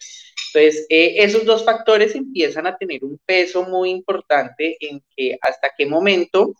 Entonces, 0.54 0.86
eh, 0.90 1.16
esos 1.18 1.46
dos 1.46 1.64
factores 1.66 2.16
empiezan 2.16 2.68
a 2.68 2.78
tener 2.78 3.04
un 3.04 3.20
peso 3.26 3.64
muy 3.64 3.90
importante 3.90 4.78
en 4.80 5.02
que 5.16 5.38
hasta 5.42 5.72
qué 5.78 5.86
momento 5.86 6.54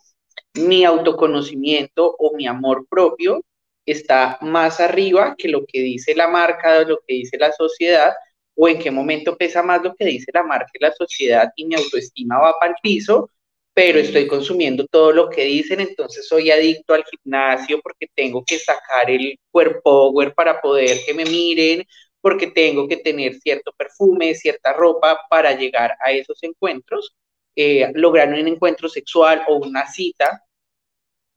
mi 0.54 0.84
autoconocimiento 0.84 2.14
o 2.18 2.36
mi 2.36 2.46
amor 2.46 2.86
propio 2.88 3.44
está 3.86 4.38
más 4.40 4.80
arriba 4.80 5.34
que 5.36 5.48
lo 5.48 5.64
que 5.66 5.80
dice 5.80 6.14
la 6.14 6.28
marca, 6.28 6.82
lo 6.84 6.98
que 7.06 7.14
dice 7.14 7.36
la 7.38 7.52
sociedad, 7.52 8.14
o 8.54 8.68
en 8.68 8.78
qué 8.78 8.90
momento 8.90 9.36
pesa 9.36 9.62
más 9.62 9.82
lo 9.82 9.94
que 9.94 10.04
dice 10.06 10.30
la 10.32 10.42
marca 10.42 10.70
y 10.74 10.82
la 10.82 10.92
sociedad 10.92 11.50
y 11.56 11.66
mi 11.66 11.74
autoestima 11.74 12.38
va 12.38 12.54
para 12.58 12.72
el 12.72 12.76
piso, 12.82 13.30
pero 13.74 13.98
estoy 13.98 14.26
consumiendo 14.28 14.86
todo 14.86 15.12
lo 15.12 15.28
que 15.28 15.44
dicen, 15.44 15.80
entonces 15.80 16.28
soy 16.28 16.50
adicto 16.50 16.94
al 16.94 17.04
gimnasio 17.04 17.80
porque 17.82 18.06
tengo 18.14 18.44
que 18.46 18.58
sacar 18.58 19.10
el 19.10 19.38
cuerpo 19.50 20.12
para 20.36 20.60
poder 20.60 20.98
que 21.06 21.14
me 21.14 21.24
miren, 21.24 21.84
porque 22.20 22.46
tengo 22.48 22.88
que 22.88 22.98
tener 22.98 23.34
cierto 23.40 23.72
perfume, 23.76 24.34
cierta 24.34 24.72
ropa 24.72 25.20
para 25.28 25.52
llegar 25.56 25.92
a 26.04 26.12
esos 26.12 26.42
encuentros, 26.42 27.14
eh, 27.56 27.90
lograr 27.94 28.28
un 28.28 28.48
encuentro 28.48 28.88
sexual 28.88 29.44
o 29.48 29.56
una 29.56 29.86
cita, 29.90 30.42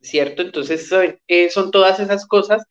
¿cierto? 0.00 0.42
Entonces 0.42 0.90
eh, 1.28 1.50
son 1.50 1.70
todas 1.70 2.00
esas 2.00 2.26
cosas 2.26 2.64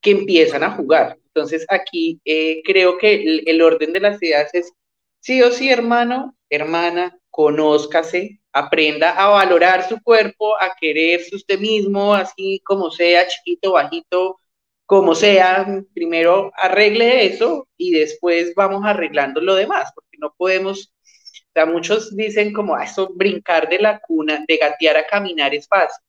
que 0.00 0.12
empiezan 0.12 0.62
a 0.62 0.72
jugar. 0.72 1.18
Entonces 1.34 1.66
aquí 1.68 2.20
eh, 2.24 2.62
creo 2.64 2.96
que 2.96 3.42
el, 3.44 3.60
orden 3.60 3.92
de 3.92 4.00
las 4.00 4.22
ideas 4.22 4.54
es 4.54 4.72
sí 5.18 5.42
o 5.42 5.50
sí, 5.50 5.68
hermano, 5.68 6.36
hermana, 6.48 7.18
conózcase, 7.30 8.40
aprenda 8.52 9.10
a 9.10 9.30
valorar 9.30 9.88
su 9.88 10.00
cuerpo, 10.00 10.54
a 10.60 10.76
quererse 10.80 11.34
usted 11.34 11.58
mismo, 11.58 12.14
así 12.14 12.60
como 12.64 12.90
sea, 12.92 13.26
chiquito, 13.26 13.72
bajito, 13.72 14.38
como 14.86 15.16
sea, 15.16 15.82
primero 15.92 16.52
arregle 16.56 17.26
eso 17.26 17.66
y 17.76 17.92
después 17.92 18.54
vamos 18.54 18.84
arreglando 18.84 19.40
lo 19.40 19.56
demás, 19.56 19.90
porque 19.92 20.16
no 20.20 20.32
podemos, 20.36 20.92
o 20.92 21.52
sea, 21.52 21.66
muchos 21.66 22.14
dicen 22.14 22.52
como 22.52 22.76
ah, 22.76 22.84
eso, 22.84 23.10
brincar 23.12 23.68
de 23.68 23.80
la 23.80 23.98
cuna, 23.98 24.44
de 24.46 24.56
gatear 24.56 24.98
a 24.98 25.06
caminar 25.06 25.52
es 25.52 25.66
fácil. 25.66 26.04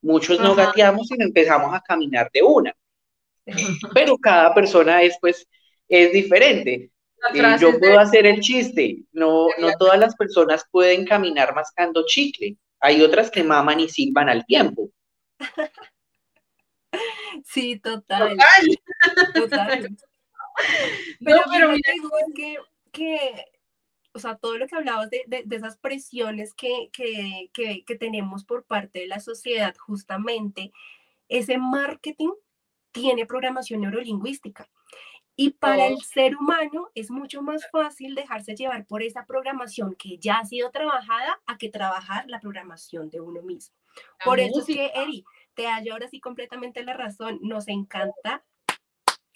Muchos 0.00 0.40
no 0.40 0.54
gateamos 0.54 1.10
y 1.10 1.22
empezamos 1.22 1.74
a 1.74 1.80
caminar 1.82 2.30
de 2.32 2.42
una 2.42 2.74
pero 3.94 4.16
cada 4.18 4.54
persona 4.54 5.02
es 5.02 5.16
pues 5.20 5.46
es 5.88 6.12
diferente. 6.12 6.90
Eh, 7.32 7.56
yo 7.58 7.78
puedo 7.78 7.98
hacer 7.98 8.26
el 8.26 8.40
chiste, 8.40 8.98
no, 9.12 9.46
no 9.58 9.70
todas 9.78 9.98
las 9.98 10.14
personas 10.14 10.66
pueden 10.70 11.06
caminar 11.06 11.54
mascando 11.54 12.04
chicle, 12.06 12.56
hay 12.80 13.00
otras 13.00 13.30
que 13.30 13.42
maman 13.42 13.80
y 13.80 13.88
silban 13.88 14.28
al 14.28 14.44
tiempo. 14.44 14.90
Sí, 17.44 17.80
total. 17.80 18.36
Total. 19.34 19.88
Pero, 21.24 21.42
pero 21.50 21.72
mira, 21.72 21.92
que, 22.36 22.58
que, 22.92 23.44
o 24.12 24.20
sea, 24.20 24.36
todo 24.36 24.56
lo 24.56 24.68
que 24.68 24.76
hablabas 24.76 25.10
de, 25.10 25.24
de, 25.26 25.42
de 25.44 25.56
esas 25.56 25.76
presiones 25.78 26.54
que, 26.54 26.90
que, 26.92 27.50
que 27.84 27.96
tenemos 27.96 28.44
por 28.44 28.64
parte 28.64 29.00
de 29.00 29.08
la 29.08 29.18
sociedad, 29.18 29.74
justamente, 29.76 30.72
ese 31.28 31.58
marketing 31.58 32.30
tiene 32.94 33.26
programación 33.26 33.82
neurolingüística. 33.82 34.70
Y 35.36 35.50
para 35.50 35.88
el 35.88 36.00
ser 36.00 36.36
humano 36.36 36.90
es 36.94 37.10
mucho 37.10 37.42
más 37.42 37.68
fácil 37.72 38.14
dejarse 38.14 38.54
llevar 38.54 38.86
por 38.86 39.02
esa 39.02 39.26
programación 39.26 39.96
que 39.96 40.16
ya 40.16 40.38
ha 40.38 40.44
sido 40.44 40.70
trabajada 40.70 41.40
a 41.44 41.58
que 41.58 41.68
trabajar 41.68 42.24
la 42.28 42.38
programación 42.38 43.10
de 43.10 43.20
uno 43.20 43.42
mismo. 43.42 43.74
por 44.24 44.38
eso 44.38 44.60
es 44.60 44.66
que, 44.66 44.92
Eri, 44.94 45.24
te 45.54 45.66
hallo 45.66 45.92
ahora 45.92 46.08
sí 46.08 46.20
completamente 46.20 46.84
la 46.84 46.94
razón. 46.94 47.40
Nos 47.42 47.66
encanta 47.66 48.44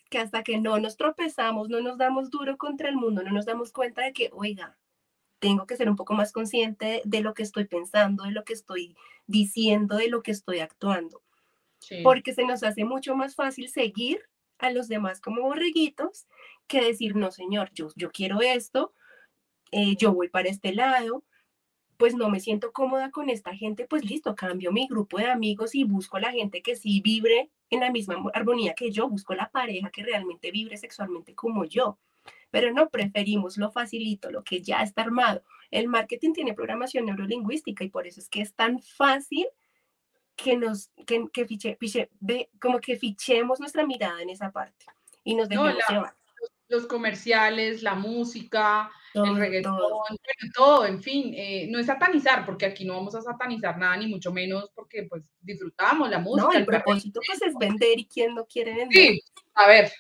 que 0.09 0.19
hasta 0.19 0.45
que 0.45 0.59
no 0.59 0.79
nos 0.79 0.97
tropezamos, 0.97 1.69
no 1.69 1.81
nos 1.81 1.99
damos 1.99 2.31
duro 2.31 2.57
contra 2.57 2.89
el 2.89 2.97
mundo, 2.97 3.25
no 3.25 3.33
nos 3.33 3.45
damos 3.45 3.73
cuenta 3.73 4.03
de 4.03 4.13
que, 4.13 4.31
oiga, 4.33 4.79
tengo 5.41 5.67
que 5.67 5.77
ser 5.77 5.91
un 5.91 5.97
poco 5.97 6.15
más 6.15 6.33
consciente 6.33 7.03
de 7.05 7.21
lo 7.21 7.35
que 7.35 7.43
estoy 7.43 7.65
pensando, 7.65 8.23
de 8.23 8.31
lo 8.31 8.45
que 8.45 8.53
estoy 8.53 8.97
diciendo, 9.27 9.97
de 9.97 10.09
lo 10.09 10.23
que 10.23 10.31
estoy 10.31 10.61
actuando 10.61 11.23
porque 12.03 12.35
se 12.35 12.45
nos 12.45 12.63
hace 12.63 12.85
mucho 12.85 13.15
más 13.15 13.35
fácil 13.35 13.69
seguir 13.69 14.21
a 14.59 14.71
los 14.71 14.89
demás 14.89 15.21
como 15.21 15.43
borreguitos 15.43 16.27
que 16.67 16.83
decir, 16.83 17.17
no, 17.17 17.31
señor, 17.31 17.71
yo, 17.73 17.89
yo 17.97 18.11
quiero 18.11 18.41
esto, 18.41 18.93
eh, 19.71 19.97
yo 19.97 20.13
voy 20.13 20.29
para 20.29 20.49
este 20.49 20.75
lado, 20.75 21.25
pues 21.97 22.15
no 22.15 22.31
me 22.31 22.41
siento 22.41 22.73
cómoda 22.73 23.11
con 23.11 23.29
esta 23.29 23.55
gente, 23.55 23.87
pues 23.87 24.05
listo, 24.05 24.35
cambio 24.35 24.73
mi 24.73 24.87
grupo 24.87 25.19
de 25.19 25.27
amigos 25.27 25.75
y 25.75 25.85
busco 25.85 26.19
la 26.19 26.31
gente 26.31 26.63
que 26.63 26.77
sí 26.77 27.01
vibre 27.01 27.51
en 27.71 27.81
la 27.81 27.91
misma 27.91 28.23
armonía 28.35 28.75
que 28.75 28.91
yo, 28.91 29.09
busco 29.09 29.35
la 29.35 29.51
pareja 29.51 29.91
que 29.91 30.05
realmente 30.05 30.51
vibre 30.51 30.77
sexualmente 30.77 31.35
como 31.35 31.65
yo. 31.65 31.99
Pero 32.51 32.73
no 32.73 32.89
preferimos 32.89 33.59
lo 33.59 33.71
facilito, 33.71 34.31
lo 34.31 34.43
que 34.43 34.63
ya 34.63 34.83
está 34.83 35.03
armado. 35.03 35.43
El 35.71 35.89
marketing 35.89 36.33
tiene 36.33 36.55
programación 36.55 37.07
neurolingüística 37.07 37.85
y 37.85 37.91
por 37.91 38.07
eso 38.07 38.21
es 38.21 38.29
que 38.29 38.41
es 38.41 38.55
tan 38.55 38.81
fácil 38.81 39.47
que 40.39 40.57
nos, 40.57 40.91
que, 41.05 41.27
que 41.33 41.47
fiche, 41.47 41.77
fiche, 41.79 42.09
ve, 42.21 42.49
como 42.61 42.79
que 42.79 42.97
fichemos 42.97 43.59
nuestra 43.59 43.85
mirada 43.85 44.23
en 44.23 44.31
esa 44.31 44.53
parte 44.53 44.87
y 45.25 45.35
nos 45.35 45.49
dejemos 45.49 45.75
llevar. 45.89 46.15
Los, 46.69 46.87
comerciales, 46.87 47.83
la 47.83 47.95
música, 47.95 48.91
el 49.15 49.37
reggaetón, 49.37 49.79
todo. 49.79 50.03
todo, 50.55 50.87
en 50.87 51.03
fin, 51.03 51.33
eh, 51.35 51.67
no 51.71 51.79
es 51.79 51.87
satanizar, 51.87 52.45
porque 52.45 52.67
aquí 52.67 52.85
no 52.85 52.95
vamos 52.95 53.15
a 53.15 53.23
satanizar 53.23 53.79
nada, 53.79 53.97
ni 53.97 54.07
mucho 54.07 54.31
menos 54.33 54.71
porque 54.75 55.05
pues 55.05 55.25
disfrutamos 55.41 56.11
la 56.11 56.19
música. 56.19 56.47
No, 56.47 56.53
el, 56.53 56.67
propósito 56.67 57.21
pues 57.27 57.41
es 57.43 57.55
vender 57.59 57.99
y 57.99 58.07
quién 58.07 58.35
no 58.35 58.45
quiere 58.47 58.75
vender. 58.75 58.97
Sí, 58.97 59.23
a 59.55 59.67
ver, 59.67 59.91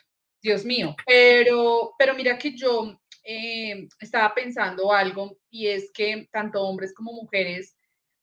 Dios 0.42 0.64
mío, 0.64 0.94
pero, 1.06 1.94
pero 1.98 2.14
mira 2.14 2.38
que 2.38 2.54
yo 2.54 3.00
eh, 3.24 3.88
estaba 3.98 4.34
pensando 4.34 4.92
algo 4.92 5.38
y 5.50 5.68
es 5.68 5.90
que 5.90 6.28
tanto 6.30 6.62
hombres 6.62 6.94
como 6.94 7.12
mujeres, 7.12 7.76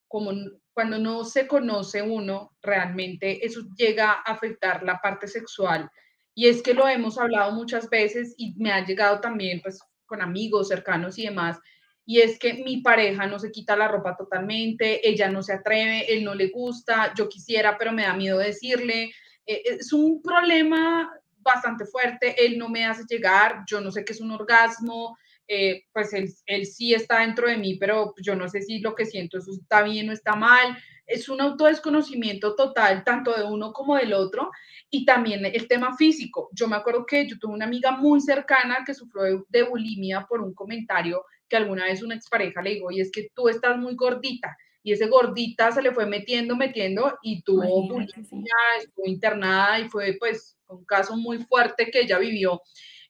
como 0.08 0.32
cuando 0.76 1.00
no 1.00 1.24
se 1.24 1.48
conoce 1.48 2.02
uno, 2.02 2.52
realmente 2.62 3.46
eso 3.46 3.62
llega 3.78 4.12
a 4.12 4.34
afectar 4.34 4.84
la 4.84 5.00
parte 5.00 5.26
sexual. 5.26 5.90
Y 6.34 6.50
es 6.50 6.62
que 6.62 6.74
lo 6.74 6.86
hemos 6.86 7.18
hablado 7.18 7.54
muchas 7.54 7.90
veces 7.90 8.36
y 8.38 8.54
me 8.58 8.74
ha 8.74 8.86
llegado 8.86 9.22
también 9.22 9.62
pues 9.62 9.80
con 10.06 10.22
amigos 10.22 10.68
cercanos 10.68 11.18
y 11.18 11.24
demás, 11.24 11.60
y 12.06 12.20
es 12.20 12.38
que 12.38 12.56
mi 12.56 12.82
pareja 12.82 13.26
no 13.26 13.40
se 13.40 13.52
quita 13.52 13.78
la 13.78 13.88
ropa 13.88 14.18
totalmente, 14.18 15.08
ella 15.08 15.30
no 15.30 15.42
se 15.42 15.54
atreve, 15.54 16.14
él 16.14 16.26
no 16.26 16.36
le 16.36 16.50
gusta, 16.50 17.14
yo 17.16 17.30
quisiera, 17.30 17.78
pero 17.78 17.94
me 17.94 18.04
da 18.04 18.14
miedo 18.14 18.38
decirle. 18.38 19.12
Eh, 19.46 19.64
es 19.66 19.94
un 19.94 20.22
problema 20.22 21.10
bastante 21.38 21.86
fuerte, 21.86 22.46
él 22.46 22.58
no 22.58 22.68
me 22.68 22.86
hace 22.86 23.06
llegar, 23.10 23.64
yo 23.66 23.80
no 23.80 23.92
sé 23.92 24.04
qué 24.04 24.12
es 24.12 24.20
un 24.20 24.32
orgasmo, 24.32 25.18
eh, 25.48 25.84
pues 25.94 26.14
él, 26.14 26.30
él, 26.46 26.66
sí 26.66 26.94
está 26.94 27.20
dentro 27.20 27.48
de 27.48 27.58
mí, 27.58 27.78
pero 27.78 28.14
yo 28.22 28.36
no 28.36 28.50
sé 28.50 28.62
si 28.62 28.80
lo 28.80 28.96
que 28.96 29.06
siento 29.06 29.38
eso 29.38 29.52
está 29.52 29.84
bien 29.84 30.10
o 30.10 30.14
está 30.14 30.36
mal. 30.36 30.78
Es 31.06 31.30
un 31.30 31.40
autodesconocimiento 31.40 32.56
total, 32.56 33.04
tanto 33.04 33.34
de 33.36 33.44
uno 33.44 33.72
como 33.72 33.96
del 33.96 34.14
otro, 34.14 34.50
y 34.90 35.06
también 35.06 35.46
el 35.46 35.68
tema 35.68 35.96
físico. 35.96 36.50
Yo 36.52 36.68
me 36.68 36.76
acuerdo 36.76 37.06
que 37.06 37.28
yo 37.28 37.38
tuve 37.38 37.54
una 37.54 37.66
amiga 37.66 37.92
muy 37.92 38.22
cercana 38.22 38.84
que 38.86 38.94
sufrió 38.94 39.46
de 39.50 39.64
bulimia 39.64 40.26
por 40.28 40.42
un 40.42 40.54
comentario 40.54 41.24
que 41.48 41.58
alguna 41.58 41.86
vez 41.86 42.02
una 42.02 42.16
expareja 42.16 42.62
le 42.62 42.76
dijo, 42.76 42.92
y 42.92 43.02
es 43.02 43.12
que 43.12 43.30
tú 43.36 43.48
estás 43.50 43.78
muy 43.78 43.96
gordita, 43.96 44.58
y 44.82 44.94
ese 44.94 45.08
gordita 45.08 45.72
se 45.72 45.82
le 45.82 45.92
fue 45.92 46.06
metiendo, 46.06 46.56
metiendo, 46.56 47.18
y 47.22 47.42
tuvo 47.44 47.88
bulimia, 47.88 48.54
estuvo 48.80 49.06
internada, 49.06 49.80
y 49.80 49.90
fue 49.90 50.16
pues 50.20 50.58
un 50.68 50.86
caso 50.86 51.16
muy 51.16 51.40
fuerte 51.44 51.92
que 51.92 52.02
ella 52.02 52.18
vivió. 52.18 52.62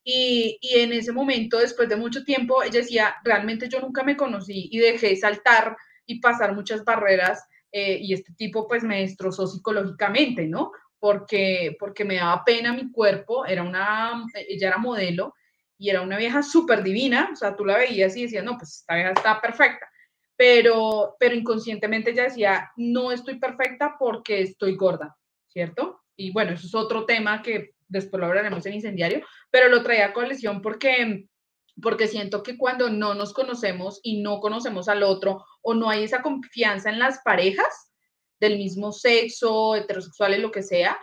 Y, 0.07 0.59
y, 0.61 0.79
en 0.79 0.93
ese 0.93 1.11
momento, 1.11 1.57
después 1.57 1.89
de 1.89 1.95
mucho 1.95 2.23
tiempo, 2.23 2.61
ella 2.61 2.79
decía, 2.79 3.15
realmente 3.23 3.67
yo 3.67 3.79
nunca 3.81 4.03
me 4.03 4.15
conocí 4.15 4.69
y 4.71 4.77
dejé 4.77 5.15
saltar 5.15 5.75
y 6.05 6.19
pasar 6.19 6.53
muchas 6.53 6.85
barreras 6.85 7.43
eh, 7.71 7.99
y 8.01 8.13
este 8.13 8.31
tipo 8.33 8.69
pues 8.69 8.83
me 8.83 9.01
destrozó 9.01 9.45
psicológicamente, 9.47 10.47
¿no? 10.47 10.71
Porque, 10.97 11.75
porque 11.77 12.05
me 12.05 12.15
daba 12.15 12.45
pena 12.45 12.71
mi 12.71 12.89
cuerpo, 12.89 13.45
era 13.45 13.63
una, 13.63 14.23
ella 14.47 14.69
era 14.69 14.77
modelo 14.77 15.33
y 15.77 15.89
era 15.89 16.01
una 16.01 16.17
vieja 16.17 16.41
súper 16.41 16.83
divina, 16.83 17.29
o 17.33 17.35
sea, 17.35 17.53
tú 17.53 17.65
la 17.65 17.77
veías 17.77 18.15
y 18.15 18.21
decías, 18.21 18.45
no, 18.45 18.57
pues 18.57 18.77
esta 18.77 18.95
vieja 18.95 19.11
está 19.11 19.41
perfecta, 19.41 19.89
pero, 20.37 21.17
pero 21.19 21.35
inconscientemente 21.35 22.11
ella 22.11 22.23
decía, 22.23 22.71
no 22.77 23.11
estoy 23.11 23.39
perfecta 23.39 23.97
porque 23.99 24.39
estoy 24.39 24.77
gorda, 24.77 25.13
¿cierto? 25.47 26.03
Y 26.15 26.31
bueno, 26.31 26.53
eso 26.53 26.67
es 26.67 26.75
otro 26.75 27.05
tema 27.05 27.41
que 27.41 27.74
después 27.87 28.19
lo 28.19 28.27
hablaremos 28.27 28.65
en 28.65 28.73
incendiario, 28.73 29.25
pero 29.51 29.69
lo 29.69 29.83
traía 29.83 30.07
a 30.07 30.13
colección 30.13 30.61
porque, 30.61 31.27
porque 31.81 32.07
siento 32.07 32.43
que 32.43 32.57
cuando 32.57 32.89
no 32.89 33.13
nos 33.13 33.33
conocemos 33.33 33.99
y 34.03 34.21
no 34.21 34.39
conocemos 34.39 34.89
al 34.89 35.03
otro 35.03 35.45
o 35.61 35.73
no 35.73 35.89
hay 35.89 36.03
esa 36.03 36.21
confianza 36.21 36.89
en 36.89 36.99
las 36.99 37.19
parejas 37.23 37.91
del 38.39 38.57
mismo 38.57 38.91
sexo, 38.91 39.75
heterosexuales, 39.75 40.39
lo 40.39 40.51
que 40.51 40.63
sea, 40.63 40.99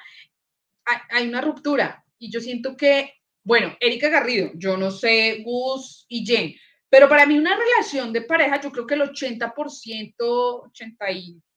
hay, 1.11 1.28
una 1.28 1.41
ruptura. 1.41 2.05
Y 2.18 2.30
yo 2.30 2.41
siento 2.41 2.76
que 2.76 3.12
bueno, 3.45 3.76
Erika 3.80 4.09
Garrido, 4.09 4.51
yo 4.55 4.76
no 4.76 4.91
sé, 4.91 5.43
Gus 5.45 6.07
y 6.09 6.24
Jen, 6.24 6.55
pero 6.89 7.09
para 7.09 7.26
mí 7.26 7.37
una 7.37 7.57
relación 7.57 8.12
de 8.12 8.22
pareja, 8.22 8.61
yo 8.61 8.70
creo 8.70 8.87
que 8.87 8.95
el 8.95 9.03
80%, 9.03 10.70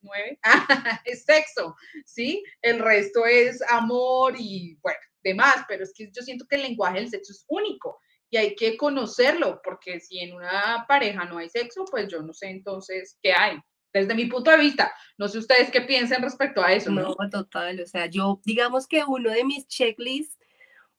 89% 0.09 0.39
es 1.05 1.25
sexo, 1.25 1.75
¿sí? 2.05 2.43
El 2.61 2.79
resto 2.79 3.25
es 3.25 3.61
amor 3.69 4.35
y, 4.37 4.77
bueno, 4.81 4.99
demás, 5.23 5.65
pero 5.67 5.83
es 5.83 5.93
que 5.93 6.09
yo 6.11 6.21
siento 6.21 6.45
que 6.47 6.55
el 6.55 6.63
lenguaje 6.63 6.99
del 6.99 7.09
sexo 7.09 7.33
es 7.33 7.45
único 7.47 7.99
y 8.29 8.37
hay 8.37 8.55
que 8.55 8.77
conocerlo, 8.77 9.61
porque 9.63 9.99
si 9.99 10.19
en 10.19 10.33
una 10.33 10.85
pareja 10.87 11.25
no 11.25 11.37
hay 11.37 11.49
sexo, 11.49 11.85
pues 11.85 12.07
yo 12.07 12.21
no 12.21 12.33
sé 12.33 12.49
entonces 12.49 13.17
qué 13.21 13.33
hay. 13.33 13.59
Desde 13.93 14.13
mi 14.13 14.25
punto 14.25 14.51
de 14.51 14.57
vista, 14.57 14.93
no 15.17 15.27
sé 15.27 15.37
ustedes 15.37 15.71
qué 15.71 15.81
piensan 15.81 16.21
respecto 16.21 16.61
a 16.61 16.73
eso. 16.73 16.91
No, 16.91 17.15
no 17.17 17.29
total, 17.29 17.79
o 17.79 17.87
sea, 17.87 18.07
yo 18.07 18.41
digamos 18.43 18.87
que 18.87 19.03
uno 19.05 19.31
de 19.31 19.45
mis 19.45 19.67
checklists 19.67 20.37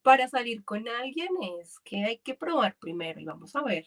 para 0.03 0.29
salir 0.29 0.65
con 0.65 0.89
alguien 0.89 1.29
es 1.61 1.79
que 1.81 2.05
hay 2.05 2.19
que 2.19 2.35
probar 2.35 2.77
primero 2.79 3.21
y 3.21 3.25
vamos 3.25 3.55
a 3.55 3.63
ver 3.63 3.87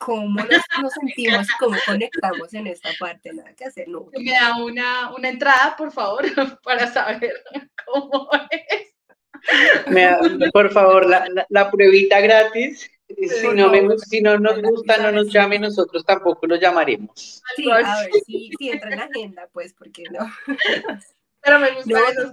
cómo 0.00 0.40
nos, 0.42 0.92
sentimos 0.94 1.46
cómo 1.58 1.76
conectamos 1.86 2.52
en 2.54 2.66
esta 2.66 2.88
parte, 2.98 3.32
nada 3.32 3.52
que 3.54 3.66
hacer. 3.66 3.86
No. 3.86 4.08
Me 4.18 4.32
da 4.32 4.56
una, 4.56 5.14
una 5.14 5.28
entrada, 5.28 5.76
por 5.76 5.92
favor, 5.92 6.24
para 6.64 6.90
saber 6.90 7.32
cómo 7.86 8.28
es. 8.50 8.94
por 10.52 10.72
favor, 10.72 11.06
la, 11.08 11.28
la, 11.48 11.70
pruebita 11.70 12.20
gratis. 12.20 12.90
Si 13.08 13.48
no, 13.54 13.70
me, 13.70 13.98
si 13.98 14.22
no 14.22 14.38
nos 14.38 14.62
gusta, 14.62 14.96
no 14.98 15.12
nos 15.12 15.32
llame, 15.32 15.58
nosotros 15.58 16.04
tampoco 16.04 16.46
lo 16.46 16.56
llamaremos. 16.56 17.42
Sí, 17.56 17.70
a 17.70 17.76
ver, 17.76 17.86
si, 18.24 18.50
si 18.56 18.70
entra 18.70 18.90
en 18.92 18.98
la 18.98 19.04
agenda, 19.04 19.48
pues, 19.52 19.74
¿por 19.74 19.90
qué 19.90 20.04
no? 20.10 20.30
Pero 21.42 21.58
me 21.58 21.72
gusta 21.72 21.90
no, 21.90 22.08
esos 22.08 22.32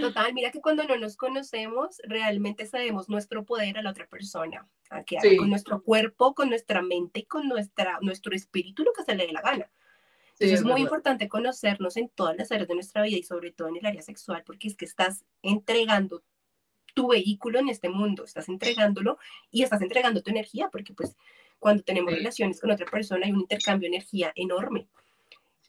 Total, 0.00 0.32
mira 0.34 0.50
que 0.50 0.60
cuando 0.60 0.84
no 0.84 0.96
nos 0.96 1.16
conocemos, 1.16 2.00
realmente 2.04 2.66
sabemos 2.66 3.08
nuestro 3.08 3.44
poder 3.44 3.78
a 3.78 3.82
la 3.82 3.90
otra 3.90 4.06
persona, 4.06 4.68
a 4.90 5.02
que 5.02 5.18
con 5.36 5.50
nuestro 5.50 5.82
cuerpo, 5.82 6.34
con 6.34 6.48
nuestra 6.48 6.82
mente 6.82 7.20
y 7.20 7.24
con 7.24 7.48
nuestra, 7.48 7.98
nuestro 8.00 8.34
espíritu, 8.34 8.84
lo 8.84 8.92
que 8.92 9.02
se 9.02 9.14
le 9.14 9.26
dé 9.26 9.32
la 9.32 9.40
gana. 9.40 9.70
Entonces 10.34 10.60
es, 10.60 10.64
muy 10.64 10.80
importante 10.80 11.28
conocernos 11.28 11.96
en 11.96 12.08
todas 12.08 12.36
las 12.36 12.50
áreas 12.50 12.68
de 12.68 12.74
nuestra 12.74 13.02
vida 13.02 13.16
y 13.16 13.22
sobre 13.22 13.52
todo 13.52 13.68
en 13.68 13.76
el 13.76 13.86
área 13.86 14.02
sexual, 14.02 14.42
porque 14.44 14.68
es 14.68 14.76
que 14.76 14.84
estás 14.84 15.24
entregando 15.42 16.24
tu 16.92 17.08
vehículo 17.08 17.58
en 17.58 17.68
este 17.68 17.88
mundo, 17.88 18.24
estás 18.24 18.48
entregándolo 18.48 19.18
y 19.50 19.62
estás 19.62 19.82
entregando 19.82 20.22
tu 20.22 20.30
energía, 20.30 20.70
porque 20.70 20.92
pues 20.92 21.16
cuando 21.58 21.82
tenemos 21.82 22.12
relaciones 22.12 22.60
con 22.60 22.70
otra 22.70 22.86
persona 22.86 23.26
hay 23.26 23.32
un 23.32 23.40
intercambio 23.40 23.88
de 23.88 23.96
energía 23.96 24.32
enorme. 24.34 24.88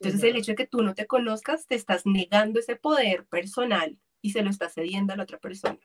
Entonces 0.00 0.22
el 0.24 0.36
hecho 0.36 0.52
de 0.52 0.56
que 0.56 0.66
tú 0.66 0.82
no 0.82 0.94
te 0.94 1.06
conozcas, 1.06 1.66
te 1.66 1.74
estás 1.74 2.04
negando 2.04 2.60
ese 2.60 2.76
poder 2.76 3.26
personal 3.26 3.98
y 4.20 4.30
se 4.30 4.42
lo 4.42 4.50
estás 4.50 4.74
cediendo 4.74 5.12
a 5.12 5.16
la 5.16 5.22
otra 5.22 5.38
persona. 5.38 5.78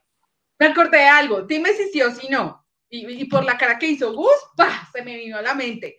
Me 0.59 0.67
acordé 0.67 0.97
de 0.97 1.05
algo, 1.05 1.41
dime 1.43 1.73
si 1.73 1.89
sí 1.89 2.01
o 2.01 2.11
si 2.11 2.29
no. 2.29 2.65
Y, 2.93 3.23
por 3.25 3.45
la 3.45 3.57
cara 3.57 3.79
que 3.79 3.87
hizo 3.87 4.13
Gus, 4.13 4.35
se 4.93 5.01
me 5.01 5.15
vino 5.15 5.37
a 5.37 5.41
la 5.41 5.55
mente. 5.55 5.97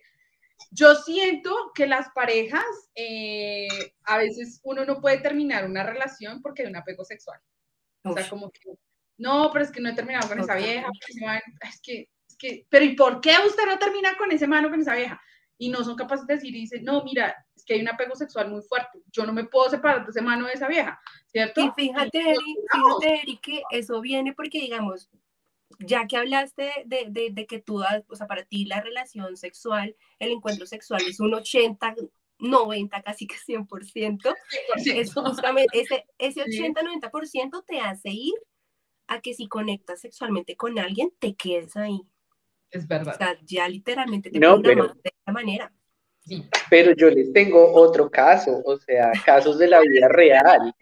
Yo 0.69 0.93
siento 0.93 1.71
que 1.73 1.87
las 1.87 2.09
parejas, 2.13 2.63
eh, 2.93 3.67
a 4.03 4.19
veces 4.19 4.61
uno 4.63 4.85
no 4.85 5.01
puede 5.01 5.17
terminar 5.17 5.65
una 5.65 5.83
relación 5.83 6.39
porque 6.41 6.61
hay 6.61 6.69
un 6.69 6.75
apego 6.75 7.03
sexual. 7.03 7.39
O 8.03 8.13
sea, 8.13 8.29
como 8.29 8.51
que, 8.51 8.59
no, 9.17 9.49
pero 9.51 9.65
es 9.65 9.71
que 9.71 9.81
no 9.81 9.89
he 9.89 9.95
terminado 9.95 10.27
con 10.27 10.39
esa 10.39 10.55
vieja. 10.55 10.87
Es 11.67 11.81
que, 11.81 12.09
es 12.27 12.37
que, 12.37 12.67
pero 12.69 12.85
¿y 12.85 12.95
por 12.95 13.21
qué 13.21 13.33
usted 13.47 13.65
no 13.65 13.79
termina 13.79 14.15
con 14.15 14.31
ese 14.31 14.45
mano, 14.45 14.69
con 14.69 14.79
esa 14.79 14.93
vieja? 14.93 15.19
y 15.57 15.69
no 15.69 15.83
son 15.83 15.95
capaces 15.95 16.27
de 16.27 16.35
decir 16.35 16.55
y 16.55 16.61
dicen, 16.61 16.83
no, 16.83 17.03
mira, 17.03 17.35
es 17.63 17.65
que 17.65 17.75
hay 17.75 17.81
un 17.81 17.87
apego 17.87 18.15
sexual 18.15 18.49
muy 18.49 18.61
fuerte, 18.61 19.01
yo 19.11 19.25
no 19.25 19.33
me 19.33 19.45
puedo 19.45 19.69
separar 19.69 20.03
de 20.03 20.11
ese 20.11 20.21
mano 20.21 20.47
de 20.47 20.53
esa 20.53 20.67
vieja, 20.67 20.99
¿cierto? 21.27 21.61
Y 21.61 21.71
fíjate, 21.71 22.19
Eri, 22.19 22.57
fíjate, 22.71 23.21
Eri, 23.21 23.37
que 23.37 23.61
eso 23.71 24.01
viene 24.01 24.33
porque, 24.33 24.59
digamos, 24.59 25.09
ya 25.79 26.05
que 26.05 26.17
hablaste 26.17 26.71
de, 26.85 27.07
de, 27.09 27.29
de, 27.31 27.45
que 27.47 27.59
tú, 27.59 27.81
o 28.07 28.15
sea, 28.15 28.27
para 28.27 28.43
ti 28.43 28.65
la 28.65 28.81
relación 28.81 29.37
sexual, 29.37 29.95
el 30.19 30.31
encuentro 30.31 30.65
sexual 30.65 31.01
es 31.07 31.19
un 31.19 31.33
80, 31.33 31.95
90, 32.39 33.01
casi 33.01 33.27
que 33.27 33.35
100%, 33.35 34.35
es 34.85 35.13
justamente 35.13 35.79
ese, 35.79 36.05
ese 36.17 36.43
80-90% 36.43 37.63
te 37.65 37.79
hace 37.79 38.09
ir 38.09 38.35
a 39.07 39.21
que 39.21 39.33
si 39.33 39.47
conectas 39.47 40.01
sexualmente 40.01 40.55
con 40.57 40.77
alguien, 40.79 41.13
te 41.19 41.35
quedes 41.35 41.75
ahí. 41.77 42.01
Es 42.71 42.87
verdad. 42.87 43.13
O 43.13 43.17
sea, 43.17 43.37
ya 43.45 43.67
literalmente 43.69 44.29
te 44.29 44.39
no, 44.39 44.61
pero, 44.61 44.87
de 44.87 45.11
esta 45.17 45.31
manera. 45.31 45.71
Sí. 46.25 46.43
Pero 46.69 46.93
yo 46.95 47.09
les 47.09 47.33
tengo 47.33 47.73
otro 47.73 48.09
caso, 48.09 48.61
o 48.65 48.77
sea, 48.77 49.11
casos 49.25 49.57
de 49.59 49.67
la 49.67 49.81
vida 49.81 50.07
real. 50.07 50.73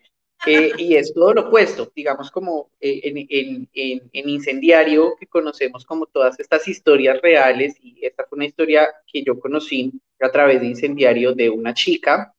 Eh, 0.46 0.72
y 0.78 0.96
es 0.96 1.14
todo 1.14 1.34
lo 1.34 1.50
opuesto, 1.50 1.92
digamos 1.96 2.32
como 2.32 2.72
eh, 2.80 3.02
en, 3.04 3.18
en, 3.30 3.70
en, 3.74 4.10
en, 4.12 4.30
Incendiario, 4.30 5.16
que 5.20 5.28
conocemos 5.28 5.86
como 5.86 6.08
todas 6.08 6.40
estas 6.40 6.68
historias 6.68 7.22
reales, 7.22 7.76
y 7.80 8.04
esta 8.04 8.26
fue 8.28 8.38
una 8.38 8.46
historia 8.46 8.88
que 9.06 9.24
yo 9.24 9.40
conocí 9.40 9.92
a 10.20 10.32
través 10.32 10.62
de 10.62 10.68
Incendiario 10.68 11.34
de 11.34 11.52
una 11.52 11.76
chica 11.76 12.34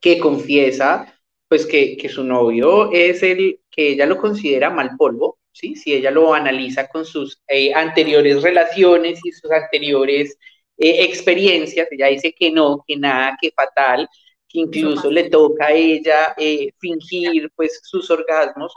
que 0.00 0.18
confiesa 0.18 1.14
pues 1.48 1.64
que, 1.64 1.96
que 1.96 2.10
su 2.10 2.24
novio 2.24 2.92
es 2.92 3.22
el 3.22 3.60
que 3.70 3.92
ella 3.92 4.04
lo 4.04 4.18
considera 4.18 4.68
mal 4.68 4.90
polvo, 4.98 5.38
si 5.52 5.92
ella 5.92 6.10
lo 6.10 6.34
analiza 6.34 6.88
con 6.88 7.04
sus 7.04 7.40
eh, 7.48 7.72
anteriores 7.74 8.42
relaciones 8.42 9.20
y 9.24 9.32
sus 9.32 9.50
anteriores 9.50 10.38
eh, 10.78 11.04
experiencias, 11.04 11.88
ella 11.90 12.06
dice 12.06 12.32
que 12.32 12.50
no, 12.50 12.84
que 12.86 12.96
nada, 12.96 13.36
que 13.40 13.50
fatal, 13.50 14.08
que 14.48 14.60
incluso 14.60 15.10
le 15.10 15.28
toca 15.28 15.66
a 15.66 15.72
ella 15.72 16.34
eh, 16.36 16.70
fingir 16.78 17.50
pues 17.54 17.80
sus 17.82 18.10
orgasmos, 18.10 18.72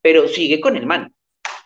pero 0.00 0.28
sigue 0.28 0.60
con 0.60 0.76
el 0.76 0.86
man. 0.86 1.12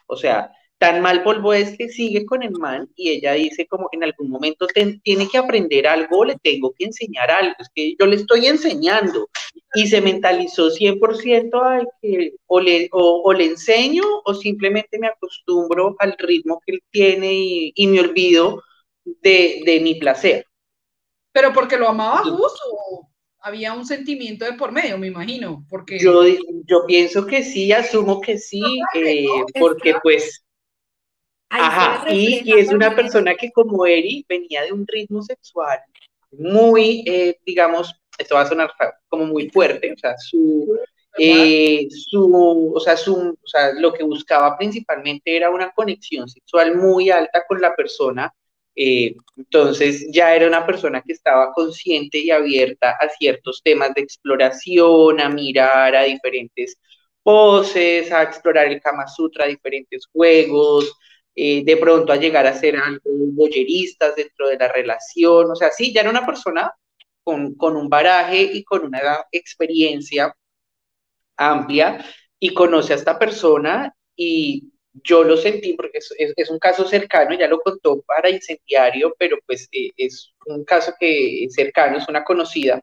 O 0.07 0.16
sea, 0.16 0.51
tan 0.79 1.01
mal 1.01 1.22
polvo 1.22 1.53
es 1.55 1.77
que 1.79 1.89
sigue 1.89 2.27
con 2.27 2.43
el 2.43 2.53
man 2.53 2.89
y 2.95 3.11
ella 3.11 3.33
dice 3.33 3.66
como 3.66 3.89
en 3.93 4.05
algún 4.05 4.29
momento 4.29 4.66
tiene 5.03 5.29
que 5.29 5.39
aprender 5.39 5.87
algo, 5.87 6.25
le 6.25 6.37
tengo 6.43 6.72
que 6.77 6.85
enseñar 6.85 7.31
algo, 7.31 7.55
es 7.59 7.68
que 7.75 7.95
yo 7.99 8.07
le 8.07 8.16
estoy 8.16 8.47
enseñando 8.47 9.29
y 9.75 9.87
se 9.87 10.01
mentalizó 10.01 10.70
100% 10.70 11.62
ay, 11.64 11.87
que 12.03 12.35
o 12.47 12.61
le, 12.61 12.89
o, 12.93 13.33
le 13.33 13.47
enseño 13.47 14.03
o 14.25 14.35
simplemente 14.35 14.99
me 14.99 15.07
acostumbro 15.07 15.97
al 16.01 16.16
ritmo 16.18 16.61
que 16.64 16.72
él 16.72 16.83
tiene 16.91 17.33
y, 17.75 17.87
me 17.87 18.01
olvido 18.01 18.62
de, 19.05 19.63
de, 19.65 19.81
mi 19.81 19.97
placer. 19.97 20.47
Pero 21.33 21.53
porque 21.53 21.77
lo 21.77 21.89
amaba 21.89 22.19
justo, 22.19 23.09
había 23.41 23.73
un 23.73 23.85
sentimiento 23.85 24.45
de 24.45 24.55
por 24.55 24.73
medio, 24.73 24.99
me 24.99 25.09
imagino, 25.09 25.65
porque... 25.69 25.99
Yo, 25.99 26.25
yo 26.67 26.87
pienso 26.87 27.27
que 27.27 27.43
sí, 27.43 27.73
asumo 27.73 28.21
que 28.21 28.39
sí, 28.39 28.63
eh, 28.95 29.27
porque 29.59 29.95
pues 30.03 30.45
Ajá, 31.49 32.13
y, 32.13 32.53
es 32.53 32.73
una 32.73 32.95
persona 32.95 33.35
que 33.35 33.53
como 33.53 33.87
Eri 33.87 34.25
venía 34.29 34.63
de 34.63 34.73
un 34.73 34.87
ritmo 34.87 35.23
sexual 35.23 35.79
muy, 36.33 37.05
eh, 37.07 37.39
digamos, 37.47 37.95
esto 38.19 38.35
va 38.35 38.43
a 38.43 38.49
sonar 38.49 38.73
como 39.09 39.27
muy 39.27 39.49
fuerte, 39.51 39.93
o 39.93 39.97
sea, 39.97 40.17
su, 40.19 40.77
eh, 41.17 41.87
su, 41.91 42.73
o 42.75 42.81
sea, 42.81 42.97
su, 42.97 43.15
o 43.15 43.47
sea, 43.47 43.73
lo 43.73 43.93
que 43.93 44.03
buscaba 44.03 44.57
principalmente 44.57 45.37
era 45.37 45.51
una 45.51 45.71
conexión 45.71 46.29
sexual 46.29 46.77
muy 46.77 47.11
alta 47.11 47.45
con 47.47 47.61
la 47.61 47.75
persona, 47.77 48.35
eh, 48.77 49.14
entonces 49.37 50.07
ya 50.12 50.35
era 50.35 50.47
una 50.49 50.66
persona 50.66 51.03
que 51.03 51.12
estaba 51.12 51.53
consciente 51.53 52.18
y 52.18 52.31
abierta 52.31 52.91
a 53.01 53.09
ciertos 53.11 53.62
temas 53.62 53.95
de 53.95 54.03
exploración, 54.03 55.20
a 55.20 55.29
mirar 55.29 55.95
a 55.97 56.05
diferentes 56.05 56.77
poses, 57.22 58.12
a 58.12 58.22
explorar 58.22 58.66
el 58.66 58.81
Kama 58.81 59.07
Sutra, 59.09 59.47
diferentes 59.47 60.07
juegos, 60.07 60.97
eh, 61.35 61.64
de 61.64 61.77
pronto 61.77 62.12
a 62.12 62.16
llegar 62.16 62.47
a 62.47 62.55
ser 62.55 62.77
algo 62.77 63.01
boyeristas 63.33 64.14
dentro 64.16 64.49
de 64.49 64.57
la 64.57 64.68
relación, 64.68 65.51
o 65.51 65.57
sea, 65.57 65.70
sí, 65.70 65.93
ya 65.93 66.03
era 66.03 66.11
una 66.11 66.25
persona 66.27 66.72
con, 67.25 67.57
un 67.77 67.89
baraje 67.89 68.43
y 68.43 68.62
con 68.64 68.85
una 68.85 69.01
experiencia 69.33 70.35
amplia 71.37 72.05
y 72.39 72.55
conoce 72.55 72.93
a 72.93 72.97
esta 72.97 73.18
persona 73.18 73.95
y 74.16 74.72
yo 75.03 75.24
lo 75.24 75.36
sentí 75.36 75.74
porque 75.74 75.99
es, 75.99 76.51
un 76.51 76.59
caso 76.59 76.86
cercano, 76.86 77.36
ya 77.36 77.49
lo 77.49 77.59
contó 77.61 78.03
para 78.03 78.30
incendiario, 78.30 79.14
pero 79.18 79.38
pues 79.47 79.68
eh, 79.72 79.90
es 79.97 80.32
un 80.47 80.64
caso 80.64 80.95
que 80.99 81.45
es 81.45 81.55
cercano, 81.55 81.99
es 81.99 82.09
una 82.09 82.24
conocida. 82.24 82.80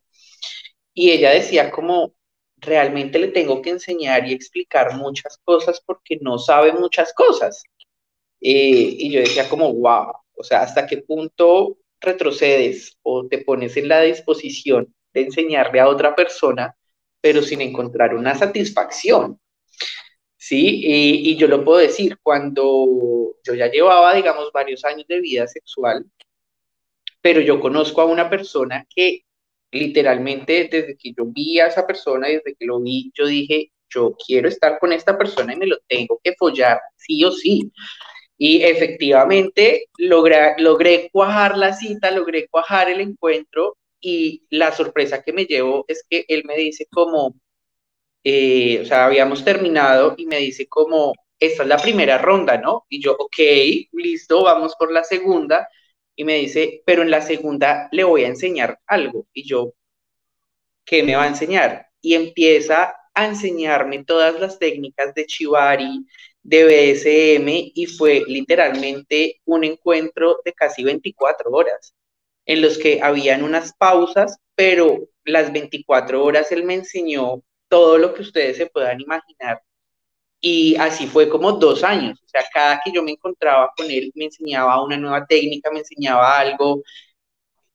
Y 0.93 1.11
ella 1.11 1.31
decía 1.31 1.71
como, 1.71 2.13
realmente 2.57 3.19
le 3.19 3.29
tengo 3.29 3.61
que 3.61 3.71
enseñar 3.71 4.27
y 4.27 4.33
explicar 4.33 4.95
muchas 4.95 5.37
cosas 5.43 5.81
porque 5.85 6.17
no 6.21 6.37
sabe 6.37 6.73
muchas 6.73 7.13
cosas. 7.13 7.63
Eh, 8.41 8.95
y 8.99 9.11
yo 9.11 9.19
decía 9.21 9.49
como, 9.49 9.73
wow, 9.73 10.13
o 10.35 10.43
sea, 10.43 10.61
¿hasta 10.63 10.87
qué 10.87 10.97
punto 10.97 11.77
retrocedes 12.01 12.97
o 13.03 13.27
te 13.27 13.39
pones 13.39 13.77
en 13.77 13.87
la 13.87 14.01
disposición 14.01 14.93
de 15.13 15.21
enseñarle 15.21 15.79
a 15.79 15.87
otra 15.87 16.15
persona, 16.15 16.75
pero 17.21 17.41
sin 17.41 17.61
encontrar 17.61 18.15
una 18.15 18.35
satisfacción? 18.35 19.39
Sí, 20.43 20.81
y, 20.83 21.35
yo 21.37 21.47
lo 21.47 21.63
puedo 21.63 21.77
decir, 21.77 22.17
cuando 22.23 23.35
yo 23.43 23.53
ya 23.53 23.69
llevaba, 23.69 24.15
digamos, 24.15 24.51
varios 24.51 24.83
años 24.85 25.05
de 25.07 25.21
vida 25.21 25.47
sexual, 25.47 26.03
pero 27.21 27.41
yo 27.41 27.59
conozco 27.59 28.01
a 28.01 28.05
una 28.05 28.27
persona 28.27 28.87
que 28.89 29.23
literalmente 29.71 30.67
desde 30.71 30.97
que 30.97 31.13
yo 31.15 31.25
vi 31.27 31.59
a 31.59 31.67
esa 31.67 31.85
persona, 31.85 32.27
desde 32.27 32.55
que 32.55 32.65
lo 32.65 32.81
vi, 32.81 33.11
yo 33.15 33.27
dije, 33.27 33.71
yo 33.87 34.15
quiero 34.25 34.49
estar 34.49 34.79
con 34.79 34.93
esta 34.93 35.15
persona 35.15 35.53
y 35.53 35.57
me 35.57 35.67
lo 35.67 35.77
tengo 35.87 36.19
que 36.23 36.33
follar, 36.33 36.81
sí 36.97 37.23
o 37.23 37.31
sí. 37.31 37.71
Y 38.37 38.63
efectivamente 38.63 39.89
logré, 39.97 41.09
cuajar 41.11 41.55
la 41.57 41.73
cita, 41.73 42.09
logré 42.09 42.47
cuajar 42.47 42.89
el 42.89 43.01
encuentro 43.01 43.77
y 44.01 44.43
la 44.49 44.71
sorpresa 44.71 45.21
que 45.21 45.33
me 45.33 45.45
llevo 45.45 45.85
es 45.87 46.03
que 46.09 46.25
él 46.27 46.43
me 46.45 46.57
dice 46.57 46.87
como, 46.91 47.35
eh, 48.23 48.79
o 48.81 48.85
sea, 48.85 49.05
habíamos 49.05 49.43
terminado 49.43 50.15
y 50.17 50.25
me 50.25 50.37
dice 50.37 50.67
como, 50.67 51.13
esta 51.39 51.63
es 51.63 51.69
la 51.69 51.77
primera 51.77 52.17
ronda, 52.19 52.57
¿no? 52.57 52.85
Y 52.89 53.01
yo, 53.01 53.15
ok, 53.17 53.37
listo, 53.93 54.43
vamos 54.43 54.75
por 54.77 54.91
la 54.91 55.03
segunda. 55.03 55.67
Y 56.15 56.23
me 56.23 56.35
dice, 56.35 56.83
pero 56.85 57.01
en 57.01 57.11
la 57.11 57.21
segunda 57.21 57.89
le 57.91 58.03
voy 58.03 58.23
a 58.25 58.27
enseñar 58.27 58.79
algo. 58.85 59.27
Y 59.33 59.43
yo, 59.47 59.73
¿qué 60.85 61.03
me 61.03 61.15
va 61.15 61.23
a 61.23 61.27
enseñar? 61.27 61.87
Y 62.01 62.13
empieza 62.15 62.95
a 63.13 63.25
enseñarme 63.25 64.03
todas 64.05 64.39
las 64.39 64.59
técnicas 64.59 65.13
de 65.15 65.25
Chivari, 65.25 66.05
de 66.43 66.63
BSM 66.65 67.71
y 67.75 67.85
fue 67.85 68.23
literalmente 68.27 69.41
un 69.45 69.63
encuentro 69.63 70.39
de 70.43 70.53
casi 70.53 70.83
24 70.83 71.51
horas, 71.51 71.93
en 72.45 72.61
los 72.61 72.77
que 72.77 73.01
habían 73.01 73.43
unas 73.43 73.73
pausas, 73.73 74.37
pero 74.55 75.07
las 75.23 75.51
24 75.51 76.23
horas 76.23 76.51
él 76.51 76.63
me 76.63 76.75
enseñó 76.75 77.43
todo 77.71 77.97
lo 77.97 78.13
que 78.13 78.23
ustedes 78.23 78.57
se 78.57 78.67
puedan 78.67 78.99
imaginar. 79.01 79.61
Y 80.41 80.75
así 80.77 81.07
fue 81.07 81.29
como 81.29 81.53
dos 81.53 81.83
años. 81.83 82.19
O 82.23 82.27
sea, 82.27 82.43
cada 82.53 82.81
que 82.83 82.91
yo 82.91 83.03
me 83.03 83.11
encontraba 83.11 83.71
con 83.77 83.89
él, 83.91 84.11
me 84.15 84.25
enseñaba 84.25 84.83
una 84.83 84.97
nueva 84.97 85.25
técnica, 85.25 85.71
me 85.71 85.79
enseñaba 85.79 86.37
algo. 86.39 86.83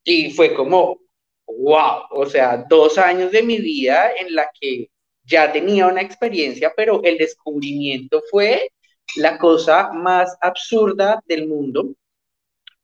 Y 0.05 0.33
fue 0.33 0.55
como, 0.55 1.01
wow, 1.47 2.05
o 2.11 2.27
sea, 2.27 2.59
dos 2.69 2.99
años 2.99 3.33
de 3.33 3.43
mi 3.43 3.59
vida 3.59 4.13
en 4.21 4.35
la 4.35 4.51
que 4.61 4.91
ya 5.25 5.53
tenía 5.53 5.87
una 5.87 6.03
experiencia, 6.03 6.73
pero 6.77 7.03
el 7.05 7.19
descubrimiento 7.19 8.23
fue 8.31 8.71
la 9.17 9.39
cosa 9.39 9.93
más 9.93 10.37
absurda 10.41 11.23
del 11.27 11.49
mundo. 11.49 11.95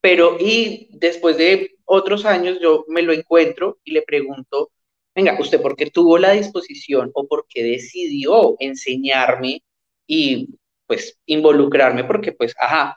Pero 0.01 0.37
y 0.41 0.89
después 0.93 1.37
de 1.39 1.77
otros 1.85 2.25
años 2.25 2.59
yo 2.61 2.85
me 2.89 3.03
lo 3.03 3.13
encuentro 3.13 3.79
y 3.85 3.93
le 3.93 4.03
pregunto, 4.03 4.71
venga, 5.15 5.39
¿usted 5.41 5.61
por 5.61 5.77
qué 5.77 5.91
tuvo 5.91 6.19
la 6.19 6.33
disposición 6.33 7.11
o 7.15 7.27
por 7.27 7.47
qué 7.49 7.63
decidió 7.63 8.57
enseñarme 8.59 9.63
y 10.07 10.49
pues 10.87 11.19
involucrarme? 11.27 12.05
Porque 12.05 12.33
pues, 12.33 12.55
ajá. 12.59 12.97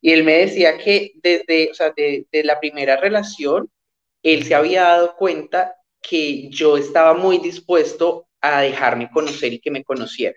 Y 0.00 0.12
él 0.12 0.24
me 0.24 0.38
decía 0.38 0.78
que 0.78 1.12
desde, 1.22 1.70
o 1.70 1.74
sea, 1.74 1.92
de 1.96 2.26
la 2.44 2.60
primera 2.60 2.96
relación, 2.96 3.70
él 4.22 4.44
se 4.44 4.54
había 4.54 4.82
dado 4.82 5.16
cuenta 5.16 5.76
que 6.02 6.48
yo 6.50 6.76
estaba 6.76 7.14
muy 7.14 7.38
dispuesto 7.38 8.26
a 8.40 8.60
dejarme 8.60 9.10
conocer 9.10 9.54
y 9.54 9.60
que 9.60 9.70
me 9.70 9.84
conociera. 9.84 10.36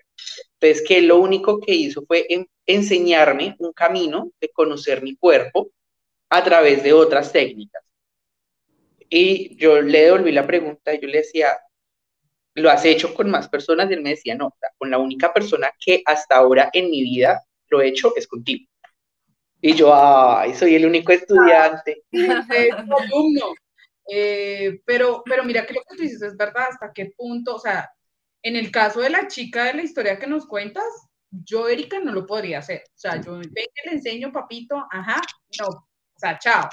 Entonces, 0.54 0.86
que 0.86 1.02
lo 1.02 1.18
único 1.18 1.60
que 1.60 1.74
hizo 1.74 2.04
fue 2.06 2.26
enseñarme 2.66 3.54
un 3.58 3.72
camino 3.72 4.32
de 4.40 4.48
conocer 4.50 5.02
mi 5.02 5.16
cuerpo 5.16 5.70
a 6.30 6.42
través 6.42 6.82
de 6.82 6.92
otras 6.92 7.32
técnicas. 7.32 7.82
Y 9.10 9.56
yo 9.56 9.80
le 9.80 10.04
devolví 10.04 10.32
la 10.32 10.46
pregunta 10.46 10.94
y 10.94 11.00
yo 11.00 11.08
le 11.08 11.18
decía, 11.18 11.58
¿lo 12.54 12.70
has 12.70 12.84
hecho 12.84 13.14
con 13.14 13.30
más 13.30 13.48
personas? 13.48 13.90
Y 13.90 13.94
él 13.94 14.02
me 14.02 14.10
decía, 14.10 14.34
no, 14.34 14.54
con 14.76 14.90
la 14.90 14.98
única 14.98 15.32
persona 15.32 15.70
que 15.78 16.02
hasta 16.04 16.36
ahora 16.36 16.70
en 16.72 16.90
mi 16.90 17.02
vida 17.02 17.42
lo 17.68 17.80
he 17.80 17.88
hecho 17.88 18.14
es 18.16 18.26
contigo. 18.26 18.68
Y 19.60 19.74
yo, 19.74 19.92
ay, 19.94 20.54
soy 20.54 20.74
el 20.74 20.86
único 20.86 21.12
estudiante. 21.12 22.04
Eh, 24.10 24.80
pero, 24.86 25.22
pero 25.22 25.44
mira 25.44 25.66
que 25.66 25.74
lo 25.74 25.82
que 25.82 25.94
tú 25.94 26.02
dices 26.02 26.22
es 26.22 26.34
verdad, 26.34 26.68
hasta 26.70 26.94
qué 26.94 27.12
punto, 27.14 27.56
o 27.56 27.58
sea, 27.58 27.90
en 28.42 28.56
el 28.56 28.70
caso 28.70 29.00
de 29.00 29.10
la 29.10 29.28
chica 29.28 29.64
de 29.64 29.74
la 29.74 29.82
historia 29.82 30.18
que 30.18 30.26
nos 30.26 30.46
cuentas, 30.46 30.84
yo, 31.30 31.68
Erika, 31.68 32.00
no 32.00 32.12
lo 32.12 32.26
podría 32.26 32.60
hacer. 32.60 32.84
O 32.88 32.98
sea, 32.98 33.20
yo 33.20 33.38
ven 33.38 33.52
que 33.52 33.90
le 33.90 33.92
enseño, 33.92 34.32
papito, 34.32 34.82
ajá, 34.90 35.20
no, 35.60 35.66
o 35.68 36.18
sea, 36.18 36.38
chao. 36.38 36.70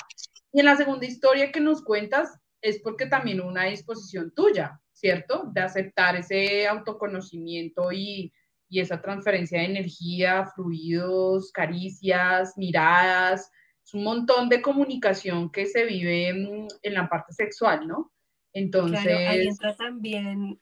Y 0.55 0.61
en 0.61 0.67
la 0.67 0.77
segunda 0.77 1.05
historia 1.05 1.51
que 1.51 1.59
nos 1.59 1.83
cuentas 1.83 2.39
es 2.61 2.79
porque 2.79 3.07
también 3.07 3.41
una 3.41 3.65
disposición 3.65 4.31
tuya, 4.33 4.79
¿cierto? 4.93 5.49
De 5.51 5.59
aceptar 5.59 6.15
ese 6.15 6.65
autoconocimiento 6.65 7.91
y, 7.91 8.31
y 8.69 8.79
esa 8.79 9.01
transferencia 9.01 9.59
de 9.59 9.65
energía, 9.65 10.45
fluidos, 10.55 11.51
caricias, 11.51 12.57
miradas, 12.57 13.51
es 13.83 13.93
un 13.93 14.05
montón 14.05 14.47
de 14.47 14.61
comunicación 14.61 15.51
que 15.51 15.65
se 15.65 15.83
vive 15.83 16.29
en, 16.29 16.69
en 16.81 16.93
la 16.93 17.09
parte 17.09 17.33
sexual, 17.33 17.85
¿no? 17.85 18.13
Entonces... 18.53 19.03
Claro, 19.03 19.29
ahí 19.29 19.47
entra 19.47 19.75
también 19.75 20.57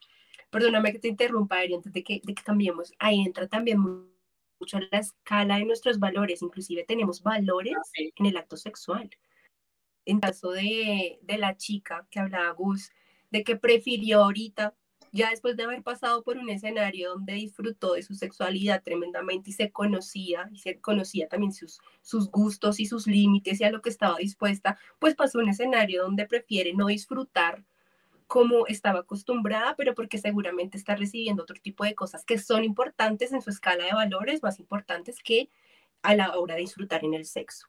perdóname 0.49 0.91
que 0.91 0.99
te 0.99 1.09
interrumpa, 1.09 1.59
Ari, 1.59 1.75
antes 1.75 1.93
de 1.93 2.03
que, 2.03 2.19
de 2.23 2.33
que 2.33 2.41
cambiemos, 2.41 2.93
ahí 2.97 3.21
entra 3.21 3.47
también 3.47 3.79
mucho 3.79 4.79
la 4.91 4.97
escala 4.97 5.59
de 5.59 5.65
nuestros 5.65 5.99
valores, 5.99 6.41
inclusive 6.41 6.83
tenemos 6.83 7.21
valores 7.21 7.77
en 8.15 8.25
el 8.25 8.37
acto 8.37 8.57
sexual. 8.57 9.07
En 10.05 10.19
caso 10.19 10.51
de, 10.51 11.19
de 11.21 11.37
la 11.37 11.57
chica 11.57 12.07
que 12.09 12.19
hablaba 12.19 12.51
Gus, 12.51 12.91
de 13.31 13.43
que 13.43 13.55
prefirió 13.55 14.23
ahorita, 14.23 14.75
ya 15.13 15.29
después 15.29 15.55
de 15.55 15.63
haber 15.63 15.83
pasado 15.83 16.23
por 16.23 16.37
un 16.37 16.49
escenario 16.49 17.11
donde 17.11 17.33
disfrutó 17.33 17.93
de 17.93 18.01
su 18.01 18.15
sexualidad 18.15 18.81
tremendamente 18.83 19.51
y 19.51 19.53
se 19.53 19.71
conocía, 19.71 20.49
y 20.51 20.57
se 20.57 20.81
conocía 20.81 21.27
también 21.27 21.53
sus, 21.53 21.79
sus 22.01 22.31
gustos 22.31 22.79
y 22.79 22.87
sus 22.87 23.05
límites 23.05 23.61
y 23.61 23.63
a 23.63 23.71
lo 23.71 23.81
que 23.81 23.89
estaba 23.89 24.17
dispuesta, 24.17 24.77
pues 24.99 25.13
pasó 25.13 25.37
un 25.39 25.49
escenario 25.49 26.03
donde 26.03 26.25
prefiere 26.25 26.73
no 26.73 26.87
disfrutar 26.87 27.63
como 28.25 28.65
estaba 28.65 29.01
acostumbrada, 29.01 29.75
pero 29.75 29.93
porque 29.93 30.17
seguramente 30.17 30.79
está 30.79 30.95
recibiendo 30.95 31.43
otro 31.43 31.57
tipo 31.61 31.83
de 31.83 31.93
cosas 31.93 32.25
que 32.25 32.39
son 32.39 32.63
importantes 32.63 33.31
en 33.31 33.43
su 33.43 33.51
escala 33.51 33.85
de 33.85 33.93
valores, 33.93 34.41
más 34.41 34.59
importantes 34.59 35.19
que 35.23 35.51
a 36.01 36.15
la 36.15 36.35
hora 36.37 36.55
de 36.55 36.61
disfrutar 36.61 37.05
en 37.05 37.13
el 37.13 37.25
sexo. 37.25 37.67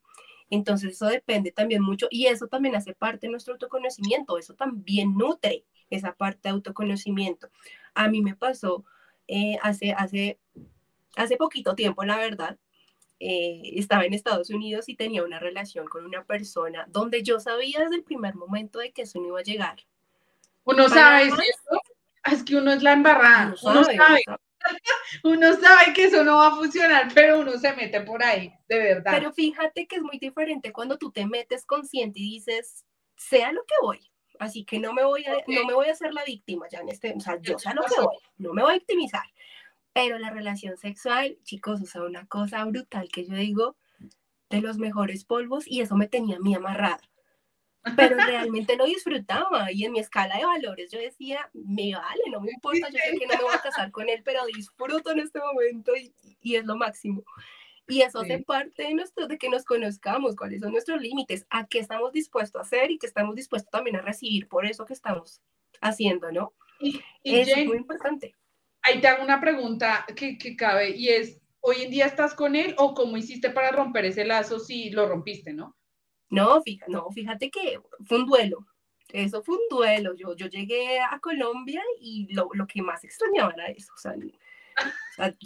Entonces 0.50 0.92
eso 0.92 1.06
depende 1.06 1.52
también 1.52 1.82
mucho 1.82 2.06
y 2.10 2.26
eso 2.26 2.46
también 2.46 2.76
hace 2.76 2.94
parte 2.94 3.26
de 3.26 3.30
nuestro 3.30 3.54
autoconocimiento, 3.54 4.38
eso 4.38 4.54
también 4.54 5.16
nutre 5.16 5.64
esa 5.90 6.14
parte 6.14 6.40
de 6.44 6.50
autoconocimiento. 6.50 7.48
A 7.94 8.08
mí 8.08 8.20
me 8.20 8.34
pasó 8.34 8.84
eh, 9.26 9.56
hace, 9.62 9.92
hace, 9.92 10.38
hace 11.16 11.36
poquito 11.36 11.74
tiempo, 11.74 12.04
la 12.04 12.16
verdad, 12.16 12.58
eh, 13.20 13.72
estaba 13.74 14.04
en 14.04 14.12
Estados 14.12 14.50
Unidos 14.50 14.88
y 14.88 14.96
tenía 14.96 15.22
una 15.24 15.38
relación 15.38 15.86
con 15.86 16.04
una 16.04 16.24
persona 16.24 16.86
donde 16.88 17.22
yo 17.22 17.40
sabía 17.40 17.80
desde 17.80 17.96
el 17.96 18.04
primer 18.04 18.34
momento 18.34 18.80
de 18.80 18.92
que 18.92 19.02
eso 19.02 19.20
no 19.20 19.28
iba 19.28 19.40
a 19.40 19.44
llegar. 19.44 19.76
Uno 20.64 20.88
sabe, 20.88 21.30
Es 22.30 22.42
que 22.42 22.56
uno 22.56 22.72
es 22.72 22.82
la 22.82 22.92
embarrada. 22.92 23.54
Uno, 23.62 23.84
sabe. 23.84 23.96
Uno 23.96 24.04
sabe 24.06 24.22
que 25.94 26.04
eso 26.04 26.24
no 26.24 26.36
va 26.36 26.48
a 26.48 26.56
funcionar, 26.56 27.08
pero 27.14 27.40
uno 27.40 27.58
se 27.58 27.72
mete 27.74 28.00
por 28.00 28.22
ahí, 28.22 28.52
de 28.68 28.78
verdad. 28.78 29.12
Pero 29.14 29.32
fíjate 29.32 29.86
que 29.86 29.96
es 29.96 30.02
muy 30.02 30.18
diferente 30.18 30.72
cuando 30.72 30.98
tú 30.98 31.10
te 31.12 31.26
metes 31.26 31.64
consciente 31.64 32.20
y 32.20 32.34
dices, 32.34 32.84
sea 33.16 33.52
lo 33.52 33.64
que 33.64 33.74
voy, 33.82 34.10
así 34.38 34.64
que 34.64 34.78
no 34.78 34.92
me 34.92 35.04
voy 35.04 35.24
a, 35.24 35.34
no 35.46 35.64
me 35.64 35.74
voy 35.74 35.88
a 35.88 35.92
hacer 35.92 36.12
la 36.12 36.24
víctima 36.24 36.66
ya 36.70 36.80
en 36.80 36.88
este, 36.88 37.12
o 37.16 37.20
sea, 37.20 37.38
yo 37.40 37.58
sé 37.58 37.72
lo 37.74 37.82
que 37.82 38.00
voy, 38.00 38.16
no 38.38 38.52
me 38.52 38.62
voy 38.62 38.72
a 38.72 38.78
victimizar. 38.78 39.26
Pero 39.92 40.18
la 40.18 40.30
relación 40.30 40.76
sexual, 40.76 41.38
chicos, 41.44 41.80
o 41.80 41.86
sea, 41.86 42.02
una 42.02 42.26
cosa 42.26 42.64
brutal 42.64 43.08
que 43.12 43.26
yo 43.26 43.36
digo, 43.36 43.76
de 44.50 44.60
los 44.60 44.76
mejores 44.76 45.24
polvos, 45.24 45.64
y 45.68 45.82
eso 45.82 45.94
me 45.94 46.08
tenía 46.08 46.36
a 46.36 46.40
mí 46.40 46.54
amarrada 46.54 47.00
pero 47.96 48.16
realmente 48.50 48.76
lo 48.76 48.86
disfrutaba 48.86 49.70
y 49.72 49.84
en 49.84 49.92
mi 49.92 50.00
escala 50.00 50.36
de 50.36 50.46
valores 50.46 50.90
yo 50.90 50.98
decía, 50.98 51.50
me 51.52 51.94
vale, 51.94 52.22
no 52.30 52.40
me 52.40 52.52
importa, 52.52 52.88
yo 52.90 52.98
sé 52.98 53.18
que 53.18 53.26
no 53.26 53.36
me 53.36 53.44
voy 53.44 53.54
a 53.54 53.60
casar 53.60 53.90
con 53.90 54.08
él, 54.08 54.22
pero 54.24 54.44
disfruto 54.46 55.12
en 55.12 55.20
este 55.20 55.40
momento 55.40 55.94
y, 55.96 56.14
y 56.40 56.56
es 56.56 56.64
lo 56.64 56.76
máximo. 56.76 57.24
Y 57.86 58.00
eso 58.00 58.20
hace 58.20 58.38
parte 58.38 58.84
de, 58.84 58.94
nuestro, 58.94 59.26
de 59.26 59.36
que 59.36 59.50
nos 59.50 59.64
conozcamos, 59.64 60.36
cuáles 60.36 60.60
son 60.60 60.72
nuestros 60.72 61.00
límites, 61.02 61.46
a 61.50 61.66
qué 61.66 61.80
estamos 61.80 62.12
dispuestos 62.12 62.58
a 62.60 62.62
hacer 62.62 62.90
y 62.90 62.98
qué 62.98 63.06
estamos 63.06 63.34
dispuestos 63.34 63.70
también 63.70 63.96
a 63.96 64.00
recibir 64.00 64.48
por 64.48 64.64
eso 64.64 64.86
que 64.86 64.94
estamos 64.94 65.42
haciendo, 65.82 66.32
¿no? 66.32 66.54
Y, 66.80 67.02
es 67.22 67.66
muy 67.66 67.76
importante. 67.76 68.34
Ahí 68.82 69.00
te 69.00 69.08
hago 69.08 69.22
una 69.22 69.40
pregunta 69.40 70.06
que, 70.16 70.38
que 70.38 70.56
cabe 70.56 70.96
y 70.96 71.10
es, 71.10 71.38
¿hoy 71.60 71.82
en 71.82 71.90
día 71.90 72.06
estás 72.06 72.34
con 72.34 72.56
él 72.56 72.74
o 72.78 72.94
cómo 72.94 73.18
hiciste 73.18 73.50
para 73.50 73.70
romper 73.70 74.06
ese 74.06 74.24
lazo 74.24 74.58
si 74.58 74.90
lo 74.90 75.06
rompiste, 75.06 75.52
no? 75.52 75.76
No, 76.30 76.62
fíjate, 76.62 76.90
no, 76.90 77.10
fíjate 77.10 77.50
que 77.50 77.80
fue 78.04 78.18
un 78.18 78.26
duelo. 78.26 78.66
Eso 79.08 79.42
fue 79.42 79.56
un 79.56 79.68
duelo. 79.70 80.14
Yo, 80.14 80.34
yo 80.34 80.46
llegué 80.46 81.00
a 81.00 81.18
Colombia 81.20 81.82
y 82.00 82.32
lo, 82.34 82.48
lo 82.52 82.66
que 82.66 82.82
más 82.82 83.04
extrañaba 83.04 83.52
era 83.52 83.66
eso. 83.68 83.92
O 83.94 83.98
sea, 83.98 84.14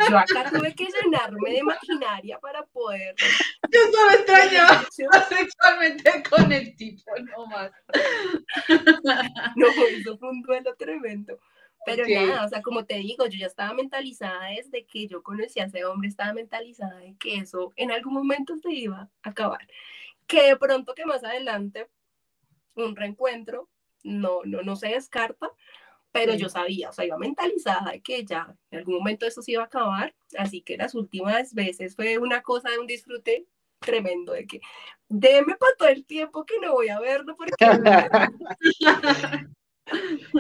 yo 0.09 0.19
acá 0.19 0.51
tuve 0.51 0.75
que 0.75 0.87
llenarme 0.87 1.51
de 1.51 1.63
maquinaria 1.63 2.39
para 2.39 2.65
poder. 2.65 3.15
Yo 3.71 3.81
solo 3.93 4.11
extrañaba 4.13 4.87
sexualmente 5.29 6.23
con 6.31 6.51
el 6.51 6.75
tipo, 6.77 7.11
no 7.37 7.47
más. 7.47 7.71
No, 9.57 9.67
eso 9.91 10.17
fue 10.17 10.31
un 10.31 10.43
duelo 10.43 10.75
tremendo. 10.77 11.39
Pero 11.85 12.05
nada, 12.09 12.45
o 12.45 12.49
sea, 12.49 12.63
como 12.63 12.85
te 12.85 12.97
digo, 12.97 13.27
yo 13.27 13.39
ya 13.39 13.47
estaba 13.47 13.73
mentalizada 13.73 14.49
desde 14.49 14.85
que 14.85 15.07
yo 15.07 15.23
conocí 15.23 15.61
a 15.61 15.65
ese 15.65 15.85
hombre, 15.85 16.09
estaba 16.09 16.33
mentalizada 16.35 16.99
de 16.99 17.15
que 17.19 17.37
eso 17.37 17.73
en 17.77 17.91
algún 17.93 18.15
momento 18.15 18.57
se 18.59 18.73
iba 18.73 19.09
a 19.23 19.29
acabar 19.29 19.67
que 20.29 20.43
de 20.43 20.57
pronto 20.57 20.95
que 20.95 21.07
más 21.07 21.25
adelante 21.25 21.89
un 22.77 22.95
reencuentro 22.95 23.69
no, 24.05 24.43
no, 24.45 24.63
no 24.63 24.77
se 24.77 24.89
descarta, 24.89 25.51
pero 26.13 26.35
yo 26.35 26.49
sabía, 26.49 26.91
o 26.91 26.93
sea, 26.93 27.05
iba 27.05 27.19
mentalizada 27.19 27.91
de 27.91 28.01
que 28.01 28.25
ya 28.25 28.55
en 28.71 28.79
algún 28.79 28.99
momento 28.99 29.27
eso 29.27 29.43
se 29.43 29.53
iba 29.53 29.63
a 29.63 29.67
acabar, 29.67 30.15
así 30.37 30.63
que 30.63 30.77
las 30.77 30.95
últimas 30.95 31.55
veces 31.55 31.97
fue 31.97 32.19
una 32.19 32.43
cosa 32.43 32.71
de 32.71 32.79
un 32.79 32.87
disfrute 32.87 33.47
tremendo, 33.81 34.33
de 34.33 34.47
que 34.47 34.61
déme 35.09 35.57
para 35.57 35.75
todo 35.77 35.89
el 35.89 36.05
tiempo 36.05 36.45
que 36.45 36.59
no 36.61 36.73
voy 36.73 36.89
a 36.89 37.01
verlo 37.01 37.37
porque... 37.37 37.55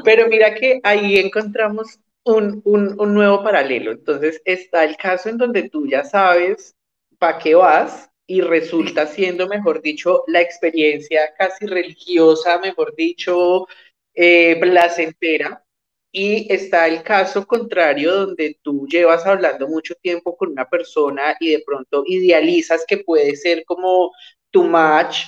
pero 0.05 0.29
mira 0.29 0.55
que 0.55 0.81
ahí 0.83 1.17
encontramos 1.17 1.99
un, 2.25 2.61
un, 2.65 3.01
un 3.01 3.15
nuevo 3.15 3.43
paralelo, 3.43 3.93
entonces 3.93 4.43
está 4.45 4.85
el 4.85 4.97
caso 4.97 5.29
en 5.29 5.39
donde 5.39 5.69
tú 5.71 5.87
ya 5.87 6.05
sabes 6.05 6.77
para 7.19 7.39
qué 7.39 7.55
vas, 7.55 8.11
y 8.29 8.43
resulta 8.43 9.07
siendo, 9.07 9.49
mejor 9.49 9.83
dicho, 9.83 10.25
la 10.29 10.43
experiencia 10.43 11.35
casi 11.39 11.67
religiosa, 11.67 12.59
mejor 12.59 12.95
dicho, 12.95 13.67
eh, 14.15 14.57
placentera. 14.61 15.65
Y 16.13 16.53
está 16.53 16.89
el 16.89 17.03
caso 17.03 17.47
contrario 17.47 18.15
donde 18.15 18.59
tú 18.63 18.87
llevas 18.89 19.27
hablando 19.27 19.69
mucho 19.69 19.95
tiempo 20.03 20.37
con 20.37 20.51
una 20.53 20.69
persona 20.69 21.37
y 21.41 21.53
de 21.53 21.63
pronto 21.67 22.03
idealizas 22.07 22.85
que 22.87 22.99
puede 22.99 23.35
ser 23.37 23.65
como 23.65 24.13
tu 24.51 24.65
match. 24.65 25.25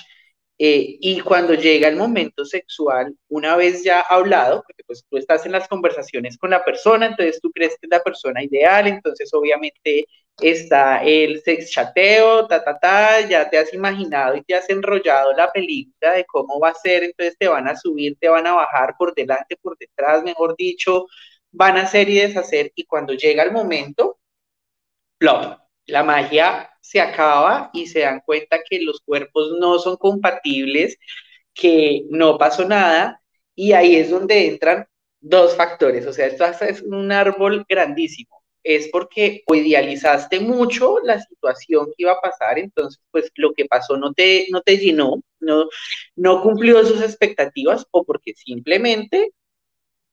Eh, 0.59 0.97
y 1.01 1.21
cuando 1.21 1.55
llega 1.55 1.87
el 1.87 1.95
momento 1.95 2.45
sexual, 2.45 3.15
una 3.29 3.55
vez 3.55 3.83
ya 3.83 4.01
hablado, 4.01 4.63
porque 4.67 4.83
pues 4.85 5.03
tú 5.09 5.17
estás 5.17 5.45
en 5.47 5.53
las 5.53 5.67
conversaciones 5.67 6.37
con 6.37 6.51
la 6.51 6.63
persona, 6.63 7.07
entonces 7.07 7.39
tú 7.41 7.51
crees 7.51 7.71
que 7.79 7.87
es 7.87 7.89
la 7.89 8.03
persona 8.03 8.43
ideal, 8.43 8.87
entonces 8.87 9.33
obviamente 9.33 10.05
está 10.41 11.03
el 11.03 11.41
sex 11.43 11.71
chateo, 11.71 12.47
ta, 12.47 12.63
ta, 12.63 12.79
ta, 12.79 13.21
ya 13.27 13.49
te 13.49 13.57
has 13.57 13.73
imaginado 13.73 14.35
y 14.35 14.43
te 14.43 14.55
has 14.55 14.69
enrollado 14.69 15.33
la 15.33 15.51
película 15.51 16.13
de 16.13 16.25
cómo 16.25 16.59
va 16.59 16.69
a 16.69 16.73
ser, 16.73 17.03
entonces 17.03 17.37
te 17.37 17.47
van 17.47 17.67
a 17.67 17.75
subir, 17.75 18.17
te 18.19 18.29
van 18.29 18.47
a 18.47 18.53
bajar 18.55 18.95
por 18.97 19.13
delante, 19.15 19.57
por 19.61 19.77
detrás, 19.77 20.23
mejor 20.23 20.55
dicho, 20.57 21.07
van 21.51 21.77
a 21.77 21.83
hacer 21.83 22.09
y 22.09 22.15
deshacer, 22.19 22.71
y 22.75 22.85
cuando 22.85 23.13
llega 23.13 23.43
el 23.43 23.51
momento, 23.51 24.19
plop, 25.17 25.59
la 25.85 26.03
magia 26.03 26.71
se 26.81 26.99
acaba 27.01 27.69
y 27.73 27.87
se 27.87 28.01
dan 28.01 28.21
cuenta 28.25 28.59
que 28.67 28.81
los 28.81 29.01
cuerpos 29.01 29.53
no 29.59 29.79
son 29.79 29.97
compatibles, 29.97 30.97
que 31.53 32.03
no 32.09 32.37
pasó 32.37 32.65
nada, 32.67 33.21
y 33.55 33.73
ahí 33.73 33.95
es 33.97 34.09
donde 34.09 34.47
entran 34.47 34.87
dos 35.19 35.55
factores, 35.55 36.05
o 36.07 36.13
sea, 36.13 36.27
esto 36.27 36.45
es 36.65 36.81
un 36.81 37.11
árbol 37.11 37.65
grandísimo 37.69 38.40
es 38.63 38.89
porque 38.89 39.43
o 39.47 39.55
idealizaste 39.55 40.39
mucho 40.39 40.99
la 41.03 41.19
situación 41.21 41.87
que 41.87 42.03
iba 42.03 42.13
a 42.13 42.21
pasar, 42.21 42.59
entonces 42.59 43.01
pues 43.11 43.31
lo 43.35 43.53
que 43.53 43.65
pasó 43.65 43.97
no 43.97 44.13
te, 44.13 44.47
no 44.51 44.61
te 44.61 44.77
llenó, 44.77 45.21
no, 45.39 45.67
no 46.15 46.41
cumplió 46.43 46.85
sus 46.85 47.01
expectativas 47.01 47.85
o 47.91 48.03
porque 48.03 48.33
simplemente, 48.35 49.31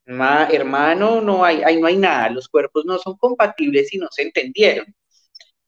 hermano, 0.07 1.21
no 1.21 1.45
hay, 1.45 1.63
ahí 1.63 1.81
no 1.81 1.87
hay 1.87 1.97
nada, 1.97 2.31
los 2.31 2.49
cuerpos 2.49 2.85
no 2.87 2.99
son 2.99 3.17
compatibles 3.19 3.93
y 3.93 3.99
no 3.99 4.09
se 4.11 4.23
entendieron. 4.23 4.87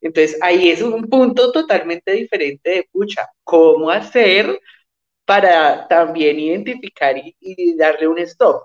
Entonces 0.01 0.39
ahí 0.43 0.70
es 0.70 0.83
un 0.83 1.09
punto 1.09 1.53
totalmente 1.53 2.12
diferente 2.12 2.70
de, 2.70 2.89
pucha, 2.91 3.28
¿cómo 3.45 3.91
hacer 3.91 4.61
para 5.26 5.87
también 5.89 6.41
identificar 6.41 7.16
y 7.18 7.76
darle 7.76 8.09
un 8.09 8.18
stop? 8.20 8.62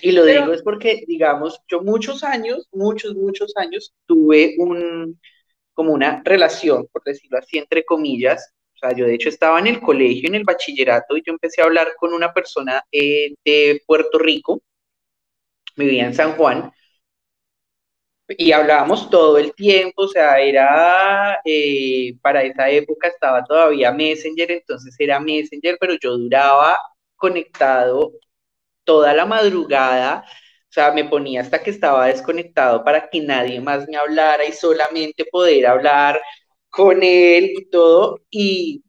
Y 0.00 0.12
lo 0.12 0.24
digo 0.24 0.52
es 0.52 0.62
porque, 0.62 1.04
digamos, 1.06 1.60
yo 1.68 1.82
muchos 1.82 2.24
años, 2.24 2.68
muchos, 2.72 3.14
muchos 3.14 3.52
años 3.56 3.92
tuve 4.06 4.54
un, 4.58 5.20
como 5.74 5.92
una 5.92 6.22
relación, 6.24 6.86
por 6.92 7.02
decirlo 7.04 7.38
así, 7.38 7.58
entre 7.58 7.84
comillas. 7.84 8.52
O 8.74 8.78
sea, 8.78 8.96
yo 8.96 9.06
de 9.06 9.14
hecho 9.14 9.28
estaba 9.28 9.58
en 9.60 9.68
el 9.68 9.80
colegio, 9.80 10.28
en 10.28 10.34
el 10.34 10.44
bachillerato, 10.44 11.16
y 11.16 11.22
yo 11.24 11.32
empecé 11.32 11.62
a 11.62 11.66
hablar 11.66 11.94
con 11.98 12.12
una 12.12 12.32
persona 12.32 12.82
eh, 12.90 13.34
de 13.44 13.80
Puerto 13.86 14.18
Rico, 14.18 14.62
vivía 15.76 16.06
en 16.06 16.14
San 16.14 16.32
Juan, 16.32 16.72
y 18.28 18.52
hablábamos 18.52 19.10
todo 19.10 19.38
el 19.38 19.52
tiempo, 19.54 20.02
o 20.02 20.08
sea, 20.08 20.40
era, 20.40 21.40
eh, 21.44 22.14
para 22.22 22.42
esa 22.42 22.70
época 22.70 23.08
estaba 23.08 23.44
todavía 23.44 23.92
Messenger, 23.92 24.50
entonces 24.52 24.94
era 24.98 25.20
Messenger, 25.20 25.76
pero 25.80 25.94
yo 26.00 26.16
duraba 26.16 26.78
conectado 27.16 28.12
toda 28.84 29.14
la 29.14 29.26
madrugada, 29.26 30.24
o 30.72 30.72
sea, 30.72 30.92
me 30.92 31.04
ponía 31.04 31.42
hasta 31.42 31.62
que 31.62 31.70
estaba 31.70 32.06
desconectado 32.06 32.82
para 32.84 33.08
que 33.10 33.20
nadie 33.20 33.60
más 33.60 33.86
me 33.88 33.96
hablara 33.96 34.44
y 34.44 34.52
solamente 34.52 35.26
poder 35.30 35.66
hablar 35.66 36.20
con 36.70 37.02
él 37.02 37.52
y 37.56 37.68
todo. 37.70 38.20
Y, 38.30 38.82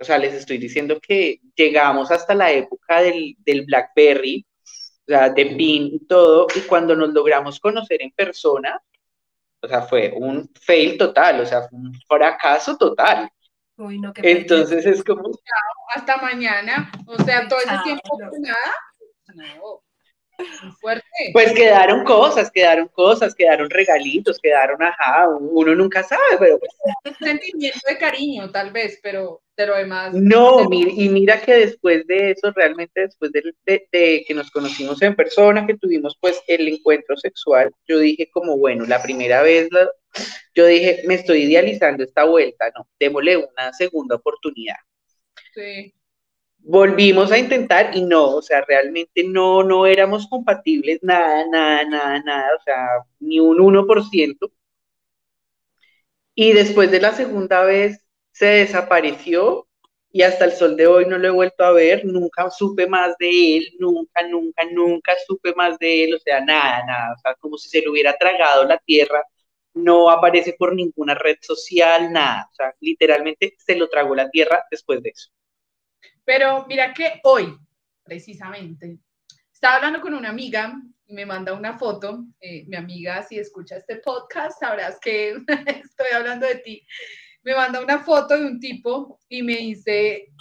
o 0.00 0.04
sea, 0.04 0.18
les 0.18 0.34
estoy 0.34 0.58
diciendo 0.58 0.98
que 1.00 1.40
llegamos 1.54 2.10
hasta 2.10 2.34
la 2.34 2.50
época 2.52 3.02
del, 3.02 3.36
del 3.40 3.66
BlackBerry, 3.66 4.46
o 5.06 5.10
sea, 5.10 5.28
de 5.28 5.46
PIN 5.46 5.88
y 5.92 6.06
todo, 6.06 6.46
y 6.54 6.60
cuando 6.60 6.96
nos 6.96 7.10
logramos 7.10 7.60
conocer 7.60 8.00
en 8.02 8.12
persona, 8.12 8.80
o 9.62 9.68
sea, 9.68 9.82
fue 9.82 10.12
un 10.16 10.50
fail 10.58 10.96
total, 10.96 11.40
o 11.40 11.46
sea, 11.46 11.68
fue 11.68 11.78
un 11.78 11.92
fracaso 12.08 12.78
total. 12.78 13.30
Uy, 13.76 13.98
no, 13.98 14.12
Entonces 14.16 14.86
es 14.86 15.04
como... 15.04 15.30
Hasta 15.94 16.16
mañana, 16.18 16.90
o 17.06 17.22
sea, 17.24 17.46
todo 17.48 17.58
ese 17.58 17.76
tiempo 17.84 18.18
nada. 18.38 18.72
Fuerte. 20.80 21.04
Pues 21.32 21.52
quedaron 21.52 22.04
cosas, 22.04 22.50
quedaron 22.50 22.88
cosas, 22.88 23.34
quedaron 23.34 23.68
regalitos, 23.68 24.38
quedaron, 24.38 24.82
ajá, 24.82 25.28
uno 25.28 25.74
nunca 25.74 26.02
sabe, 26.02 26.36
pero 26.38 26.58
pues. 26.58 26.72
Un 27.04 27.26
sentimiento 27.26 27.80
de 27.88 27.98
cariño, 27.98 28.50
tal 28.50 28.70
vez, 28.70 28.98
pero 29.02 29.42
de 29.56 29.66
lo 29.66 29.76
demás. 29.76 30.14
No, 30.14 30.66
y 30.72 31.08
mira 31.08 31.40
que 31.40 31.52
después 31.52 32.06
de 32.06 32.32
eso, 32.32 32.52
realmente 32.52 33.02
después 33.02 33.30
de, 33.32 33.52
de, 33.66 34.24
que 34.26 34.34
nos 34.34 34.50
conocimos 34.50 35.00
en 35.02 35.14
persona, 35.14 35.66
que 35.66 35.76
tuvimos 35.76 36.16
pues 36.20 36.42
el 36.46 36.68
encuentro 36.68 37.16
sexual, 37.16 37.70
yo 37.86 37.98
dije 37.98 38.30
como, 38.32 38.56
bueno, 38.56 38.86
la 38.86 39.02
primera 39.02 39.42
vez 39.42 39.68
Yo 40.54 40.66
dije, 40.66 41.02
me 41.06 41.14
estoy 41.14 41.42
idealizando 41.42 42.02
esta 42.02 42.24
vuelta, 42.24 42.70
no, 42.76 42.88
démosle 42.98 43.36
una 43.36 43.72
segunda 43.72 44.16
oportunidad. 44.16 44.76
Sí. 45.54 45.94
Volvimos 46.62 47.32
a 47.32 47.38
intentar 47.38 47.90
y 47.96 48.02
no, 48.02 48.36
o 48.36 48.42
sea, 48.42 48.62
realmente 48.62 49.24
no, 49.24 49.62
no 49.64 49.86
éramos 49.86 50.26
compatibles, 50.28 51.00
nada, 51.02 51.44
nada, 51.50 51.84
nada, 51.84 52.22
nada, 52.22 52.48
o 52.58 52.62
sea, 52.62 52.86
ni 53.18 53.40
un 53.40 53.60
1%. 53.60 54.50
Y 56.34 56.52
después 56.52 56.90
de 56.90 57.00
la 57.00 57.12
segunda 57.12 57.64
vez 57.64 58.00
se 58.32 58.46
desapareció 58.46 59.68
y 60.12 60.22
hasta 60.22 60.44
el 60.44 60.52
sol 60.52 60.76
de 60.76 60.86
hoy 60.86 61.06
no 61.06 61.18
lo 61.18 61.28
he 61.28 61.30
vuelto 61.30 61.64
a 61.64 61.72
ver, 61.72 62.04
nunca 62.04 62.50
supe 62.50 62.86
más 62.88 63.16
de 63.18 63.58
él, 63.58 63.64
nunca, 63.78 64.26
nunca, 64.28 64.64
nunca 64.72 65.12
supe 65.26 65.54
más 65.54 65.78
de 65.78 66.04
él, 66.04 66.14
o 66.14 66.18
sea, 66.18 66.40
nada, 66.44 66.84
nada, 66.86 67.14
o 67.16 67.18
sea, 67.20 67.34
como 67.36 67.56
si 67.58 67.68
se 67.68 67.80
le 67.80 67.90
hubiera 67.90 68.16
tragado 68.16 68.64
la 68.64 68.78
tierra, 68.78 69.22
no 69.74 70.10
aparece 70.10 70.54
por 70.58 70.74
ninguna 70.74 71.14
red 71.14 71.36
social, 71.40 72.12
nada, 72.12 72.48
o 72.50 72.54
sea, 72.54 72.74
literalmente 72.80 73.54
se 73.58 73.76
lo 73.76 73.88
tragó 73.88 74.14
la 74.14 74.30
tierra 74.30 74.64
después 74.70 75.02
de 75.02 75.10
eso. 75.10 75.30
Pero 76.24 76.66
mira 76.66 76.92
que 76.92 77.20
hoy, 77.24 77.56
precisamente, 78.02 78.98
estaba 79.52 79.76
hablando 79.76 80.00
con 80.00 80.14
una 80.14 80.30
amiga 80.30 80.74
y 81.06 81.14
me 81.14 81.26
manda 81.26 81.52
una 81.52 81.78
foto, 81.78 82.24
eh, 82.40 82.64
mi 82.66 82.76
amiga, 82.76 83.22
si 83.22 83.38
escucha 83.38 83.76
este 83.76 83.96
podcast, 83.96 84.60
sabrás 84.60 84.98
que 85.00 85.36
estoy 85.84 86.12
hablando 86.14 86.46
de 86.46 86.56
ti, 86.56 86.86
me 87.42 87.54
manda 87.54 87.82
una 87.82 87.98
foto 88.00 88.38
de 88.38 88.46
un 88.46 88.60
tipo 88.60 89.18
y 89.28 89.42
me 89.42 89.56
dice, 89.56 90.32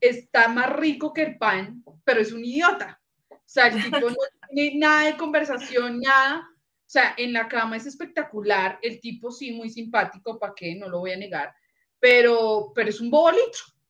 está 0.00 0.48
más 0.48 0.72
rico 0.76 1.12
que 1.12 1.22
el 1.22 1.38
pan, 1.38 1.82
pero 2.04 2.20
es 2.20 2.32
un 2.32 2.44
idiota. 2.44 3.00
O 3.30 3.36
sea, 3.44 3.68
el 3.68 3.82
tipo 3.82 4.10
no 4.10 4.16
tiene 4.50 4.78
nada 4.78 5.06
de 5.06 5.16
conversación, 5.16 6.00
nada. 6.00 6.48
O 6.48 6.90
sea, 6.92 7.14
en 7.16 7.32
la 7.32 7.48
cama 7.48 7.76
es 7.76 7.86
espectacular. 7.86 8.78
El 8.82 9.00
tipo 9.00 9.30
sí, 9.30 9.52
muy 9.52 9.70
simpático, 9.70 10.38
¿para 10.38 10.54
qué? 10.54 10.74
No 10.74 10.88
lo 10.88 11.00
voy 11.00 11.12
a 11.12 11.16
negar. 11.16 11.54
Pero, 11.98 12.72
pero 12.74 12.90
es 12.90 13.00
un 13.00 13.10
bobo 13.10 13.30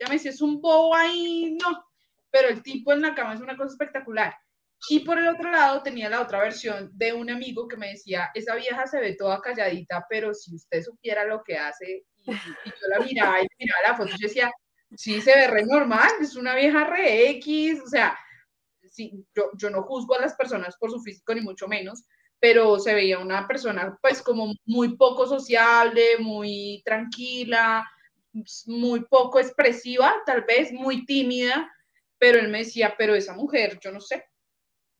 Ya 0.02 0.08
me 0.08 0.14
dice, 0.14 0.30
es 0.30 0.42
un 0.42 0.60
bobo 0.60 0.96
ahí, 0.96 1.56
no. 1.62 1.84
Pero 2.28 2.48
el 2.48 2.60
tipo 2.60 2.92
en 2.92 3.02
la 3.02 3.14
cama 3.14 3.34
es 3.34 3.40
una 3.40 3.56
cosa 3.56 3.70
espectacular. 3.70 4.34
Y 4.88 5.00
por 5.00 5.16
el 5.16 5.28
otro 5.28 5.48
lado 5.48 5.80
tenía 5.80 6.10
la 6.10 6.20
otra 6.20 6.40
versión 6.40 6.90
de 6.94 7.12
un 7.12 7.30
amigo 7.30 7.68
que 7.68 7.76
me 7.76 7.90
decía, 7.90 8.32
esa 8.34 8.56
vieja 8.56 8.84
se 8.88 8.98
ve 8.98 9.14
toda 9.14 9.40
calladita, 9.40 10.04
pero 10.10 10.34
si 10.34 10.56
usted 10.56 10.82
supiera 10.82 11.24
lo 11.24 11.44
que 11.44 11.56
hace, 11.56 12.04
y, 12.16 12.32
yo 12.32 12.88
la 12.88 12.98
miraba 12.98 13.40
y 13.40 13.46
miraba 13.60 13.88
la 13.88 13.96
foto, 13.96 14.10
yo 14.10 14.26
decía, 14.26 14.50
sí, 14.96 15.20
se 15.20 15.36
ve 15.36 15.46
re 15.46 15.64
normal, 15.64 16.10
es 16.20 16.34
una 16.34 16.56
vieja 16.56 16.82
re 16.82 17.30
X, 17.30 17.80
o 17.80 17.86
sea, 17.86 18.18
sí, 18.90 19.24
yo, 19.36 19.50
yo 19.56 19.70
no 19.70 19.84
juzgo 19.84 20.16
a 20.16 20.22
las 20.22 20.34
personas 20.34 20.76
por 20.78 20.90
su 20.90 21.00
físico, 21.00 21.32
ni 21.32 21.42
mucho 21.42 21.68
menos, 21.68 22.02
pero 22.40 22.80
se 22.80 22.92
veía 22.92 23.20
una 23.20 23.46
persona 23.46 23.96
pues 24.02 24.20
como 24.20 24.52
muy 24.64 24.96
poco 24.96 25.28
sociable, 25.28 26.18
muy 26.18 26.82
tranquila, 26.84 27.88
muy 28.66 29.04
poco 29.04 29.40
expresiva, 29.40 30.14
tal 30.26 30.42
vez 30.42 30.72
muy 30.72 31.04
tímida, 31.04 31.72
pero 32.18 32.38
él 32.38 32.48
me 32.48 32.58
decía, 32.58 32.94
pero 32.96 33.14
esa 33.14 33.34
mujer, 33.34 33.78
yo 33.80 33.92
no 33.92 34.00
sé, 34.00 34.26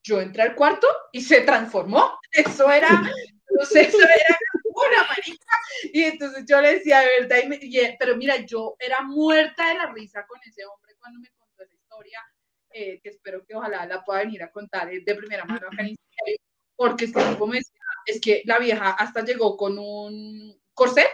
yo 0.03 0.21
entré 0.21 0.43
al 0.43 0.55
cuarto 0.55 0.87
y 1.13 1.21
se 1.23 1.43
transformó. 1.43 2.19
Eso 2.33 2.71
era, 2.71 2.89
no 2.91 3.65
sé, 3.67 3.83
eso 3.83 3.99
era 3.99 4.39
una 4.65 5.07
marica. 5.07 5.57
Y 5.93 6.03
entonces 6.03 6.45
yo 6.49 6.61
le 6.63 6.75
decía, 6.75 7.01
de 7.01 7.21
verdad, 7.21 7.59
pero 7.99 8.17
mira, 8.17 8.37
yo 8.39 8.75
era 8.79 9.03
muerta 9.03 9.69
de 9.69 9.75
la 9.75 9.93
risa 9.93 10.27
con 10.27 10.41
ese 10.43 10.65
hombre 10.65 10.95
cuando 10.99 11.21
me 11.21 11.29
contó 11.37 11.63
esa 11.63 11.75
historia, 11.75 12.19
eh, 12.71 13.01
que 13.03 13.11
espero 13.11 13.45
que 13.45 13.55
ojalá 13.55 13.85
la 13.85 14.03
pueda 14.03 14.21
venir 14.21 14.43
a 14.43 14.51
contar 14.51 14.89
de 14.91 15.15
primera 15.15 15.45
mano 15.45 15.69
acá 15.69 15.83
en 15.83 15.95
porque 16.77 17.05
es 17.05 17.13
que 17.13 17.23
tipo 17.23 17.47
me 17.47 17.59
decía, 17.59 17.81
es 18.07 18.21
que 18.21 18.43
la 18.47 18.59
vieja 18.59 18.93
hasta 18.93 19.23
llegó 19.25 19.57
con 19.57 19.79
un 19.79 20.59
corset. 20.73 21.13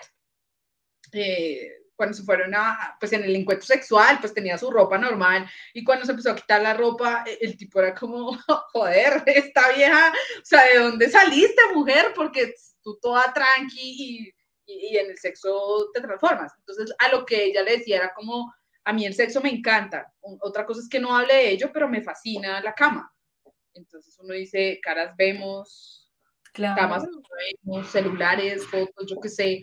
Eh, 1.12 1.78
cuando 1.98 2.16
se 2.16 2.22
fueron 2.22 2.54
a, 2.54 2.96
pues 3.00 3.12
en 3.12 3.24
el 3.24 3.34
encuentro 3.34 3.66
sexual, 3.66 4.18
pues 4.20 4.32
tenía 4.32 4.56
su 4.56 4.70
ropa 4.70 4.96
normal 4.96 5.50
y 5.74 5.82
cuando 5.82 6.06
se 6.06 6.12
empezó 6.12 6.30
a 6.30 6.36
quitar 6.36 6.62
la 6.62 6.72
ropa, 6.72 7.24
e, 7.26 7.38
el 7.40 7.56
tipo 7.56 7.80
era 7.80 7.92
como, 7.92 8.38
joder, 8.72 9.24
esta 9.26 9.72
vieja, 9.72 10.12
o 10.40 10.44
sea, 10.44 10.62
¿de 10.72 10.78
dónde 10.78 11.10
saliste, 11.10 11.60
mujer? 11.74 12.12
Porque 12.14 12.54
tú 12.80 12.96
toda 13.02 13.32
tranqui 13.34 13.80
y, 13.80 14.34
y, 14.64 14.96
en 14.96 15.10
el 15.10 15.18
sexo 15.18 15.90
te 15.92 16.00
transformas. 16.00 16.52
Entonces, 16.58 16.94
a 17.00 17.08
lo 17.08 17.26
que 17.26 17.46
ella 17.46 17.64
le 17.64 17.78
decía 17.78 17.96
era 17.96 18.14
como, 18.14 18.54
a 18.84 18.92
mí 18.92 19.04
el 19.04 19.14
sexo 19.14 19.40
me 19.40 19.50
encanta. 19.50 20.14
Otra 20.20 20.64
cosa 20.64 20.80
es 20.80 20.88
que 20.88 21.00
no 21.00 21.16
hable 21.16 21.34
de 21.34 21.50
ello, 21.50 21.72
pero 21.72 21.88
me 21.88 22.00
fascina 22.00 22.60
la 22.60 22.74
cama. 22.74 23.12
Entonces 23.74 24.16
uno 24.20 24.34
dice, 24.34 24.78
caras 24.80 25.16
vemos, 25.16 26.08
camas 26.52 27.04
vemos, 27.64 27.88
celulares, 27.88 28.64
fotos, 28.66 29.10
yo 29.10 29.18
qué 29.20 29.28
sé. 29.28 29.62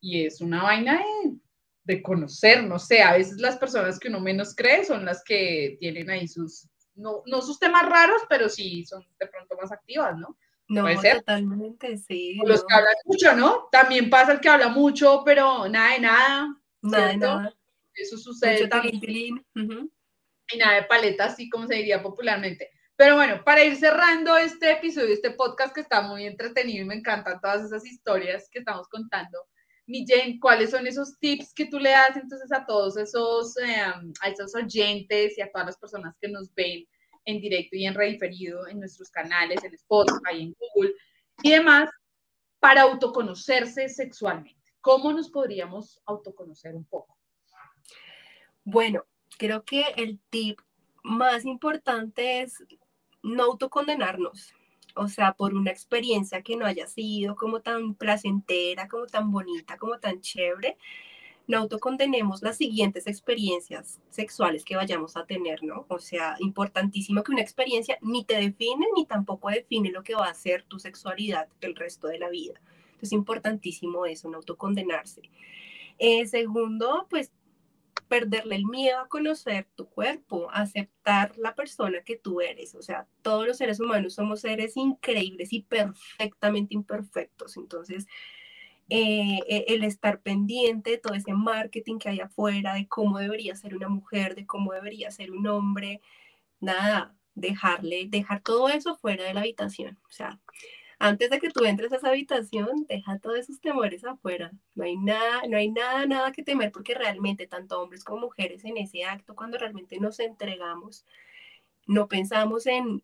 Y 0.00 0.26
es 0.26 0.42
una 0.42 0.62
vaina 0.64 0.98
de 0.98 1.38
de 1.84 2.02
conocer, 2.02 2.62
no 2.64 2.78
sé, 2.78 3.02
a 3.02 3.16
veces 3.16 3.38
las 3.38 3.56
personas 3.56 3.98
que 3.98 4.08
uno 4.08 4.20
menos 4.20 4.54
cree 4.54 4.84
son 4.84 5.04
las 5.04 5.22
que 5.24 5.76
tienen 5.80 6.10
ahí 6.10 6.28
sus, 6.28 6.68
no, 6.94 7.22
no 7.26 7.42
sus 7.42 7.58
temas 7.58 7.88
raros, 7.88 8.22
pero 8.28 8.48
sí 8.48 8.84
son 8.84 9.04
de 9.18 9.26
pronto 9.26 9.56
más 9.60 9.72
activas, 9.72 10.16
¿no? 10.16 10.36
No, 10.68 10.86
totalmente, 11.02 11.98
sí. 11.98 12.40
los 12.46 12.64
que 12.64 12.74
hablan 12.74 12.94
mucho, 13.04 13.34
¿no? 13.34 13.68
También 13.70 14.08
pasa 14.08 14.32
el 14.32 14.40
que 14.40 14.48
habla 14.48 14.68
mucho, 14.68 15.22
pero 15.24 15.68
nada 15.68 15.92
de 15.92 16.00
nada. 16.00 16.56
Nada 16.80 17.08
de 17.08 17.16
nada. 17.18 17.54
Eso 17.94 18.16
sucede 18.16 18.68
también. 18.68 19.44
Y 19.54 20.58
nada 20.58 20.76
de 20.76 20.84
paleta, 20.84 21.26
así 21.26 21.50
como 21.50 21.66
se 21.66 21.74
diría 21.74 22.02
popularmente. 22.02 22.70
Pero 22.96 23.16
bueno, 23.16 23.42
para 23.44 23.64
ir 23.64 23.76
cerrando 23.76 24.36
este 24.36 24.72
episodio, 24.72 25.12
este 25.12 25.32
podcast 25.32 25.74
que 25.74 25.80
está 25.80 26.02
muy 26.02 26.24
entretenido 26.26 26.84
y 26.84 26.86
me 26.86 26.94
encantan 26.94 27.40
todas 27.40 27.64
esas 27.64 27.84
historias 27.84 28.48
que 28.50 28.60
estamos 28.60 28.88
contando, 28.88 29.38
mi 29.86 30.06
¿cuáles 30.40 30.70
son 30.70 30.86
esos 30.86 31.18
tips 31.18 31.52
que 31.54 31.66
tú 31.66 31.78
le 31.78 31.90
das 31.90 32.16
entonces 32.16 32.52
a 32.52 32.64
todos 32.64 32.96
esos, 32.96 33.56
em, 33.58 34.12
a 34.20 34.28
esos 34.28 34.54
oyentes 34.54 35.36
y 35.36 35.42
a 35.42 35.50
todas 35.50 35.66
las 35.66 35.78
personas 35.78 36.16
que 36.20 36.28
nos 36.28 36.54
ven 36.54 36.86
en 37.24 37.40
directo 37.40 37.76
y 37.76 37.86
en 37.86 37.94
rediferido 37.94 38.66
en 38.68 38.80
nuestros 38.80 39.10
canales, 39.10 39.62
en 39.64 39.74
Spotify, 39.74 40.40
en 40.40 40.56
Google 40.58 40.94
y 41.42 41.50
demás, 41.50 41.90
para 42.60 42.82
autoconocerse 42.82 43.88
sexualmente? 43.88 44.60
¿Cómo 44.80 45.12
nos 45.12 45.30
podríamos 45.30 46.00
autoconocer 46.06 46.74
un 46.74 46.84
poco? 46.84 47.16
Bueno, 48.64 49.04
creo 49.38 49.64
que 49.64 49.84
el 49.96 50.20
tip 50.30 50.60
más 51.02 51.44
importante 51.44 52.42
es 52.42 52.64
no 53.22 53.44
autocondenarnos 53.44 54.52
o 54.96 55.08
sea, 55.08 55.32
por 55.34 55.54
una 55.54 55.70
experiencia 55.70 56.42
que 56.42 56.56
no 56.56 56.66
haya 56.66 56.86
sido 56.86 57.36
como 57.36 57.60
tan 57.60 57.94
placentera, 57.94 58.88
como 58.88 59.06
tan 59.06 59.30
bonita, 59.30 59.76
como 59.78 59.98
tan 59.98 60.20
chévere, 60.20 60.76
no 61.46 61.58
autocondenemos 61.58 62.42
las 62.42 62.56
siguientes 62.56 63.06
experiencias 63.06 64.00
sexuales 64.10 64.64
que 64.64 64.76
vayamos 64.76 65.16
a 65.16 65.26
tener, 65.26 65.62
¿no? 65.64 65.86
O 65.88 65.98
sea, 65.98 66.36
importantísimo 66.38 67.22
que 67.22 67.32
una 67.32 67.42
experiencia 67.42 67.98
ni 68.00 68.24
te 68.24 68.34
define 68.34 68.86
ni 68.94 69.06
tampoco 69.06 69.50
define 69.50 69.90
lo 69.90 70.02
que 70.02 70.14
va 70.14 70.28
a 70.28 70.34
ser 70.34 70.62
tu 70.64 70.78
sexualidad 70.78 71.48
el 71.60 71.74
resto 71.74 72.08
de 72.08 72.18
la 72.18 72.28
vida. 72.28 72.60
Entonces, 72.92 73.12
importantísimo 73.12 74.06
eso, 74.06 74.30
no 74.30 74.38
autocondenarse. 74.38 75.22
Eh, 75.98 76.26
segundo, 76.26 77.06
pues 77.10 77.32
perderle 78.12 78.56
el 78.56 78.66
miedo 78.66 78.98
a 79.00 79.08
conocer 79.08 79.66
tu 79.74 79.88
cuerpo, 79.88 80.50
aceptar 80.52 81.32
la 81.38 81.54
persona 81.54 82.02
que 82.04 82.18
tú 82.18 82.42
eres. 82.42 82.74
O 82.74 82.82
sea, 82.82 83.06
todos 83.22 83.46
los 83.46 83.56
seres 83.56 83.80
humanos 83.80 84.12
somos 84.12 84.42
seres 84.42 84.76
increíbles 84.76 85.50
y 85.54 85.62
perfectamente 85.62 86.74
imperfectos. 86.74 87.56
Entonces, 87.56 88.06
eh, 88.90 89.38
e, 89.48 89.64
el 89.68 89.82
estar 89.82 90.20
pendiente 90.20 90.90
de 90.90 90.98
todo 90.98 91.14
ese 91.14 91.32
marketing 91.32 91.98
que 91.98 92.10
hay 92.10 92.20
afuera, 92.20 92.74
de 92.74 92.86
cómo 92.86 93.18
debería 93.18 93.56
ser 93.56 93.74
una 93.74 93.88
mujer, 93.88 94.34
de 94.34 94.44
cómo 94.44 94.74
debería 94.74 95.10
ser 95.10 95.32
un 95.32 95.46
hombre, 95.46 96.02
nada, 96.60 97.16
dejarle, 97.34 98.08
dejar 98.10 98.42
todo 98.42 98.68
eso 98.68 98.94
fuera 98.94 99.24
de 99.24 99.32
la 99.32 99.40
habitación. 99.40 99.98
O 100.06 100.12
sea, 100.12 100.38
antes 101.02 101.30
de 101.30 101.40
que 101.40 101.50
tú 101.50 101.64
entres 101.64 101.92
a 101.92 101.96
esa 101.96 102.10
habitación, 102.10 102.86
deja 102.88 103.18
todos 103.18 103.36
esos 103.36 103.60
temores 103.60 104.04
afuera. 104.04 104.52
No 104.76 104.84
hay 104.84 104.96
nada, 104.96 105.42
no 105.48 105.56
hay 105.56 105.68
nada, 105.68 106.06
nada 106.06 106.30
que 106.30 106.44
temer 106.44 106.70
porque 106.70 106.94
realmente 106.94 107.48
tanto 107.48 107.82
hombres 107.82 108.04
como 108.04 108.20
mujeres 108.20 108.64
en 108.64 108.76
ese 108.76 109.04
acto, 109.04 109.34
cuando 109.34 109.58
realmente 109.58 109.98
nos 109.98 110.20
entregamos, 110.20 111.04
no 111.88 112.06
pensamos 112.06 112.68
en 112.68 113.02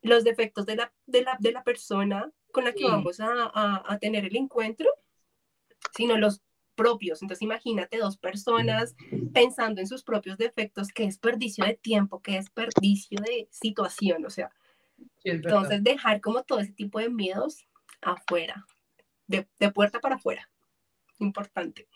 los 0.00 0.22
defectos 0.22 0.64
de 0.64 0.76
la, 0.76 0.92
de 1.06 1.52
la, 1.52 1.64
persona 1.64 2.30
con 2.52 2.64
la 2.64 2.72
que 2.72 2.84
vamos 2.84 3.18
a, 3.18 3.50
a 3.52 3.98
tener 3.98 4.24
el 4.24 4.36
encuentro, 4.36 4.88
sino 5.96 6.16
los 6.16 6.40
propios. 6.76 7.20
Entonces 7.20 7.42
imagínate 7.42 7.98
dos 7.98 8.16
personas 8.16 8.94
pensando 9.34 9.80
en 9.80 9.88
sus 9.88 10.04
propios 10.04 10.38
defectos, 10.38 10.92
qué 10.94 11.02
desperdicio 11.06 11.64
de 11.64 11.74
tiempo, 11.74 12.22
qué 12.22 12.34
desperdicio 12.34 13.18
de 13.20 13.48
situación, 13.50 14.24
o 14.24 14.30
sea, 14.30 14.52
entonces, 15.24 15.82
dejar 15.82 16.20
como 16.20 16.42
todo 16.42 16.60
ese 16.60 16.72
tipo 16.72 16.98
de 16.98 17.10
miedos 17.10 17.66
afuera, 18.00 18.66
de, 19.26 19.46
puerta 19.72 20.00
para 20.00 20.16
afuera. 20.16 20.50
Importante. 21.18 21.88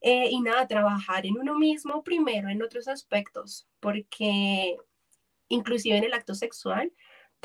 Eh, 0.00 0.28
y 0.30 0.40
nada, 0.40 0.66
trabajar 0.66 1.26
en 1.26 1.38
uno 1.38 1.58
mismo 1.58 2.02
primero 2.04 2.48
en 2.48 2.62
otros 2.62 2.88
aspectos, 2.88 3.66
porque 3.80 4.76
inclusive 5.48 5.96
en 5.96 6.04
el 6.04 6.14
acto 6.14 6.34
sexual 6.34 6.92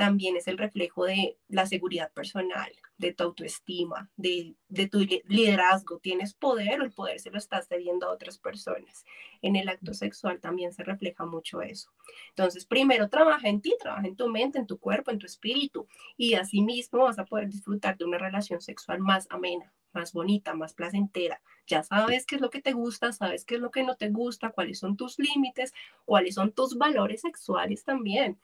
también 0.02 0.36
es 0.36 0.48
el 0.48 0.58
reflejo 0.58 1.06
de 1.06 1.38
la 1.48 1.68
seguridad 1.68 2.12
personal, 2.12 2.72
de 2.98 3.14
tu 3.14 3.24
autoestima, 3.24 4.10
de, 4.18 4.56
tu 4.90 4.98
liderazgo. 5.28 6.00
Tienes 6.00 6.34
poder 6.34 6.82
o 6.82 6.86
el 6.86 6.92
poder 6.92 7.20
se 7.20 7.30
lo 7.30 7.38
estás 7.38 7.68
cediendo 7.68 8.08
a 8.08 8.12
otras 8.12 8.40
personas. 8.40 9.06
En 9.44 9.56
el 9.56 9.70
acto 9.70 9.94
sexual 9.94 10.40
también 10.40 10.74
se 10.74 10.84
refleja 10.84 11.28
mucho 11.28 11.62
eso. 11.62 11.92
Entonces, 12.30 12.66
primero 12.66 13.10
trabaja 13.10 13.48
en 13.48 13.62
ti, 13.62 13.76
trabaja 13.80 14.08
en 14.08 14.16
tu 14.16 14.28
mente, 14.28 14.58
en 14.58 14.66
tu 14.66 14.80
cuerpo, 14.80 15.12
en 15.12 15.20
tu 15.20 15.28
espíritu 15.28 15.88
y 16.18 16.34
así 16.34 16.62
mismo 16.62 17.04
vas 17.04 17.20
a 17.20 17.26
poder 17.26 17.48
disfrutar 17.48 17.96
de 17.96 18.06
una 18.06 18.18
relación 18.18 18.60
sexual 18.60 19.02
más 19.02 19.28
amena, 19.30 19.72
más 19.94 20.14
bonita, 20.14 20.56
más 20.56 20.74
placentera. 20.74 21.44
Ya 21.68 21.84
sabes 21.84 22.26
qué 22.26 22.38
es 22.38 22.42
lo 22.42 22.50
que 22.50 22.64
te 22.64 22.72
gusta, 22.72 23.12
sabes 23.12 23.46
qué 23.46 23.54
es 23.54 23.62
lo 23.62 23.70
que 23.70 23.84
no 23.84 23.98
te 23.98 24.10
gusta, 24.10 24.50
cuáles 24.50 24.80
son 24.80 24.98
tus 24.98 25.20
límites, 25.20 25.76
cuáles 26.06 26.34
son 26.34 26.54
tus 26.54 26.76
valores 26.76 27.22
sexuales 27.22 27.84
también 27.84 28.40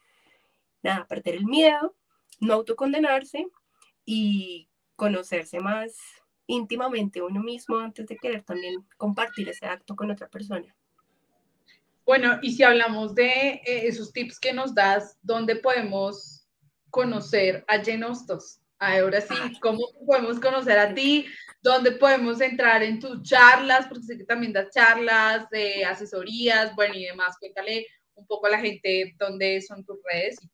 nada, 0.84 1.05
perder 1.07 1.36
el 1.36 1.45
miedo, 1.45 1.95
no 2.39 2.53
autocondenarse 2.53 3.47
y 4.05 4.69
conocerse 4.95 5.59
más 5.59 5.95
íntimamente 6.47 7.21
uno 7.21 7.41
mismo 7.41 7.78
antes 7.78 8.07
de 8.07 8.17
querer 8.17 8.43
también 8.43 8.86
compartir 8.97 9.49
ese 9.49 9.65
acto 9.65 9.95
con 9.95 10.09
otra 10.09 10.28
persona. 10.30 10.73
Bueno, 12.05 12.39
y 12.41 12.53
si 12.53 12.63
hablamos 12.63 13.13
de 13.15 13.61
eh, 13.65 13.88
esos 13.88 14.13
tips 14.13 14.39
que 14.39 14.53
nos 14.53 14.73
das, 14.73 15.17
¿dónde 15.21 15.57
podemos 15.57 16.47
conocer 16.89 17.65
a 17.67 17.80
Genostos? 17.80 18.61
Ahora 18.80 19.19
sí, 19.19 19.36
¿cómo 19.59 19.84
podemos 20.05 20.39
conocer 20.39 20.80
a 20.80 20.93
ti? 20.93 21.25
¿Dónde 21.61 21.91
podemos 21.93 22.39
entrar 22.39 22.82
en 22.82 22.99
tus 22.99 23.23
charlas? 23.23 23.88
Porque 23.88 24.05
sé 24.05 24.17
que 24.17 24.23
también 24.23 24.53
das 24.53 24.69
charlas 24.69 25.49
de 25.49 25.84
asesorías, 25.84 26.73
bueno, 26.75 26.93
y 26.95 27.05
demás. 27.05 27.36
Cuéntale 27.39 27.86
un 28.13 28.25
poco 28.25 28.47
a 28.47 28.51
la 28.51 28.59
gente 28.59 29.15
dónde 29.17 29.61
son 29.61 29.84
tus 29.84 29.97
redes 30.03 30.38
y 30.41 30.47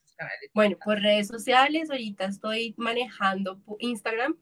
bueno, 0.54 0.78
por 0.84 1.00
redes 1.00 1.28
sociales, 1.28 1.90
ahorita 1.90 2.26
estoy 2.26 2.74
manejando 2.78 3.60
Instagram, 3.80 4.36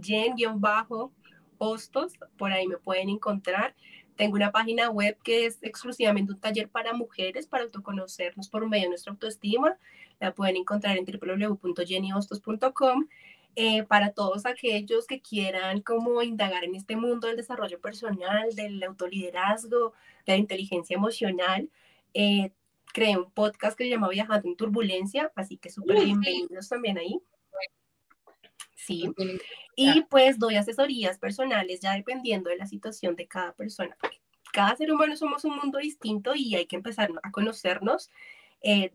jen-hostos, 0.00 2.12
por 2.36 2.52
ahí 2.52 2.66
me 2.66 2.78
pueden 2.78 3.08
encontrar. 3.08 3.74
Tengo 4.16 4.34
una 4.34 4.50
página 4.50 4.90
web 4.90 5.16
que 5.22 5.46
es 5.46 5.58
exclusivamente 5.62 6.32
un 6.32 6.40
taller 6.40 6.68
para 6.68 6.92
mujeres, 6.92 7.46
para 7.46 7.64
autoconocernos 7.64 8.48
por 8.48 8.68
medio 8.68 8.84
de 8.84 8.90
nuestra 8.90 9.12
autoestima. 9.12 9.76
La 10.18 10.34
pueden 10.34 10.56
encontrar 10.56 10.96
en 10.96 11.04
www.jennyhostos.com. 11.04 13.06
Eh, 13.60 13.82
para 13.82 14.12
todos 14.12 14.46
aquellos 14.46 15.06
que 15.06 15.20
quieran 15.20 15.80
como 15.80 16.22
indagar 16.22 16.62
en 16.62 16.76
este 16.76 16.94
mundo 16.94 17.26
del 17.26 17.36
desarrollo 17.36 17.80
personal, 17.80 18.54
del 18.54 18.80
autoliderazgo, 18.84 19.94
de 20.26 20.32
la 20.32 20.36
inteligencia 20.36 20.94
emocional, 20.94 21.68
eh, 22.14 22.52
creé 22.92 23.16
un 23.16 23.30
podcast 23.30 23.76
que 23.76 23.84
se 23.84 23.90
llama 23.90 24.08
Viajando 24.08 24.48
en 24.48 24.56
Turbulencia, 24.56 25.32
así 25.34 25.56
que 25.56 25.70
súper 25.70 26.04
bienvenidos 26.04 26.68
también 26.68 26.98
ahí. 26.98 27.20
Sí. 28.74 29.04
Y 29.76 30.02
pues 30.04 30.38
doy 30.38 30.56
asesorías 30.56 31.18
personales 31.18 31.80
ya 31.80 31.94
dependiendo 31.94 32.50
de 32.50 32.56
la 32.56 32.66
situación 32.66 33.16
de 33.16 33.26
cada 33.26 33.52
persona. 33.52 33.96
Cada 34.52 34.74
ser 34.76 34.90
humano 34.90 35.16
somos 35.16 35.44
un 35.44 35.56
mundo 35.56 35.78
distinto 35.78 36.34
y 36.34 36.54
hay 36.54 36.66
que 36.66 36.76
empezar 36.76 37.10
a 37.22 37.30
conocernos, 37.30 38.10
eh, 38.62 38.92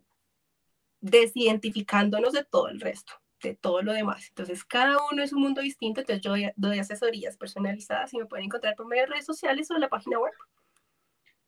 desidentificándonos 0.99 2.33
de 2.33 2.43
todo 2.43 2.69
el 2.69 2.81
resto, 2.81 3.13
de 3.41 3.55
todo 3.55 3.81
lo 3.81 3.93
demás. 3.93 4.29
Entonces, 4.29 4.63
cada 4.63 4.97
uno 5.11 5.21
es 5.21 5.31
un 5.31 5.41
mundo 5.41 5.61
distinto, 5.61 6.01
entonces 6.01 6.23
yo 6.23 6.33
doy 6.55 6.79
asesorías 6.79 7.37
personalizadas 7.37 8.13
y 8.13 8.17
me 8.17 8.25
pueden 8.25 8.45
encontrar 8.45 8.75
por 8.75 8.87
medio 8.87 9.03
de 9.03 9.09
redes 9.09 9.25
sociales 9.25 9.69
o 9.69 9.75
en 9.75 9.81
la 9.81 9.89
página 9.89 10.17
web. 10.19 10.33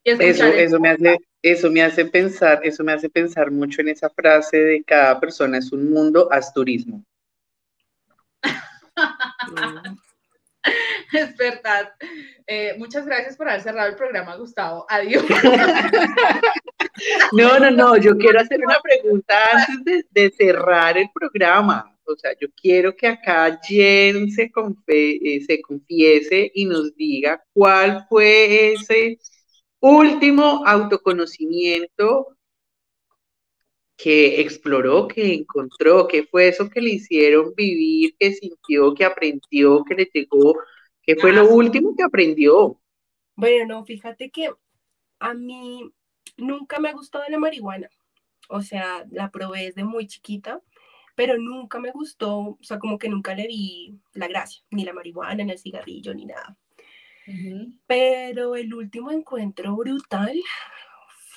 Eso, 0.04 0.44
eso, 0.44 0.78
me 0.78 0.90
hace, 0.90 1.18
eso 1.52 1.70
me 1.70 1.80
hace 1.80 2.04
pensar, 2.04 2.58
eso 2.64 2.82
me 2.82 2.92
hace 2.92 3.08
pensar 3.08 3.52
mucho 3.52 3.80
en 3.80 3.88
esa 3.88 4.10
frase 4.10 4.56
de 4.56 4.82
cada 4.84 5.20
persona 5.20 5.58
es 5.58 5.70
un 5.70 5.90
mundo, 5.90 6.28
haz 6.32 6.52
turismo. 6.52 7.04
es 11.12 11.36
verdad. 11.36 11.92
Eh, 12.48 12.74
muchas 12.78 13.06
gracias 13.06 13.36
por 13.36 13.48
haber 13.48 13.62
cerrado 13.62 13.90
el 13.90 13.94
programa, 13.94 14.34
Gustavo. 14.34 14.86
Adiós. 14.88 15.24
no, 17.32 17.60
no, 17.60 17.70
no, 17.70 17.96
yo 17.96 18.16
quiero 18.16 18.40
hacer 18.40 18.58
una 18.64 18.80
pregunta 18.82 19.34
antes 19.68 20.04
de, 20.10 20.32
cerrar 20.32 20.98
el 20.98 21.10
programa. 21.14 21.96
O 22.08 22.16
sea, 22.16 22.32
yo 22.40 22.48
quiero 22.60 22.96
que 22.96 23.06
acá 23.06 23.60
Jen 23.62 24.32
se, 24.32 24.50
eh, 24.88 25.40
se 25.46 25.60
confiese 25.60 26.50
y 26.54 26.64
nos 26.64 26.92
diga 26.96 27.40
cuál 27.52 28.04
fue 28.08 28.72
ese 28.72 29.20
último 29.86 30.62
autoconocimiento 30.66 32.36
que 33.96 34.40
exploró, 34.40 35.08
que 35.08 35.34
encontró, 35.34 36.06
que 36.06 36.24
fue 36.24 36.48
eso 36.48 36.68
que 36.68 36.80
le 36.80 36.90
hicieron 36.90 37.54
vivir, 37.54 38.14
que 38.18 38.32
sintió, 38.34 38.94
que 38.94 39.04
aprendió, 39.04 39.84
que 39.84 39.94
le 39.94 40.10
llegó, 40.12 40.56
que 41.02 41.16
fue 41.16 41.32
lo 41.32 41.42
ah, 41.42 41.48
último 41.50 41.94
que 41.96 42.02
aprendió. 42.02 42.78
Bueno, 43.36 43.84
fíjate 43.84 44.30
que 44.30 44.50
a 45.18 45.34
mí 45.34 45.90
nunca 46.36 46.78
me 46.78 46.90
ha 46.90 46.92
gustado 46.92 47.24
la 47.28 47.38
marihuana. 47.38 47.88
O 48.48 48.60
sea, 48.60 49.06
la 49.10 49.30
probé 49.30 49.64
desde 49.64 49.84
muy 49.84 50.06
chiquita, 50.06 50.60
pero 51.14 51.38
nunca 51.38 51.80
me 51.80 51.90
gustó, 51.90 52.38
o 52.38 52.58
sea, 52.60 52.78
como 52.78 52.98
que 52.98 53.08
nunca 53.08 53.34
le 53.34 53.46
vi 53.46 53.98
la 54.12 54.28
gracia, 54.28 54.62
ni 54.70 54.84
la 54.84 54.92
marihuana, 54.92 55.42
ni 55.42 55.52
el 55.52 55.58
cigarrillo, 55.58 56.14
ni 56.14 56.26
nada. 56.26 56.56
Pero 57.86 58.54
el 58.54 58.72
último 58.72 59.10
encuentro 59.10 59.74
brutal 59.76 60.40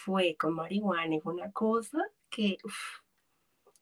fue 0.04 0.36
con 0.38 0.54
marihuana, 0.54 1.16
es 1.16 1.26
una 1.26 1.52
cosa 1.52 1.98
que, 2.30 2.58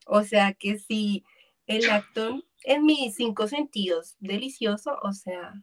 o 0.05 0.24
sea, 0.24 0.53
que 0.53 0.78
si 0.80 1.26
el 1.66 1.89
acto 1.89 2.41
en 2.64 2.86
mis 2.86 3.16
cinco 3.16 3.47
sentidos 3.47 4.16
delicioso, 4.20 4.97
o 5.03 5.12
sea, 5.12 5.53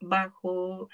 bajo, 0.00 0.88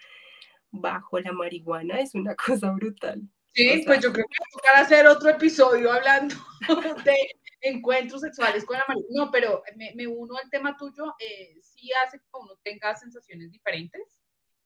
bajo 0.70 1.20
la 1.20 1.32
marihuana 1.32 2.00
es 2.00 2.14
una 2.14 2.34
cosa 2.46 2.70
brutal. 2.72 3.22
Sí, 3.54 3.82
pues 3.86 4.00
yo 4.00 4.12
creo 4.12 4.26
que 4.26 4.36
va 4.40 4.46
a 4.46 4.52
tocar 4.52 4.84
hacer 4.84 5.06
otro 5.06 5.30
episodio 5.30 5.92
hablando 5.92 6.34
de 7.04 7.16
encuentros 7.62 8.20
sexuales 8.20 8.64
con 8.64 8.78
la 8.78 8.84
marihuana. 8.88 9.24
No, 9.24 9.30
pero 9.30 9.62
me, 9.76 10.06
uno 10.06 10.36
al 10.36 10.48
tema 10.50 10.76
tuyo, 10.76 11.14
eh, 11.18 11.58
sí 11.62 11.90
hace 12.04 12.18
que 12.18 12.24
uno 12.32 12.54
tenga 12.62 12.94
sensaciones 12.94 13.50
diferentes 13.50 14.17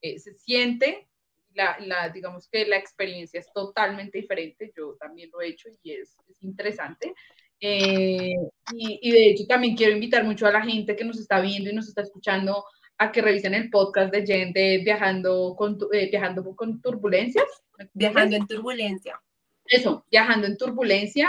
eh, 0.02 0.18
se 0.18 0.34
siente, 0.34 1.06
la, 1.54 1.78
la, 1.80 2.08
digamos 2.08 2.48
que 2.48 2.66
la 2.66 2.76
experiencia 2.76 3.38
es 3.38 3.52
totalmente 3.52 4.18
diferente, 4.18 4.72
yo 4.76 4.96
también 4.98 5.30
lo 5.32 5.40
he 5.40 5.48
hecho 5.48 5.68
y 5.82 5.92
es, 5.92 6.16
es 6.28 6.42
interesante. 6.42 7.14
Eh, 7.60 8.34
y, 8.72 8.98
y, 9.00 9.10
de 9.12 9.30
hecho 9.30 9.46
también 9.46 9.76
quiero 9.76 9.92
invitar 9.92 10.24
mucho 10.24 10.48
a 10.48 10.50
la 10.50 10.62
gente 10.62 10.96
que 10.96 11.04
nos 11.04 11.20
está 11.20 11.40
viendo 11.40 11.70
y 11.70 11.74
nos 11.74 11.86
está 11.86 12.02
escuchando 12.02 12.64
a 12.98 13.12
que 13.12 13.22
revisen 13.22 13.54
el 13.54 13.70
podcast 13.70 14.12
de 14.12 14.26
Jen 14.26 14.52
de 14.52 14.78
Viajando 14.84 15.54
con, 15.56 15.78
eh, 15.92 16.10
viajando 16.10 16.56
con 16.56 16.82
Turbulencias. 16.82 17.46
Viajando 17.94 18.34
en 18.34 18.46
Turbulencia. 18.48 19.22
Eso, 19.64 20.04
viajando 20.10 20.48
en 20.48 20.56
turbulencia, 20.56 21.28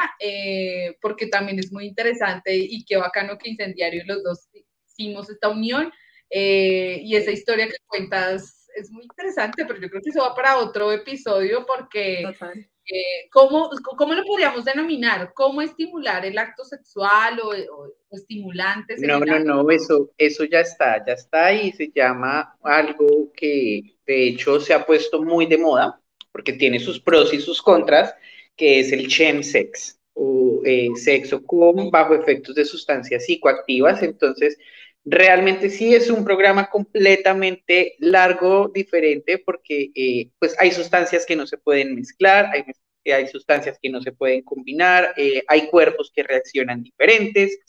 porque 0.99 1.27
también 1.27 1.59
es 1.59 1.71
muy 1.71 1.85
interesante 1.85 2.55
y 2.55 2.83
qué 2.83 2.97
bacano 2.97 3.37
que 3.37 3.51
Incendiario 3.51 4.03
los 4.07 4.23
dos 4.23 4.49
hicimos 4.87 5.29
esta 5.29 5.49
unión 5.49 5.91
y 6.31 7.15
esa 7.15 7.29
historia 7.29 7.67
que 7.67 7.75
cuentas 7.85 8.62
es 8.75 8.91
muy 8.91 9.03
interesante, 9.03 9.65
pero 9.65 9.79
yo 9.79 9.89
creo 9.89 10.01
que 10.01 10.09
eso 10.09 10.21
va 10.21 10.35
para 10.35 10.57
otro 10.57 10.91
episodio 10.91 11.65
porque 11.65 12.21
eh, 12.21 13.29
¿cómo, 13.31 13.69
¿cómo, 13.97 14.13
lo 14.13 14.23
podríamos 14.23 14.65
denominar? 14.65 15.31
¿Cómo 15.33 15.61
estimular 15.61 16.25
el 16.25 16.37
acto 16.37 16.65
sexual 16.65 17.39
o, 17.39 17.49
o, 17.49 17.93
estimulantes? 18.11 19.01
No, 19.01 19.19
no, 19.19 19.39
no, 19.39 19.69
eso, 19.71 20.11
eso 20.17 20.43
ya 20.43 20.59
está, 20.59 21.03
ya 21.05 21.13
está 21.13 21.53
y 21.53 21.71
se 21.71 21.91
llama 21.93 22.55
algo 22.61 23.31
que 23.33 23.95
de 24.05 24.27
hecho 24.27 24.59
se 24.59 24.73
ha 24.73 24.85
puesto 24.85 25.21
muy 25.23 25.45
de 25.45 25.57
moda 25.57 25.99
porque 26.33 26.53
tiene 26.53 26.79
sus 26.79 26.99
pros 26.99 27.33
y 27.33 27.39
sus 27.39 27.61
contras, 27.61 28.13
que 28.57 28.79
es 28.79 28.91
el 28.91 29.07
chemsex 29.07 29.99
o 30.15 30.61
eh, 30.65 30.89
sexo 30.95 31.43
con 31.45 31.89
bajo 31.89 32.15
efectos 32.15 32.55
de 32.55 32.65
sustancias 32.65 33.25
psicoactivas. 33.25 34.01
Entonces, 34.03 34.57
Realmente 35.05 35.69
sí 35.69 35.93
es 35.93 36.09
un 36.09 36.23
programa 36.23 36.69
completamente 36.69 37.95
largo, 37.99 38.69
diferente, 38.73 39.37
porque 39.37 39.91
eh, 39.93 40.29
pues 40.39 40.55
hay 40.59 40.71
sustancias 40.71 41.25
que 41.25 41.35
no 41.35 41.45
se 41.45 41.57
pueden 41.57 41.95
mezclar, 41.95 42.49
hay, 42.53 42.63
hay 43.11 43.27
sustancias 43.27 43.77
que 43.81 43.89
no 43.89 44.01
se 44.01 44.13
pueden 44.13 44.43
combinar, 44.43 45.13
eh, 45.17 45.43
hay 45.47 45.67
cuerpos 45.67 46.09
que 46.15 46.23
reaccionan 46.23 46.83
diferentes, 46.83 47.59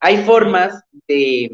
hay 0.00 0.18
formas 0.24 0.82
de, 1.06 1.50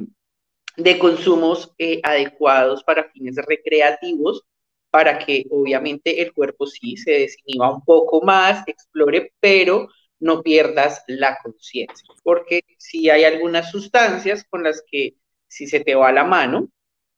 de 0.77 0.99
consumos 0.99 1.73
eh, 1.79 2.01
adecuados 2.05 2.85
para 2.85 3.11
fines 3.11 3.35
recreativos, 3.37 4.45
para 4.91 5.19
que 5.19 5.45
obviamente 5.51 6.23
el 6.23 6.33
cuerpo 6.33 6.67
sí 6.69 6.97
se 6.97 7.11
desinhiba 7.11 7.75
un 7.75 7.85
poco 7.85 8.23
más, 8.23 8.63
explore, 8.69 9.33
pero 9.41 9.89
no 10.21 10.43
pierdas 10.43 11.03
la 11.09 11.39
conciencia, 11.43 12.07
porque 12.23 12.63
si 12.79 13.11
hay 13.11 13.25
algunas 13.25 13.73
sustancias 13.73 14.45
con 14.49 14.63
las 14.63 14.83
que 14.89 15.17
si 15.55 15.69
se 15.69 15.81
te 15.81 15.95
va 15.95 16.11
la 16.13 16.25
mano, 16.25 16.69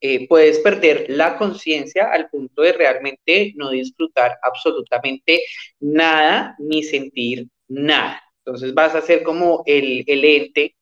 eh, 0.01 0.29
puedes 0.29 0.59
perder 0.59 1.07
la 1.09 1.39
conciencia 1.39 2.11
al 2.13 2.29
punto 2.29 2.63
de 2.63 2.73
realmente 2.73 3.55
no 3.57 3.71
disfrutar 3.71 4.37
absolutamente 4.43 5.43
nada 5.81 6.55
ni 6.59 6.83
sentir 6.83 7.49
nada. 7.69 8.23
Entonces 8.45 8.75
vas 8.75 8.95
a 8.95 9.01
ser 9.01 9.23
como 9.23 9.63
el, 9.67 10.05
el 10.07 10.25
ente 10.25 10.77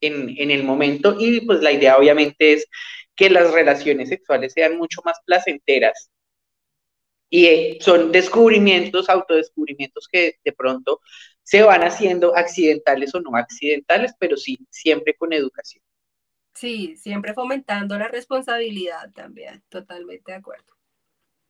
en, 0.00 0.34
en, 0.36 0.50
el 0.50 0.64
momento 0.64 1.16
y 1.18 1.42
pues 1.42 1.62
la 1.62 1.72
idea 1.72 1.96
obviamente 1.96 2.54
es 2.54 2.66
que 3.14 3.30
las 3.30 3.52
relaciones 3.52 4.08
sexuales 4.08 4.52
sean 4.52 4.76
mucho 4.76 5.00
más 5.04 5.18
placenteras. 5.24 6.10
Y 7.30 7.46
eh, 7.46 7.78
son 7.80 8.12
descubrimientos, 8.12 9.08
autodescubrimientos 9.08 10.08
que 10.10 10.36
de 10.44 10.52
pronto 10.52 11.00
se 11.42 11.62
van 11.62 11.82
haciendo 11.84 12.36
accidentales 12.36 13.14
o 13.14 13.20
no 13.20 13.36
accidentales, 13.36 14.12
pero 14.18 14.36
sí, 14.36 14.58
siempre 14.70 15.14
con 15.14 15.32
educación. 15.32 15.82
Sí, 16.56 16.96
siempre 16.96 17.34
fomentando 17.34 17.98
la 17.98 18.08
responsabilidad 18.08 19.12
también, 19.12 19.62
totalmente 19.68 20.32
de 20.32 20.38
acuerdo. 20.38 20.74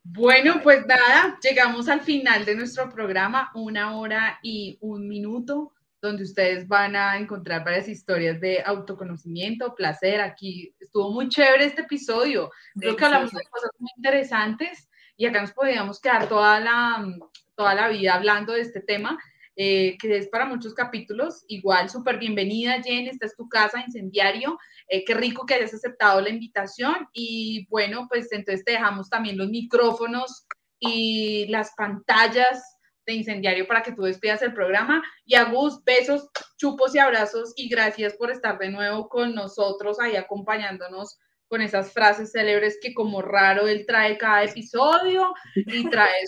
Bueno, 0.02 0.60
pues 0.62 0.84
nada, 0.84 1.38
llegamos 1.40 1.88
al 1.88 2.00
final 2.00 2.44
de 2.44 2.56
nuestro 2.56 2.88
programa, 2.90 3.52
una 3.54 3.96
hora 3.96 4.40
y 4.42 4.76
un 4.80 5.06
minuto, 5.06 5.72
donde 6.02 6.24
ustedes 6.24 6.66
van 6.66 6.96
a 6.96 7.18
encontrar 7.18 7.64
varias 7.64 7.88
historias 7.88 8.40
de 8.40 8.62
autoconocimiento, 8.64 9.76
placer. 9.76 10.20
Aquí 10.20 10.74
estuvo 10.80 11.12
muy 11.12 11.28
chévere 11.28 11.66
este 11.66 11.82
episodio. 11.82 12.50
Creo 12.78 12.96
que 12.96 13.04
hablamos 13.04 13.30
de 13.30 13.44
cosas 13.48 13.70
muy 13.78 13.90
interesantes 13.96 14.88
y 15.16 15.26
acá 15.26 15.40
nos 15.40 15.52
podíamos 15.52 16.00
quedar 16.00 16.28
toda 16.28 16.58
la, 16.58 17.06
toda 17.54 17.74
la 17.74 17.88
vida 17.88 18.14
hablando 18.14 18.54
de 18.54 18.60
este 18.60 18.80
tema. 18.80 19.18
Eh, 19.58 19.96
que 19.98 20.18
es 20.18 20.28
para 20.28 20.44
muchos 20.44 20.74
capítulos. 20.74 21.44
Igual, 21.48 21.88
súper 21.88 22.18
bienvenida, 22.18 22.82
Jen, 22.82 23.06
esta 23.06 23.24
es 23.24 23.34
tu 23.34 23.48
casa, 23.48 23.80
incendiario. 23.80 24.58
Eh, 24.88 25.02
qué 25.04 25.14
rico 25.14 25.46
que 25.46 25.54
hayas 25.54 25.72
aceptado 25.72 26.20
la 26.20 26.28
invitación. 26.28 27.08
Y 27.14 27.66
bueno, 27.70 28.06
pues 28.08 28.30
entonces 28.32 28.64
te 28.64 28.72
dejamos 28.72 29.08
también 29.08 29.38
los 29.38 29.48
micrófonos 29.48 30.46
y 30.78 31.46
las 31.48 31.72
pantallas 31.74 32.62
de 33.06 33.14
incendiario 33.14 33.66
para 33.66 33.82
que 33.82 33.92
tú 33.92 34.02
despidas 34.02 34.42
el 34.42 34.52
programa. 34.52 35.02
Y 35.24 35.36
a 35.36 35.44
Gus, 35.44 35.82
besos, 35.84 36.28
chupos 36.58 36.94
y 36.94 36.98
abrazos 36.98 37.54
y 37.56 37.68
gracias 37.70 38.14
por 38.14 38.30
estar 38.30 38.58
de 38.58 38.70
nuevo 38.70 39.08
con 39.08 39.34
nosotros 39.34 39.98
ahí 40.00 40.16
acompañándonos 40.16 41.18
con 41.48 41.60
esas 41.62 41.92
frases 41.92 42.32
célebres 42.32 42.78
que 42.80 42.94
como 42.94 43.22
raro 43.22 43.68
él 43.68 43.86
trae 43.86 44.18
cada 44.18 44.44
episodio 44.44 45.32
y 45.54 45.88
trae 45.88 46.24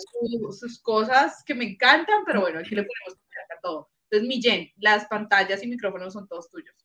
sus 0.51 0.81
cosas 0.81 1.43
que 1.45 1.55
me 1.55 1.65
encantan, 1.65 2.23
pero 2.25 2.41
bueno, 2.41 2.59
aquí 2.59 2.75
le 2.75 2.83
ponemos 2.83 3.19
a 3.55 3.61
todo. 3.61 3.89
Entonces, 4.09 4.27
mi 4.27 4.41
Jen, 4.41 4.71
las 4.77 5.05
pantallas 5.05 5.63
y 5.63 5.67
micrófonos 5.67 6.13
son 6.13 6.27
todos 6.27 6.49
tuyos. 6.49 6.75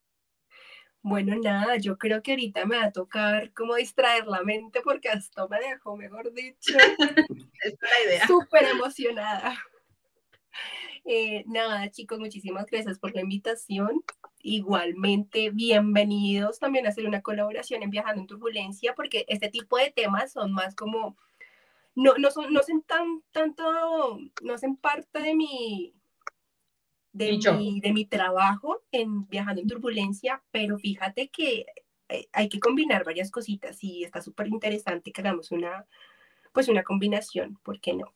Bueno, 1.02 1.36
nada, 1.36 1.76
yo 1.76 1.98
creo 1.98 2.22
que 2.22 2.32
ahorita 2.32 2.64
me 2.64 2.78
va 2.78 2.86
a 2.86 2.92
tocar 2.92 3.52
como 3.52 3.74
distraer 3.74 4.26
la 4.26 4.42
mente 4.42 4.80
porque 4.82 5.10
hasta 5.10 5.46
me 5.48 5.60
dejó, 5.60 5.96
mejor 5.96 6.32
dicho. 6.32 6.72
es 7.62 7.74
la 7.80 8.06
idea. 8.06 8.26
Súper 8.26 8.64
emocionada. 8.64 9.54
Eh, 11.04 11.44
nada, 11.46 11.90
chicos, 11.90 12.18
muchísimas 12.18 12.64
gracias 12.64 12.98
por 12.98 13.14
la 13.14 13.20
invitación. 13.20 14.02
Igualmente, 14.46 15.48
bienvenidos 15.48 16.58
también 16.58 16.84
a 16.84 16.90
hacer 16.90 17.06
una 17.06 17.22
colaboración 17.22 17.82
en 17.82 17.88
Viajando 17.88 18.20
en 18.20 18.26
Turbulencia, 18.26 18.94
porque 18.94 19.24
este 19.26 19.48
tipo 19.48 19.78
de 19.78 19.90
temas 19.90 20.32
son 20.32 20.52
más 20.52 20.74
como, 20.74 21.16
no, 21.94 22.12
no 22.18 22.30
son, 22.30 22.52
no 22.52 22.62
son 22.62 22.82
tan, 22.82 23.22
tanto, 23.32 24.18
no 24.42 24.52
hacen 24.52 24.76
parte 24.76 25.22
de 25.22 25.34
mi, 25.34 25.94
de 27.12 27.38
mi, 27.38 27.80
de 27.80 27.92
mi 27.94 28.04
trabajo 28.04 28.82
en 28.92 29.26
Viajando 29.28 29.62
en 29.62 29.68
Turbulencia, 29.68 30.42
pero 30.50 30.76
fíjate 30.78 31.30
que 31.30 31.64
eh, 32.10 32.28
hay 32.34 32.50
que 32.50 32.60
combinar 32.60 33.02
varias 33.02 33.30
cositas 33.30 33.82
y 33.82 34.04
está 34.04 34.20
súper 34.20 34.48
interesante 34.48 35.10
que 35.10 35.22
hagamos 35.22 35.52
una, 35.52 35.86
pues 36.52 36.68
una 36.68 36.82
combinación, 36.82 37.58
¿por 37.62 37.80
qué 37.80 37.94
no? 37.94 38.12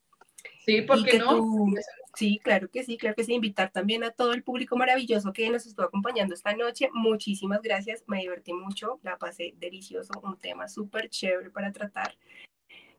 Sí, 0.69 0.83
¿por 0.83 1.03
qué 1.03 1.19
no? 1.19 1.67
sí, 2.15 2.39
claro 2.45 2.69
que 2.71 2.85
sí, 2.85 2.99
claro 2.99 3.17
que 3.17 3.25
sí. 3.25 3.33
Invitar 3.33 3.73
también 3.73 4.05
a 4.05 4.11
todo 4.11 4.35
el 4.35 4.43
público 4.43 4.77
maravilloso 4.77 5.33
que 5.33 5.49
nos 5.49 5.65
estuvo 5.65 5.87
acompañando 5.87 6.35
esta 6.35 6.55
noche. 6.55 6.91
Muchísimas 6.93 7.63
gracias, 7.63 8.05
me 8.07 8.19
divertí 8.19 8.53
mucho, 8.53 9.01
la 9.03 9.17
pasé 9.17 9.55
delicioso, 9.57 10.13
un 10.23 10.37
tema 10.37 10.69
súper 10.69 11.09
chévere 11.09 11.49
para 11.49 11.73
tratar. 11.73 12.15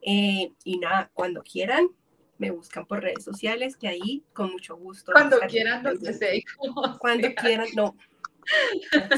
Eh, 0.02 0.52
y 0.64 0.80
nada, 0.80 1.12
cuando 1.14 1.44
quieran, 1.44 1.90
me 2.40 2.50
buscan 2.50 2.88
por 2.88 3.04
redes 3.04 3.24
sociales, 3.24 3.78
que 3.78 3.88
ahí 3.88 4.24
con 4.34 4.52
mucho 4.52 4.76
gusto. 4.76 5.12
Cuando 5.12 5.40
quieran, 5.42 5.84
donde 5.84 6.12
sé. 6.14 6.44
Cuando 7.00 7.36
quieran, 7.36 7.68
no. 7.76 7.96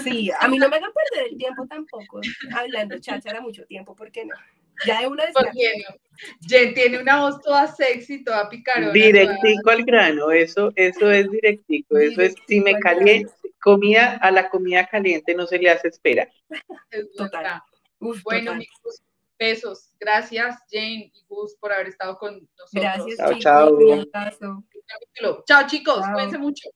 Sí, 0.03 0.29
a 0.37 0.49
mí 0.49 0.57
no 0.57 0.67
me 0.67 0.75
hagan 0.75 0.91
perder 0.91 1.29
el 1.31 1.37
tiempo 1.37 1.65
tampoco, 1.67 2.19
hablando 2.53 2.99
cháchara 2.99 3.39
mucho 3.39 3.65
tiempo, 3.65 3.95
¿por 3.95 4.11
qué 4.11 4.25
no? 4.25 4.35
Ya 4.85 5.01
de 5.01 5.07
una 5.07 5.25
vez. 5.25 5.33
Jen 6.47 6.73
tiene 6.73 6.99
una 6.99 7.21
voz 7.21 7.41
toda 7.41 7.67
sexy, 7.67 8.23
toda 8.23 8.47
picarona. 8.49 8.91
Directico 8.91 9.69
al 9.69 9.83
grano, 9.83 10.31
eso, 10.31 10.71
eso 10.75 11.11
es 11.11 11.31
directico, 11.31 11.97
eso 11.97 12.21
es, 12.21 12.35
si 12.47 12.61
me 12.61 12.79
caliente, 12.79 13.33
comida, 13.59 14.17
a 14.17 14.31
la 14.31 14.49
comida 14.49 14.85
caliente 14.85 15.33
no 15.33 15.47
se 15.47 15.57
le 15.57 15.69
hace 15.69 15.87
espera. 15.87 16.29
total. 17.17 17.61
bueno, 17.99 18.51
total. 18.51 18.67
besos. 19.39 19.93
Gracias, 19.99 20.57
Jane 20.69 21.11
y 21.13 21.25
Gus, 21.27 21.55
por 21.55 21.71
haber 21.71 21.87
estado 21.87 22.17
con 22.17 22.35
nosotros. 22.35 22.69
Gracias, 22.71 23.17
chao, 23.39 23.77
chicos. 23.77 24.07
Chao, 24.11 25.43
chao 25.47 25.67
chicos, 25.67 26.05
cuídense 26.13 26.37
mucho. 26.37 26.69